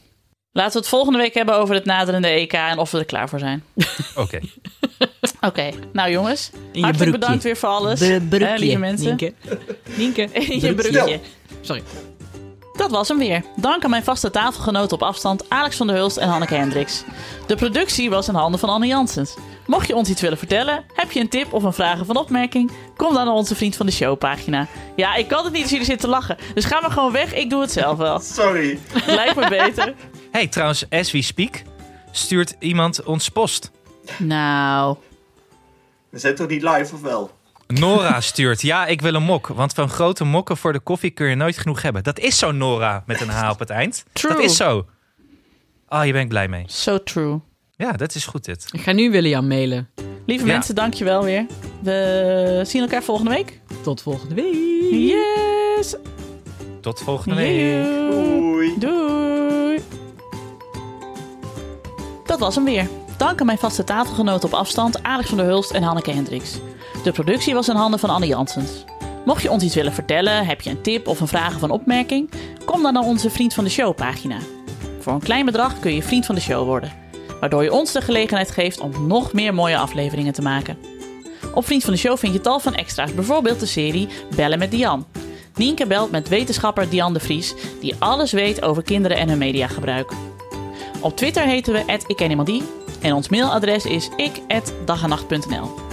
Laten 0.52 0.74
we 0.74 0.80
het 0.80 0.88
volgende 0.88 1.18
week 1.18 1.34
hebben 1.34 1.56
over 1.58 1.76
het 1.76 1.86
naderende 1.86 2.28
EK... 2.28 2.54
en 2.54 2.78
of 2.78 2.92
we 2.92 2.98
er 2.98 3.06
klaar 3.06 3.30
voor 3.30 3.40
zijn. 3.40 3.64
Oké. 4.16 4.40
Oké, 5.42 5.70
nou 5.94 6.12
jongens. 6.12 6.50
Hartelijk 6.54 6.92
broekje. 6.98 7.12
bedankt 7.12 7.44
weer 7.44 7.58
voor 7.58 7.70
alles. 7.70 8.00
De 8.00 8.26
broekje, 8.30 8.60
lieve 8.60 8.78
mensen. 8.78 9.06
Nienke. 9.06 9.34
Nienke. 9.96 10.22
In 10.52 10.60
je 10.60 10.74
broekje. 10.74 10.92
broekje. 10.92 11.20
Sorry. 11.62 11.84
Dat 12.78 12.92
was 12.92 13.08
hem 13.08 13.18
weer. 13.18 13.44
Dank 13.56 13.84
aan 13.84 13.90
mijn 13.90 14.04
vaste 14.04 14.30
tafelgenoten 14.32 14.94
op 14.94 15.04
afstand 15.04 15.50
Alex 15.50 15.76
van 15.78 15.88
der 15.88 15.96
Hulst 15.96 16.18
en 16.18 16.28
Hanneke 16.30 16.56
Hendricks. 16.56 17.04
De 17.48 17.56
productie 17.56 18.10
was 18.10 18.28
in 18.28 18.34
handen 18.34 18.60
van 18.60 18.70
Anne 18.70 18.88
Janssens. 18.88 19.36
Mocht 19.66 19.88
je 19.88 19.96
ons 19.96 20.10
iets 20.10 20.22
willen 20.22 20.38
vertellen, 20.38 20.84
heb 20.94 21.12
je 21.12 21.20
een 21.20 21.30
tip 21.30 21.54
of 21.54 21.64
een 21.64 21.74
vraag 21.74 22.02
of 22.02 22.08
een 22.08 22.16
opmerking, 22.18 22.72
kom 22.98 23.14
dan 23.14 23.26
naar 23.26 23.34
onze 23.34 23.56
Vriend 23.56 23.76
van 23.76 23.86
de 23.86 23.92
Show 23.92 24.18
pagina. 24.18 24.68
Ja, 24.96 25.16
ik 25.16 25.28
kan 25.28 25.44
het 25.44 25.54
niet 25.54 25.62
als 25.62 25.72
jullie 25.72 25.86
zitten 25.86 26.06
te 26.10 26.14
lachen, 26.16 26.38
dus 26.54 26.66
ga 26.66 26.80
maar 26.82 26.92
gewoon 26.92 27.12
weg, 27.12 27.34
ik 27.34 27.50
doe 27.50 27.62
het 27.62 27.72
zelf 27.72 27.98
wel. 27.98 28.20
Sorry. 28.40 28.80
Lijkt 29.06 29.36
me 29.36 29.50
beter. 29.50 29.94
Hey, 30.32 30.48
trouwens, 30.48 30.86
as 30.90 31.12
we 31.12 31.22
speak, 31.22 31.62
stuurt 32.12 32.56
iemand 32.60 33.04
ons 33.04 33.30
post. 33.30 33.72
Nou, 34.18 34.98
We 36.10 36.20
zijn 36.20 36.36
toch 36.36 36.48
niet 36.48 36.62
live, 36.64 36.96
of 36.96 37.02
wel? 37.02 37.32
Nora 37.80 38.22
stuurt, 38.22 38.62
ja, 38.62 38.86
ik 38.86 39.02
wil 39.02 39.14
een 39.14 39.24
mok. 39.24 39.48
Want 39.48 39.74
van 39.74 39.90
grote 39.90 40.24
mokken 40.24 40.58
voor 40.58 40.74
de 40.74 40.80
koffie 40.80 41.12
kun 41.12 41.28
je 41.28 41.36
nooit 41.36 41.58
genoeg 41.58 41.82
hebben. 41.82 42.04
Dat 42.04 42.20
is 42.20 42.38
zo, 42.38 42.52
Nora, 42.52 43.04
met 43.06 43.22
een 43.22 43.30
H 43.30 43.50
op 43.50 43.60
het 43.60 43.70
eind. 43.70 44.04
True. 44.14 44.34
Dat 44.34 44.44
is 44.44 44.56
zo. 44.56 44.86
Ah, 45.88 46.02
hier 46.02 46.12
ben 46.14 46.22
ik 46.22 46.28
blij 46.30 46.48
mee. 46.48 46.64
so 46.68 47.04
true. 47.04 47.40
Ja, 47.76 47.92
dat 47.92 48.16
is 48.16 48.26
goed 48.26 48.46
dit. 48.46 48.68
Ik 48.72 48.82
ga 48.82 48.92
nu 48.92 49.12
William 49.12 49.48
mailen. 49.48 49.90
Lieve 50.26 50.46
Ja. 50.46 50.52
mensen, 50.54 50.76
dank 50.76 50.94
je 50.94 51.04
wel 51.04 51.24
weer. 51.24 51.46
We 51.82 52.62
zien 52.66 52.82
elkaar 52.82 53.04
volgende 53.04 53.32
week. 53.32 53.60
Tot 53.84 54.02
volgende 54.02 54.36
week. 54.36 54.54
Yes! 54.92 55.96
Tot 56.82 57.00
volgende 57.02 57.36
week. 57.36 57.84
Doei. 58.12 58.74
Doei! 58.80 59.82
Dat 62.26 62.40
was 62.40 62.56
hem 62.56 62.64
weer. 62.66 62.88
Dank 63.18 63.40
aan 63.40 63.46
mijn 63.46 63.58
vaste 63.58 63.84
tafelgenoten 63.84 64.48
op 64.50 64.54
afstand 64.56 65.04
Alex 65.04 65.28
van 65.30 65.38
der 65.38 65.48
Hulst 65.48 65.72
en 65.72 65.84
Hanneke 65.84 66.12
Hendricks. 66.12 66.60
De 67.04 67.12
productie 67.12 67.54
was 67.54 67.70
in 67.70 67.76
handen 67.76 68.00
van 68.00 68.10
Anne 68.10 68.28
Janssens. 68.28 68.84
Mocht 69.26 69.42
je 69.42 69.52
ons 69.52 69.64
iets 69.64 69.76
willen 69.76 69.94
vertellen, 69.94 70.46
heb 70.46 70.62
je 70.62 70.70
een 70.70 70.82
tip 70.82 71.08
of 71.08 71.20
een 71.20 71.28
vraag 71.28 71.56
of 71.56 71.62
een 71.62 71.72
opmerking, 71.72 72.30
kom 72.66 72.82
dan 72.82 72.94
naar 72.94 73.04
onze 73.04 73.30
Vriend 73.30 73.54
van 73.54 73.64
de 73.64 73.70
Show 73.70 73.96
pagina. 73.96 74.38
Voor 75.00 75.14
een 75.14 75.20
klein 75.20 75.46
bedrag 75.46 75.80
kun 75.80 75.94
je 75.94 76.04
Vriend 76.04 76.26
van 76.26 76.36
de 76.36 76.42
Show 76.42 76.66
worden, 76.66 76.94
waardoor 77.40 77.64
je 77.64 77.74
ons 77.74 77.92
de 77.92 78.02
gelegenheid 78.02 78.52
geeft 78.52 78.80
om 78.80 79.08
nog 79.08 79.34
meer 79.34 79.54
mooie 79.54 79.78
afleveringen 79.78 80.34
te 80.34 80.42
maken. 80.42 80.78
Op 81.54 81.66
Vriend 81.66 81.84
van 81.84 81.94
de 81.94 82.00
Show 82.00 82.18
vind 82.18 82.34
je 82.34 82.42
tal 82.42 82.60
van 82.60 82.76
extra's, 82.76 83.14
bijvoorbeeld 83.14 83.60
de 83.60 83.66
serie 83.66 84.08
Bellen 84.36 84.60
met 84.60 84.72
Dian. 84.72 85.06
Nienke 85.56 85.88
belt 85.88 86.12
met 86.12 86.30
wetenschapper 86.30 86.90
Dian 86.90 87.14
de 87.14 87.20
Vries, 87.20 87.54
die 87.82 87.96
alles 88.00 88.32
weet 88.32 88.62
over 88.62 88.84
kinderen 88.84 89.18
en 89.18 89.30
hun 89.30 89.38
mediagebruik. 89.38 90.12
Op 91.00 91.18
Twitter 91.18 91.44
heten 91.44 91.74
we 91.74 92.00
@ikkenniemandie 92.08 92.64
en 93.02 93.14
ons 93.14 93.30
mailadres 93.30 93.86
is 93.86 94.10
ik@dagenacht.nl. 94.16 95.93